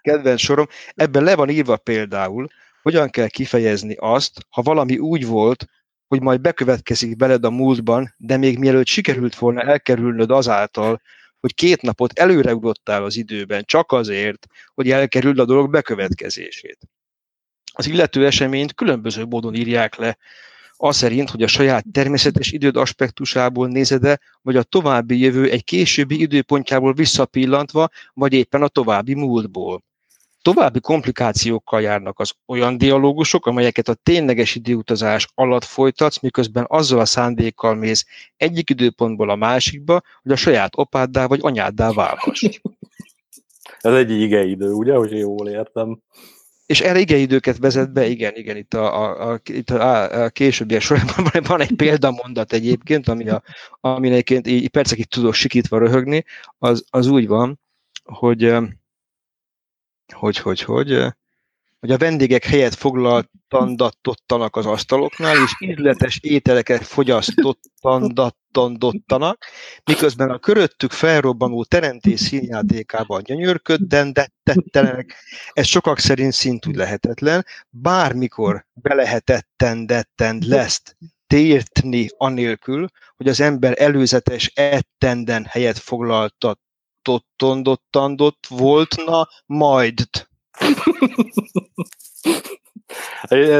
[0.00, 2.48] kedvenc sorom, ebben le van írva például,
[2.82, 5.66] hogyan kell kifejezni azt, ha valami úgy volt,
[6.06, 11.00] hogy majd bekövetkezik beled a múltban, de még mielőtt sikerült volna elkerülnöd azáltal,
[11.44, 16.78] hogy két napot előreugrottál az időben csak azért, hogy elkerüld a dolog bekövetkezését.
[17.72, 20.16] Az illető eseményt különböző módon írják le,
[20.72, 26.20] az szerint, hogy a saját természetes időd aspektusából nézed-e, vagy a további jövő egy későbbi
[26.20, 29.82] időpontjából visszapillantva, vagy éppen a további múltból.
[30.44, 37.04] További komplikációkkal járnak az olyan dialógusok, amelyeket a tényleges időutazás alatt folytatsz, miközben azzal a
[37.04, 38.06] szándékkal mész
[38.36, 42.44] egyik időpontból a másikba, hogy a saját apáddá vagy anyáddá válhass.
[43.80, 45.98] Ez egy igeidő, ugye, hogy jól értem.
[46.66, 50.80] És erre igeidőket vezet be, igen, igen, itt a, a, a, itt a, a későbbiek
[50.80, 53.42] sorában van egy példamondat egyébként, ami a,
[53.80, 56.24] ami egyébként így percekig tudok sikítva röhögni,
[56.58, 57.60] az, az úgy van,
[58.04, 58.54] hogy
[60.12, 61.06] hogy, hogy, hogy,
[61.80, 69.44] hogy a vendégek helyet foglaltandattottanak az asztaloknál, és ízletes ételeket fogyasztottandattandottanak,
[69.84, 75.14] miközben a köröttük felrobbanó teremtés színjátékában gyönyörköddendetettenek.
[75.52, 77.46] Ez sokak szerint szintúgy lehetetlen.
[77.70, 80.82] Bármikor belehetetten dettend lesz
[81.26, 86.58] tértni anélkül, hogy az ember előzetes ettenden helyet foglaltat
[87.04, 89.94] tottondott voltna majd.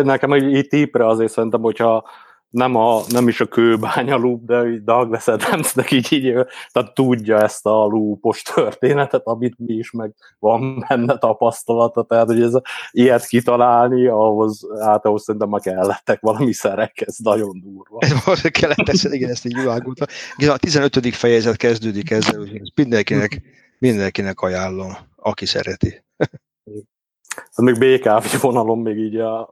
[0.02, 2.08] Nekem így típre azért szerintem, hogyha
[2.54, 6.32] nem, a, nem is a kőbánya loop, de Douglas Adamsnek így, így
[6.72, 12.42] tehát tudja ezt a loopos történetet, amit mi is, meg van benne tapasztalata, tehát hogy
[12.42, 12.52] ez,
[12.90, 17.96] ilyet kitalálni, ahhoz, hát ahhoz szerintem ma kellettek valami szerek, ez nagyon durva.
[17.98, 20.06] Ez most kellett, igen, ezt így világulta.
[20.36, 21.14] A 15.
[21.14, 23.42] fejezet kezdődik ezzel, hogy mindenkinek,
[23.78, 26.03] mindenkinek ajánlom, aki szereti.
[27.36, 29.50] Ez még BKV vonalon még így a,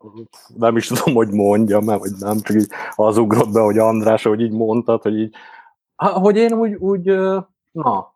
[0.56, 4.22] nem is tudom, hogy mondja, mert vagy nem, csak így az ugrott be, hogy András,
[4.22, 5.34] hogy így mondtad, hogy így,
[5.96, 7.04] hogy én úgy, úgy
[7.70, 8.14] na,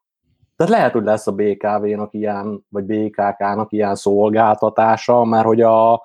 [0.56, 6.02] tehát lehet, hogy lesz a BKV-nak ilyen, vagy BKK-nak ilyen szolgáltatása, mert hogy a,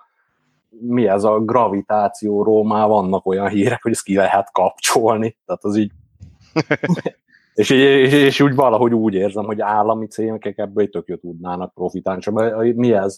[0.69, 5.75] mi ez a gravitációról már vannak olyan hírek, hogy ezt ki lehet kapcsolni, tehát az
[5.75, 5.91] így
[7.53, 12.21] és, és, és, úgy valahogy úgy érzem, hogy állami cégek ebből tök jó tudnának profitálni.
[12.21, 13.17] Csak mi ez?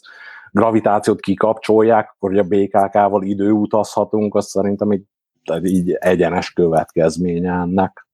[0.52, 5.04] Gravitációt kikapcsolják, akkor hogy a BKK-val időutazhatunk, azt szerintem így,
[5.44, 8.08] tehát így egyenes következménye ennek.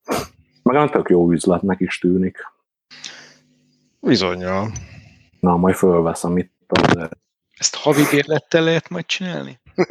[0.64, 2.38] Meg tök jó üzletnek is tűnik.
[4.00, 4.72] Bizonyal.
[5.40, 6.54] Na, majd fölveszem itt.
[6.68, 7.10] Az...
[7.58, 9.60] Ezt havi bérlettel lehet majd csinálni?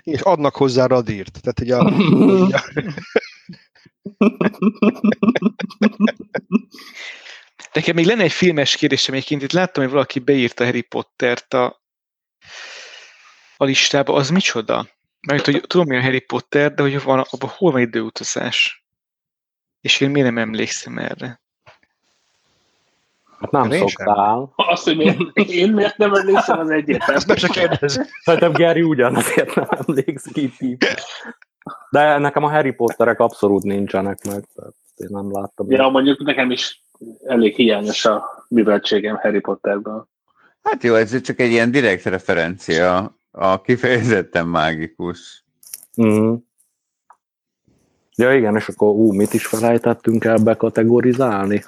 [0.00, 1.38] És adnak hozzá radírt.
[1.42, 1.80] Tehát, hogy a,
[7.72, 11.82] Nekem még lenne egy filmes kérdésem egyébként, itt láttam, hogy valaki beírta Harry Pottert a,
[13.56, 14.88] a listába, az micsoda?
[15.26, 18.84] Mert hogy tudom, mi a Harry Potter, de hogy van, abban hol van időutazás?
[19.80, 21.40] És én miért nem emlékszem erre?
[23.40, 24.52] Hát nem én szoktál.
[24.56, 27.14] Azt, hogy miért, én miért nem emlékszem, az egyértelmű.
[27.14, 28.00] Ezt meg se kérdez.
[28.22, 30.86] Szerintem Gary ugyanazért nem emlékszik így.
[31.90, 35.70] De nekem a Harry Potterek abszolút nincsenek meg, tehát én nem láttam.
[35.70, 36.82] Ja, mondjuk nekem is
[37.24, 40.08] elég hiányos a műveltségem Harry Potterből.
[40.62, 45.44] Hát jó, ez csak egy ilyen direkt referencia, a kifejezetten mágikus.
[46.02, 46.34] Mm.
[48.16, 51.64] Ja igen, és akkor ú, mit is felejtettünk el bekategorizálni?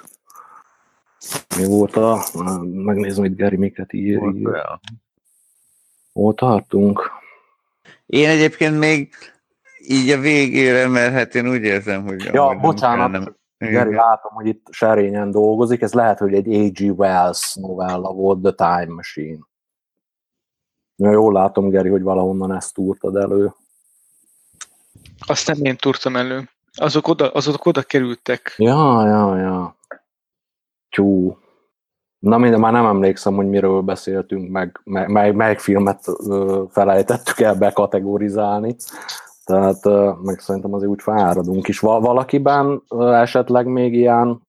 [1.57, 2.23] Mi volt a...
[2.63, 4.19] Megnézem, hogy Geri miket ír.
[6.13, 7.11] Hol tartunk?
[8.05, 9.15] Én egyébként még
[9.87, 12.23] így a végére, mert hát én úgy érzem, hogy...
[12.23, 16.99] Ja, bocsánat, nem, Geri, látom, hogy itt serényen dolgozik, ez lehet, hogy egy A.G.
[16.99, 19.39] Wells novella volt, The Time Machine.
[20.95, 23.53] Ja, jól látom, Geri, hogy valahonnan ezt túrtad elő.
[25.27, 26.49] Azt nem én túrtam elő.
[26.73, 28.53] Azok oda, azok oda kerültek.
[28.57, 29.77] Ja, ja, ja.
[30.89, 31.37] Csú.
[32.19, 36.05] Na minden, már nem emlékszem, hogy miről beszéltünk, meg mely, melyik filmet
[36.69, 38.75] felejtettük el bekategorizálni.
[39.43, 39.83] Tehát
[40.21, 41.79] meg szerintem azért úgy fáradunk is.
[41.79, 44.41] Valakiben esetleg még ilyen,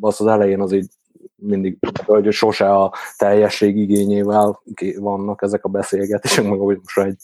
[0.00, 0.88] az az elején az így
[1.34, 4.60] mindig, hogy sose a teljesség igényével
[4.98, 7.18] vannak ezek a beszélgetések, meg hogy most egy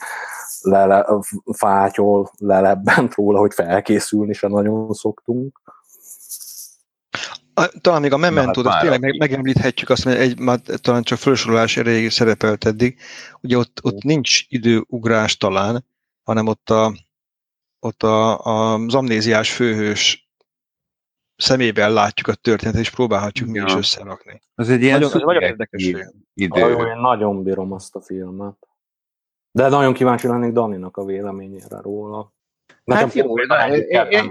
[0.62, 1.06] lele,
[1.52, 5.60] fátyol lelebbent róla, hogy felkészülni se nagyon szoktunk.
[7.81, 11.77] Talán még a memento hát tényleg meg, megemlíthetjük azt, hogy egy, már talán csak felsorolás
[11.77, 12.99] erejéig szerepelt eddig,
[13.41, 15.85] ugye ott, ott nincs időugrás talán,
[16.23, 16.93] hanem ott, a,
[17.79, 20.31] ott a, a, az amnéziás főhős
[21.37, 23.62] szemében látjuk a történetet, és próbálhatjuk ja.
[23.62, 24.43] mi is összerakni.
[24.55, 26.12] Az egy ilyen nagyon, nagyon érdekes idő.
[26.49, 28.69] Nagyon, én nagyon bírom azt a filmet.
[29.51, 32.33] De nagyon kíváncsi lennék Daninak a véleményére róla.
[32.85, 34.29] Nekem hát jó, én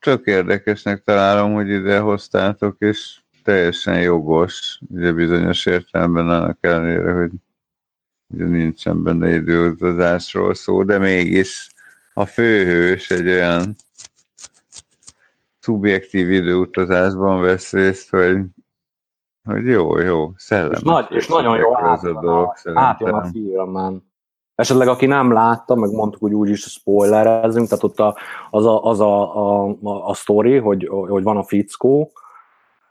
[0.00, 7.30] tök érdekesnek találom, hogy ide hoztátok, és teljesen jogos, ugye bizonyos értelemben annak ellenére, hogy
[8.34, 11.68] ugye nincsen benne időutazásról szó, de mégis
[12.14, 13.76] a főhős egy olyan
[15.58, 18.38] szubjektív időutazásban vesz részt, hogy,
[19.44, 20.78] hogy jó, jó, szellemes.
[20.78, 24.07] És, nagy, és nagyon jó átjön a, átjön a filmen.
[24.58, 28.16] Esetleg aki nem látta, meg mondtuk, hogy úgyis spoilerezünk, tehát ott a,
[28.50, 32.12] az, a, az a, a, a, a sztori, hogy, hogy van a fickó,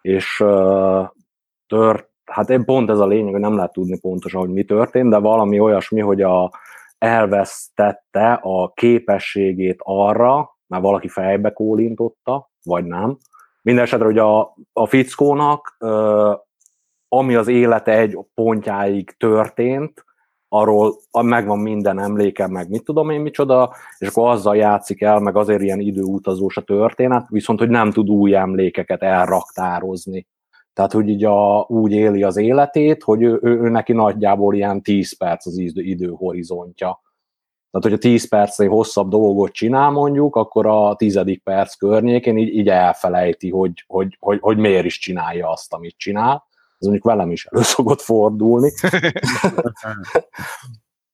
[0.01, 1.07] és uh,
[1.67, 5.09] tört, hát én pont ez a lényeg, hogy nem lehet tudni pontosan, hogy mi történt,
[5.09, 6.51] de valami olyasmi, hogy a,
[6.97, 13.17] elvesztette a képességét arra, már valaki fejbe kólintotta, vagy nem.
[13.61, 15.77] Mindenesetre, hogy a, a fickónak,
[17.07, 20.05] ami az élete egy pontjáig történt,
[20.49, 25.35] arról megvan minden emléke, meg mit tudom én micsoda, és akkor azzal játszik el, meg
[25.35, 30.27] azért ilyen időutazós a történet, viszont hogy nem tud új emlékeket elraktározni.
[30.73, 34.81] Tehát, hogy így a, úgy éli az életét, hogy ő, ő, ő neki nagyjából ilyen
[34.81, 37.01] 10 perc az idő, időhorizontja.
[37.71, 42.69] Tehát, hogyha 10 percnél hosszabb dolgot csinál mondjuk, akkor a tizedik perc környékén így, így
[42.69, 46.45] elfelejti, hogy, hogy, hogy, hogy miért is csinálja azt, amit csinál.
[46.79, 48.71] Ez mondjuk velem is elő szokott fordulni.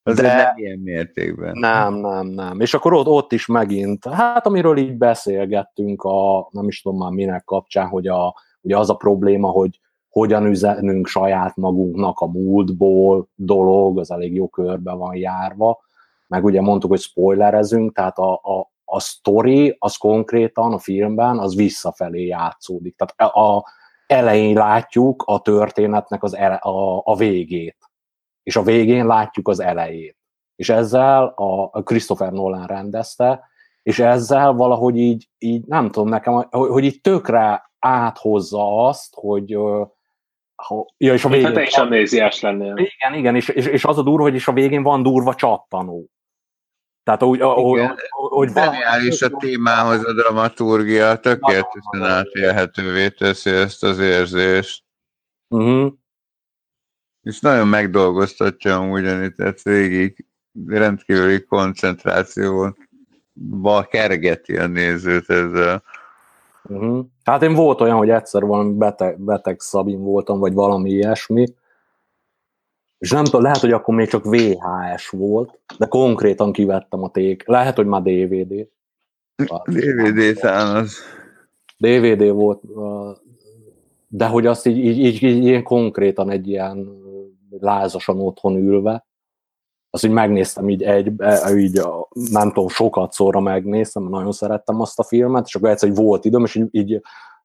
[0.04, 1.58] De nem ilyen mértékben.
[1.58, 2.60] Nem, nem, nem.
[2.60, 7.12] És akkor ott, ott is megint, hát amiről így beszélgettünk a, nem is tudom már
[7.12, 9.80] minek kapcsán, hogy a, ugye az a probléma, hogy
[10.10, 15.80] hogyan üzenünk saját magunknak a múltból dolog, az elég jó körbe van járva,
[16.28, 21.56] meg ugye mondtuk, hogy spoilerezünk, tehát a, a, a story, az konkrétan a filmben, az
[21.56, 22.96] visszafelé játszódik.
[22.96, 23.66] Tehát a, a
[24.14, 27.78] elején látjuk a történetnek az ele, a, a végét,
[28.44, 30.18] és a végén látjuk az elejét.
[30.56, 33.52] És ezzel a, a Christopher Nolan rendezte,
[33.84, 39.58] és ezzel valahogy így, így nem tudom nekem, hogy, hogy így tökre áthozza azt, hogy
[40.56, 41.46] ha, ja, és a végén...
[41.46, 42.74] Hát te is amnéziás lennél.
[42.78, 46.10] Igen, igen, és, és, és az a durva, hogy is a végén van durva csattanó.
[47.04, 54.84] Tehát úgy, ahogy, hogy Zseniális a témához a dramaturgia, tökéletesen átélhetővé teszi ezt az érzést.
[55.48, 55.94] Uh-huh.
[57.22, 60.26] És nagyon megdolgoztatja amúgy, tehát végig
[60.68, 62.76] rendkívüli koncentrációval
[63.90, 65.84] kergeti a nézőt ezzel.
[66.64, 67.06] Uh-huh.
[67.24, 71.46] Hát én volt olyan, hogy egyszer valami beteg, beteg szabin voltam, vagy valami ilyesmi,
[73.04, 77.48] és nem tudom, lehet, hogy akkor még csak VHS volt, de konkrétan kivettem a ték.
[77.48, 78.68] Lehet, hogy már DVD.
[79.66, 80.96] DVD szán az.
[81.78, 82.62] DVD volt,
[84.08, 86.88] de hogy azt így, így, így, így ilyen konkrétan egy ilyen
[87.60, 89.06] lázasan otthon ülve,
[89.90, 91.12] azt így megnéztem így egy,
[91.56, 91.82] így
[92.32, 96.26] nem tudom, sokat szóra megnéztem, nagyon szerettem azt a filmet, és akkor egyszer, hogy volt
[96.26, 97.02] időm, és így, így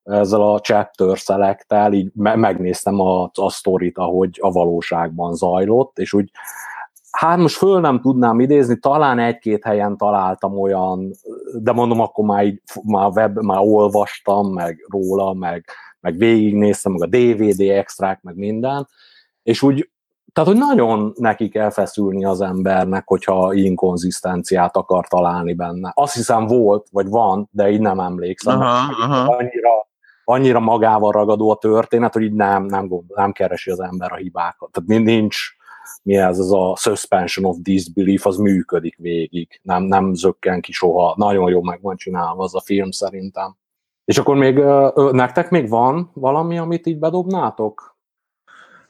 [0.09, 6.13] ezzel a chapter select így me- megnéztem a, a sztorit, ahogy a valóságban zajlott, és
[6.13, 6.31] úgy
[7.11, 11.11] hát most föl nem tudnám idézni, talán egy-két helyen találtam olyan,
[11.55, 15.65] de mondom, akkor már, így, már web, már olvastam, meg róla, meg,
[16.01, 18.89] meg végignéztem, meg a DVD extrák, meg minden,
[19.43, 19.91] és úgy,
[20.33, 25.93] tehát, hogy nagyon neki kell feszülni az embernek, hogyha inkonzisztenciát akar találni benne.
[25.95, 28.61] Azt hiszem volt, vagy van, de így nem emlékszem.
[28.61, 29.37] Aha, aha.
[29.37, 29.89] Annyira
[30.29, 34.71] annyira magával ragadó a történet, hogy így nem, nem, nem keresi az ember a hibákat.
[34.73, 35.37] Tehát nincs,
[36.03, 41.15] mi ez, ez a suspension of disbelief, az működik végig, nem, nem zökken ki soha.
[41.17, 43.57] Nagyon jó meg van csinálva az a film szerintem.
[44.05, 44.59] És akkor még
[45.13, 47.97] nektek még van valami, amit így bedobnátok?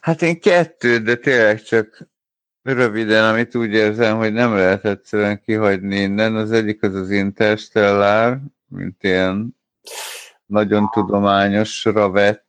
[0.01, 2.09] Hát én kettő, de tényleg csak
[2.62, 6.36] röviden, amit úgy érzem, hogy nem lehet egyszerűen kihagyni innen.
[6.36, 8.39] Az egyik az az Interstellar,
[8.69, 9.56] mint ilyen
[10.48, 12.46] nagyon tudományosra vett,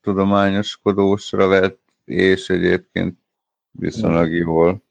[0.00, 3.18] tudományoskodósra vett, és egyébként
[3.70, 4.82] viszonylag jól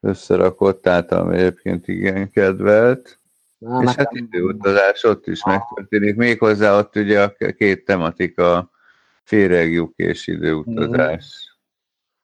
[0.00, 3.18] összerakott, ami egyébként igen kedvelt.
[3.58, 6.16] Na, és hát időutazás ott is megtörténik.
[6.16, 8.70] Méghozzá ott ugye a két tematika,
[9.22, 11.49] féregjuk és időutazás.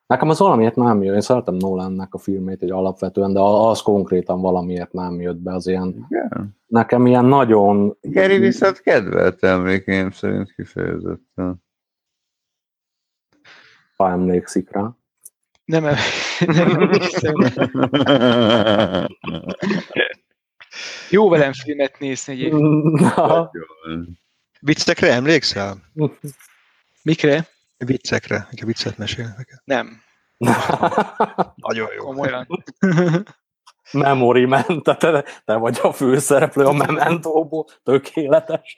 [0.07, 4.41] Nekem az valamiért nem jön, én szeretem Nolannek a filmét egy alapvetően, de az konkrétan
[4.41, 6.57] valamiért nem jött be az ilyen, Igen.
[6.67, 7.97] nekem ilyen nagyon...
[8.01, 11.65] Geri viszont kedvelt emlékeim szerint kifejezetten.
[13.97, 14.97] Ha emlékszik rá.
[15.65, 15.83] Nem,
[16.47, 17.35] nem emlékszem.
[21.11, 23.01] Jó velem filmet nézni egyébként.
[24.61, 25.77] Viccekre emlékszel?
[27.03, 27.49] Mikre?
[27.79, 29.63] Viccekre, a viccet mesélnek.
[29.65, 30.01] Nem.
[31.55, 32.05] Nagyon jó.
[32.05, 32.47] Komolyan.
[33.93, 38.77] Memory Man, te, te vagy a főszereplő a Mementóból, tökéletes.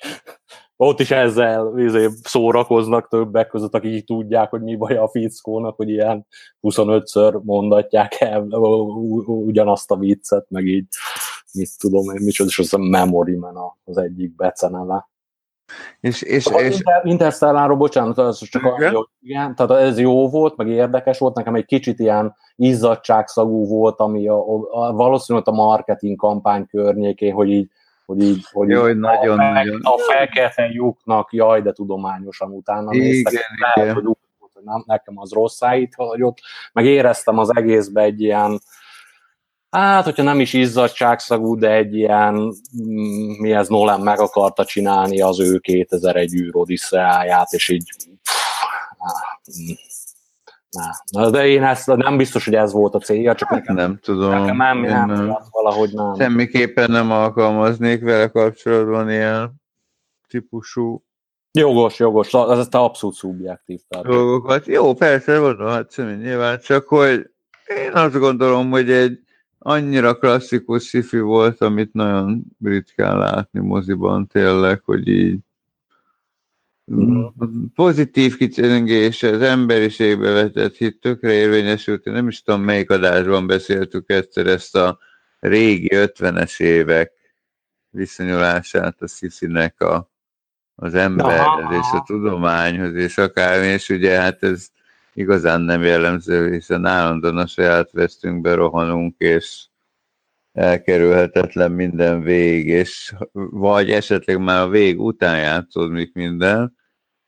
[0.76, 5.76] Ott is ezzel izé, szórakoznak többek között, akik így tudják, hogy mi baj a fickónak,
[5.76, 6.26] hogy ilyen
[6.62, 8.42] 25-ször mondatják el
[9.26, 10.86] ugyanazt a viccet, meg így
[11.52, 15.08] mit tudom én, micsoda, és az a Memory Man az egyik beceneve.
[16.00, 16.82] És, és, a és...
[17.02, 18.72] Interstellárról, bocsánat, az csak igen?
[18.72, 23.66] Annyi, hogy igen, tehát ez jó volt, meg érdekes volt, nekem egy kicsit ilyen izzadságszagú
[23.66, 27.68] volt, ami a, a, valószínűleg a marketing kampány környékén, hogy így
[28.08, 29.80] hogy így, hogy jó, így nagyon, a, nagyon.
[29.82, 33.44] a felkelten lyuknak, jaj, de tudományosan utána igen, néztek, igen.
[33.74, 34.04] Lehet, hogy,
[34.38, 36.38] hogy nem, nekem az rosszáit hagyott,
[36.72, 38.60] meg éreztem az egészbe egy ilyen,
[39.70, 45.20] Hát, hogyha nem is izzadságszagú, de egy ilyen, mm, mi ez Nolan meg akarta csinálni
[45.20, 47.90] az ő 2001 űr Odisszeáját, és így
[49.60, 49.72] mm,
[51.10, 54.30] Na, de én ezt nem biztos, hogy ez volt a célja, csak nekem, nem tudom.
[54.30, 56.14] Nekem nem, nem, nem, valahogy nem.
[56.18, 59.52] Semmiképpen nem alkalmaznék vele kapcsolatban ilyen
[60.28, 61.02] típusú
[61.50, 63.80] Jogos, jogos, ez, ez abszolút szubjektív.
[63.88, 64.66] Dolgokat.
[64.66, 67.30] Jó, persze, mondom, hát nyilván, csak hogy
[67.66, 69.20] én azt gondolom, hogy egy
[69.68, 75.38] annyira klasszikus sci volt, amit nagyon ritkán látni moziban tényleg, hogy így
[76.92, 77.24] mm.
[77.74, 82.06] pozitív kicsengés, az emberiségbe vetett hit tökre érvényesült.
[82.06, 84.98] Én nem is tudom, melyik adásban beszéltük egyszer ezt a
[85.38, 87.12] régi 50-es évek
[87.90, 90.10] viszonyulását a Sziszinek a,
[90.74, 94.68] az emberhez és a tudományhoz, és akármi, és ugye hát ez
[95.18, 99.66] igazán nem jellemző, hiszen állandóan a saját vesztünkbe rohanunk, és
[100.52, 103.14] elkerülhetetlen minden vég, és
[103.50, 106.76] vagy esetleg már a vég után játszódik minden,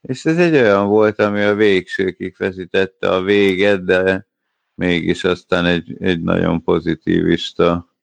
[0.00, 4.26] és ez egy olyan volt, ami a végsőkig feszítette a véget, de
[4.74, 7.94] mégis aztán egy, egy nagyon pozitívista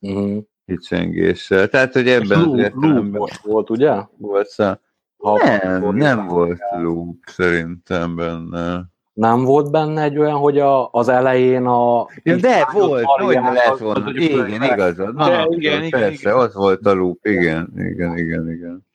[0.00, 0.42] uh-huh.
[0.64, 1.68] hicsengéssel.
[1.68, 3.22] Tehát, hogy ebben az értelemben...
[3.42, 3.92] Volt, ugye?
[4.16, 4.80] Volt szá...
[5.18, 8.92] Nem, nem volt loop szerintem benne.
[9.14, 12.06] Nem volt benne egy olyan, hogy a, az elején a...
[12.22, 14.10] Ja, de volt, hogy ne lett volna.
[14.10, 15.16] Igen, igazad.
[15.16, 16.36] De, igen, igen, persze, igen.
[16.36, 17.18] ott volt a loop.
[17.26, 18.86] Igen, igen, igen, igen.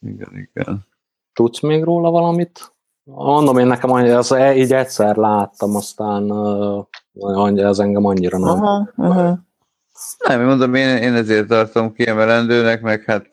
[0.00, 0.86] Igen, igen.
[1.32, 2.74] Tudsz még róla valamit?
[3.04, 6.32] Mondom én nekem, hogy ez, így egyszer láttam, aztán
[7.56, 8.48] ez engem annyira nem.
[8.48, 9.38] Aha, aha.
[10.18, 13.28] Nem, mondom, én, én ezért tartom kiemelendőnek, meg hát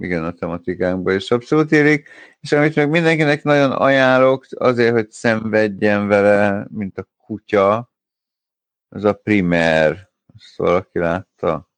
[0.00, 2.08] igen, a tematikánkban is abszolút érik,
[2.40, 7.92] és amit meg mindenkinek nagyon ajánlok, azért, hogy szenvedjen vele, mint a kutya,
[8.88, 11.70] az a primer, azt valaki látta?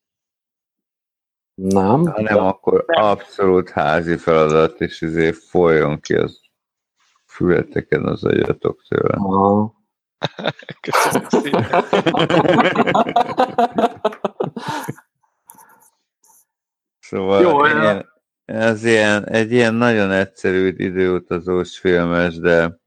[1.54, 2.06] Nem.
[2.06, 6.40] Ha nem, akkor abszolút házi feladat, és ezért folyjon ki az
[7.26, 9.14] fületeken az agyatok tőle.
[9.16, 9.79] Aha.
[10.80, 11.84] Köszönöm szépen.
[17.00, 18.08] szóval Jó, ilyen,
[18.44, 22.78] ez ilyen, egy ilyen nagyon egyszerű időutazós filmes, de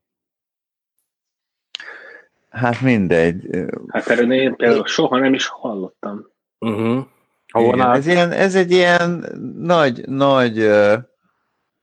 [2.49, 3.47] hát mindegy.
[3.87, 6.27] Hát erről én például soha nem is hallottam.
[6.59, 7.05] Uh-huh.
[7.53, 9.25] Igen, ez, ilyen, ez egy ilyen
[9.57, 10.93] nagy, nagy uh,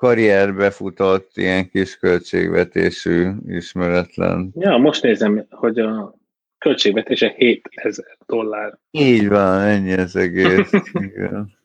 [0.01, 4.53] karrierbe futott, ilyen kis költségvetésű, ismeretlen.
[4.55, 6.15] Ja, most nézem, hogy a
[6.59, 8.79] költségvetése 7000 dollár.
[8.91, 10.71] Így van, ennyi az egész.
[10.93, 11.59] Igen.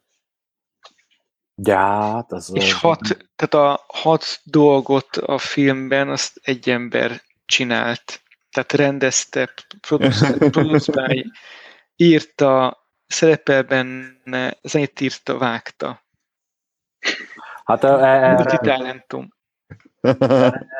[1.56, 2.52] Ja, hát az...
[2.54, 3.02] És hat,
[3.36, 8.22] tehát a hat dolgot a filmben azt egy ember csinált.
[8.52, 9.54] Tehát rendezte,
[10.38, 11.24] producálja,
[11.96, 16.04] írta, szerepel benne, zenét írta, vágta.
[17.66, 18.36] Hát e, e, erre.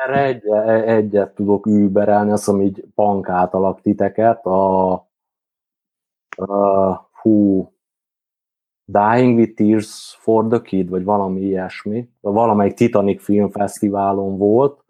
[0.04, 0.46] Erre egy,
[0.86, 4.92] egyet tudok überelni, azt mondom, így pank átalak titeket, a,
[6.36, 7.70] a hú,
[8.84, 14.84] Dying with Tears for the Kid, vagy valami ilyesmi, valamelyik Titanic filmfesztiválon volt,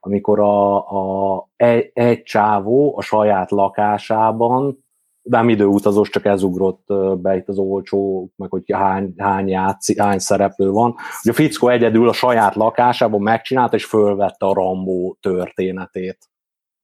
[0.00, 4.81] amikor a, a, egy, egy csávó a saját lakásában
[5.22, 6.86] nem időutazós, csak ez ugrott
[7.18, 10.94] be itt az olcsó, meg hogy hány, hány, játszik, hány szereplő van.
[11.22, 16.18] Hogy a fickó egyedül a saját lakásában megcsinálta, és fölvette a Rambó történetét.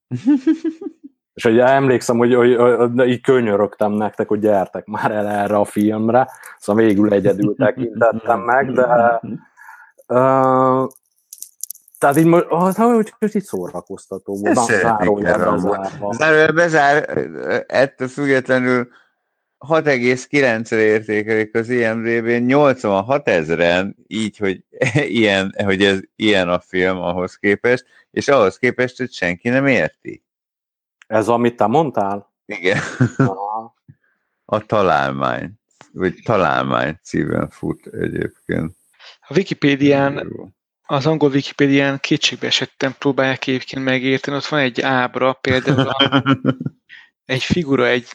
[1.39, 5.65] és hogy emlékszem, hogy, hogy, hogy így könyörögtem nektek, hogy gyertek már el erre a
[5.65, 9.19] filmre, szóval végül egyedül tekintettem meg, de
[10.07, 10.87] uh,
[11.99, 14.59] tehát így most, ah, hogy kicsit szórakoztató volt.
[16.11, 17.17] Zárójel bezár,
[17.67, 18.87] ettől függetlenül
[19.67, 24.63] 6,9-re értékelik az IMDb-n, 86 ezeren, így, hogy
[25.19, 30.23] ilyen, hogy ez ilyen a film ahhoz képest, és ahhoz képest, hogy senki nem érti.
[31.07, 32.33] Ez amit te mondtál?
[32.45, 32.79] Igen.
[34.45, 35.51] A találmány,
[35.93, 38.75] vagy találmány címen fut egyébként.
[39.27, 40.31] A Wikipédián
[40.91, 46.23] az angol Wikipédián kétségbe esettem próbálják egyébként megérteni, ott van egy ábra, például a,
[47.25, 48.07] egy figura egy,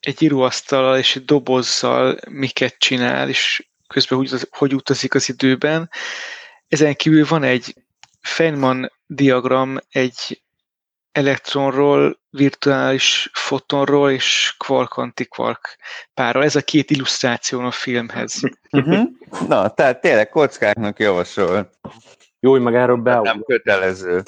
[0.00, 5.90] egy íróasztallal és egy dobozzal miket csinál, és közben hogy, hogy utazik az időben.
[6.68, 7.74] Ezen kívül van egy
[8.20, 10.42] Feynman diagram egy
[11.16, 15.76] elektronról, virtuális fotonról és quark-antikvark
[16.14, 16.44] párral.
[16.44, 18.40] Ez a két illusztráció a filmhez.
[18.70, 19.08] Uh-huh.
[19.48, 21.70] Na, tehát tényleg kockáknak javasol.
[22.40, 23.34] Jó, hogy meg erről beugrott.
[23.34, 24.22] Nem kötelező.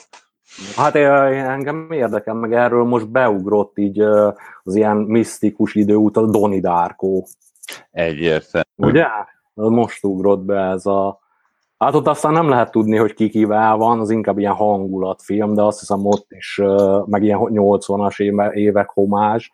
[0.76, 4.00] Hát engem érdekel, meg erről most beugrott így
[4.62, 7.22] az ilyen misztikus időút a Doni Darko.
[7.90, 8.64] Egyértelmű.
[8.76, 9.06] Ugye?
[9.54, 11.18] Most ugrott be ez a
[11.78, 15.62] Hát ott aztán nem lehet tudni, hogy ki kivel van, az inkább ilyen hangulatfilm, de
[15.62, 16.60] azt hiszem ott is,
[17.04, 19.52] meg ilyen 80-as évek homás,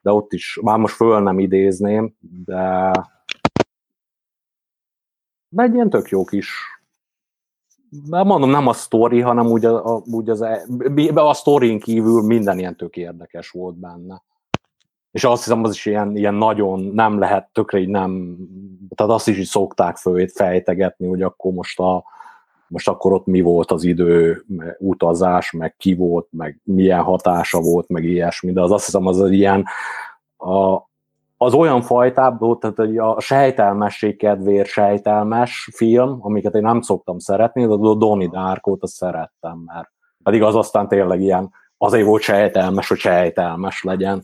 [0.00, 2.14] de ott is, már most föl nem idézném,
[2.44, 2.90] de
[5.50, 6.50] de egy ilyen tök jó kis
[7.90, 10.66] de mondom, nem a sztori, hanem úgy, a, úgy az, e-
[11.14, 14.22] a sztorin kívül minden ilyen tök érdekes volt benne.
[15.10, 18.36] És azt hiszem, az is ilyen, ilyen nagyon nem lehet tökre így nem,
[18.94, 22.04] tehát azt is így szokták föl, fejtegetni, hogy akkor most a,
[22.68, 24.44] most akkor ott mi volt az idő,
[24.78, 29.22] utazás, meg ki volt, meg milyen hatása volt, meg ilyesmi, de az azt hiszem az
[29.22, 29.64] egy ilyen
[30.36, 30.88] a,
[31.36, 37.72] az olyan fajtából, tehát a sejtelmesség kedvéért sejtelmes film, amiket én nem szoktam szeretni, de
[37.72, 39.90] a Donnie Darkot azt szerettem, mert
[40.22, 44.22] pedig az aztán tényleg ilyen, azért volt sejtelmes, hogy sejtelmes legyen.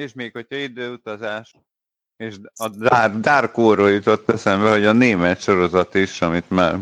[0.00, 1.54] És még hogyha időutazás,
[2.16, 2.68] és a
[3.08, 6.78] Darkóról jutott eszembe, hogy a német sorozat is, amit már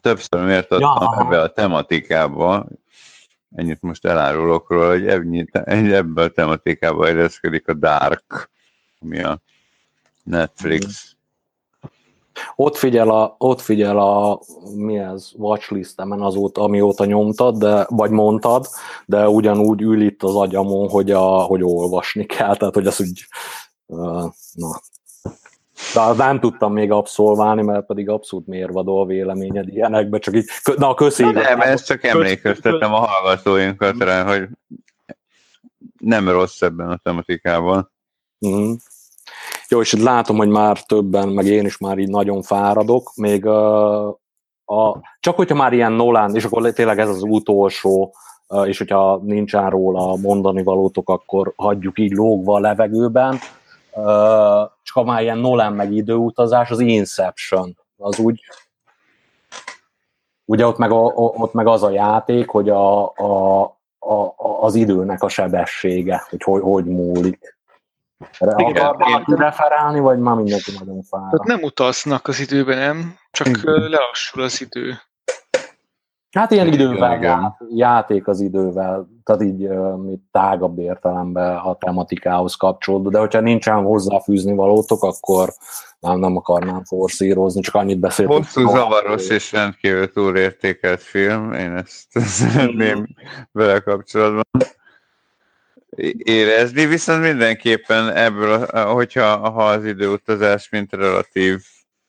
[0.00, 1.24] többször mértettem ja.
[1.24, 2.66] ebbe a tematikába,
[3.54, 5.08] ennyit most elárulok róla, hogy
[5.92, 8.50] ebbe a tematikába érezkedik a Dark,
[9.00, 9.40] ami a
[10.22, 11.16] Netflix.
[12.56, 14.40] Ott figyel a, ott figyel a
[14.76, 18.66] mi ez, watchlistemen azóta, amióta nyomtad, de, vagy mondtad,
[19.06, 23.26] de ugyanúgy ül itt az agyamon, hogy, a, hogy olvasni kell, tehát hogy ez úgy,
[25.94, 30.46] na, de nem tudtam még abszolválni, mert pedig abszolút mérvadó a véleményed ilyenekbe, csak így,
[30.76, 31.34] na köszönjük.
[31.34, 34.48] Nem, ezt csak emlékeztetem a hallgatóinkat rá, hogy
[35.98, 37.90] nem rossz ebben a tematikában.
[38.46, 38.72] Mm.
[39.68, 44.08] Jó, és látom, hogy már többen, meg én is már így nagyon fáradok, még uh,
[44.64, 48.14] a, csak hogyha már ilyen Nolan, és akkor tényleg ez az utolsó,
[48.64, 53.38] és hogyha nincsen róla mondani valótok, akkor hagyjuk így lógva a levegőben,
[54.82, 58.40] csak ha már ilyen Nolan meg időutazás, az Inception, az úgy,
[60.44, 63.62] ugye ott meg, a, ott meg az a játék, hogy a, a,
[63.98, 67.57] a, az időnek a sebessége, hogy hogy, hogy múlik.
[68.56, 71.30] Igen, referálni, vagy már mindenki nagyon fáradt?
[71.30, 73.16] Tehát nem utaznak az időben, nem?
[73.30, 74.94] Csak lelassul az idő.
[76.30, 77.56] Hát ilyen idővel, igen.
[77.68, 84.54] játék az idővel, tehát így mit tágabb értelemben a tematikához kapcsolódó, de hogyha nincsen hozzáfűzni
[84.54, 85.52] valótok, akkor
[86.00, 88.38] nem, nem akarnám forszírozni, csak annyit beszéltünk.
[88.38, 92.06] Hosszú, zavaros és rendkívül túlértékelt film, én ezt
[92.38, 93.08] szeretném
[93.52, 94.44] vele kapcsolatban
[96.18, 101.60] érezni, viszont mindenképpen ebből, hogyha ha az időutazás mint relatív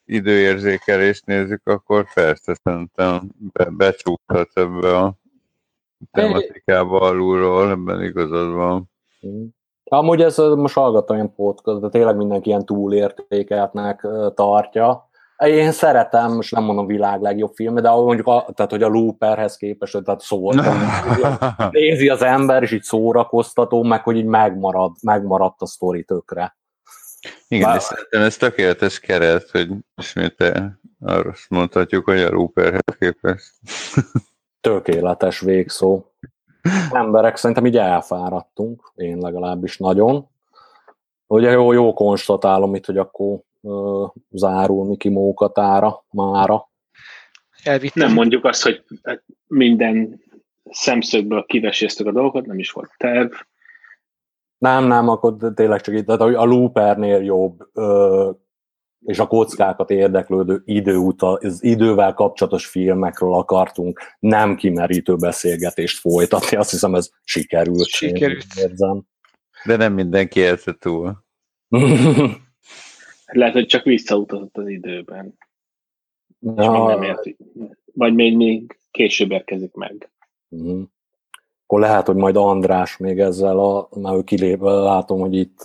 [0.05, 5.13] időérzékelést nézzük, akkor persze szerintem be, becsúszhat ebbe a
[6.11, 8.89] tematikába alulról, ebben igazad van.
[9.27, 9.45] Mm.
[9.83, 15.08] Amúgy ez most hallgatom ilyen podcast, de tényleg mindenki ilyen túlértékeltnek tartja.
[15.45, 19.57] Én szeretem, most nem mondom világ legjobb film, de mondjuk, a, tehát, hogy a Looperhez
[19.57, 20.51] képest, tehát szó,
[21.71, 26.57] nézi az ember, és így szórakoztató, meg hogy így megmarad, megmaradt a sztori tökre.
[27.47, 27.77] Igen, Bár...
[27.77, 30.53] és szerintem ez tökéletes keret, hogy ismét
[30.99, 33.53] arra mondhatjuk, hogy a Rupperhez képest.
[34.61, 36.03] Tökéletes végszó.
[36.91, 40.27] Emberek szerintem így elfáradtunk, én legalábbis nagyon.
[41.27, 46.69] Ugye jó, jó konstatálom itt, hogy akkor uh, zárul Miki Mókatára mára.
[47.63, 48.07] Elvittem.
[48.07, 48.83] Nem mondjuk azt, hogy
[49.47, 50.21] minden
[50.63, 53.31] szemszögből kiveséztük a dolgokat, nem is volt terv,
[54.59, 58.31] nem, nem, akkor tényleg csak itt, a loopernél jobb, ö,
[59.05, 66.57] és a kockákat érdeklődő időuta, az idővel kapcsolatos filmekről akartunk nem kimerítő beszélgetést folytatni.
[66.57, 67.87] Azt hiszem, ez sikerült.
[67.87, 68.45] Sikerült.
[68.55, 69.03] Érzem.
[69.65, 71.23] De nem mindenki érte túl.
[73.31, 75.37] Lehet, hogy csak visszautazott az időben.
[76.39, 76.53] Ja.
[76.57, 77.37] És még nem érti.
[77.93, 80.11] Vagy még, még később érkezik meg.
[80.49, 80.81] Uh-huh
[81.71, 85.61] akkor lehet, hogy majd András még ezzel, a, már ő kilép, látom, hogy itt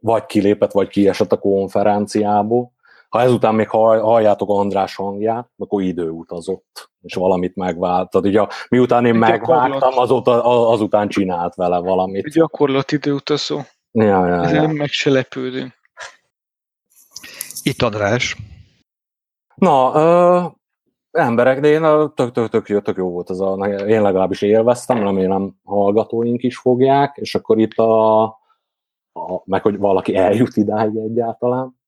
[0.00, 2.72] vagy kilépett, vagy kiesett a konferenciából.
[3.08, 8.10] Ha ezután még halljátok András hangját, akkor időutazott, és valamit megvált.
[8.10, 12.28] Tehát ugye, miután én megvágtam, azóta, azután csinált vele valamit.
[12.28, 13.60] Gyakorlat időutazó.
[13.92, 14.68] Ja, ja, ja.
[14.68, 15.75] meg se lepődünk.
[17.66, 18.36] Itt András.
[19.54, 20.54] Na,
[21.10, 21.82] emberek, de én
[22.14, 26.58] tök, tök, tök, tök, tök jó volt ez a, én legalábbis élveztem, remélem hallgatóink is
[26.58, 28.22] fogják, és akkor itt a,
[29.12, 31.80] a meg hogy valaki eljut idáig egyáltalán,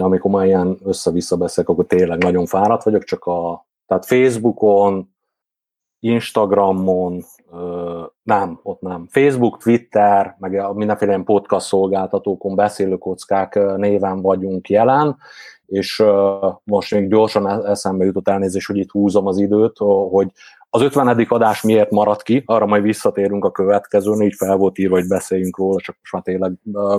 [0.00, 5.09] amikor már ilyen össze-vissza beszélek, akkor tényleg nagyon fáradt vagyok, csak a, tehát Facebookon,
[6.00, 7.24] Instagramon,
[8.22, 15.16] nem, ott nem, Facebook, Twitter, meg mindenféle ilyen podcast szolgáltatókon beszélőkockák néven vagyunk jelen,
[15.66, 16.02] és
[16.64, 19.76] most még gyorsan e-, eszembe jutott elnézés, hogy itt húzom az időt,
[20.10, 20.32] hogy
[20.72, 21.26] az 50.
[21.28, 25.56] adás miért maradt ki, arra majd visszatérünk a következőn, így fel volt írva, hogy beszéljünk
[25.56, 26.52] róla, csak most már tényleg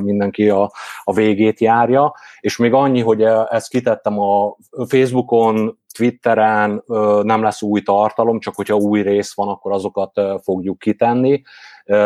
[0.03, 0.71] mindenki a,
[1.03, 2.13] a végét járja.
[2.39, 4.55] És még annyi, hogy ezt kitettem a
[4.87, 6.83] Facebookon, Twitteren,
[7.21, 11.41] nem lesz új tartalom, csak hogyha új rész van, akkor azokat fogjuk kitenni.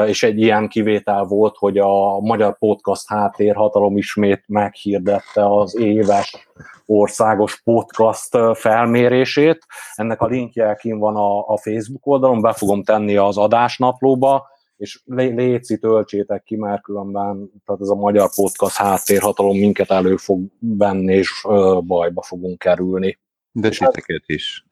[0.07, 6.49] és egy ilyen kivétel volt, hogy a Magyar Podcast Háttérhatalom ismét meghirdette az éves
[6.85, 9.65] országos podcast felmérését.
[9.95, 14.47] Ennek a linkje kim van a, a Facebook oldalon, be fogom tenni az adásnaplóba,
[14.77, 20.41] és léci töltsétek ki, mert különben tehát ez a magyar podcast háttérhatalom minket elő fog
[20.59, 21.45] venni, és
[21.85, 23.19] bajba fogunk kerülni.
[23.57, 24.65] De siteket is.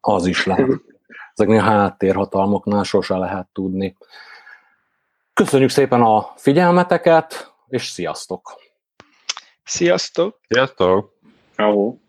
[0.00, 0.68] Az is lehet.
[1.32, 3.96] Ezeknél a háttérhatalmoknál sose lehet tudni.
[5.32, 8.60] Köszönjük szépen a figyelmeteket, és sziasztok!
[9.64, 10.40] Sziasztok!
[10.48, 11.18] Sziasztok!
[11.56, 12.00] Ahó.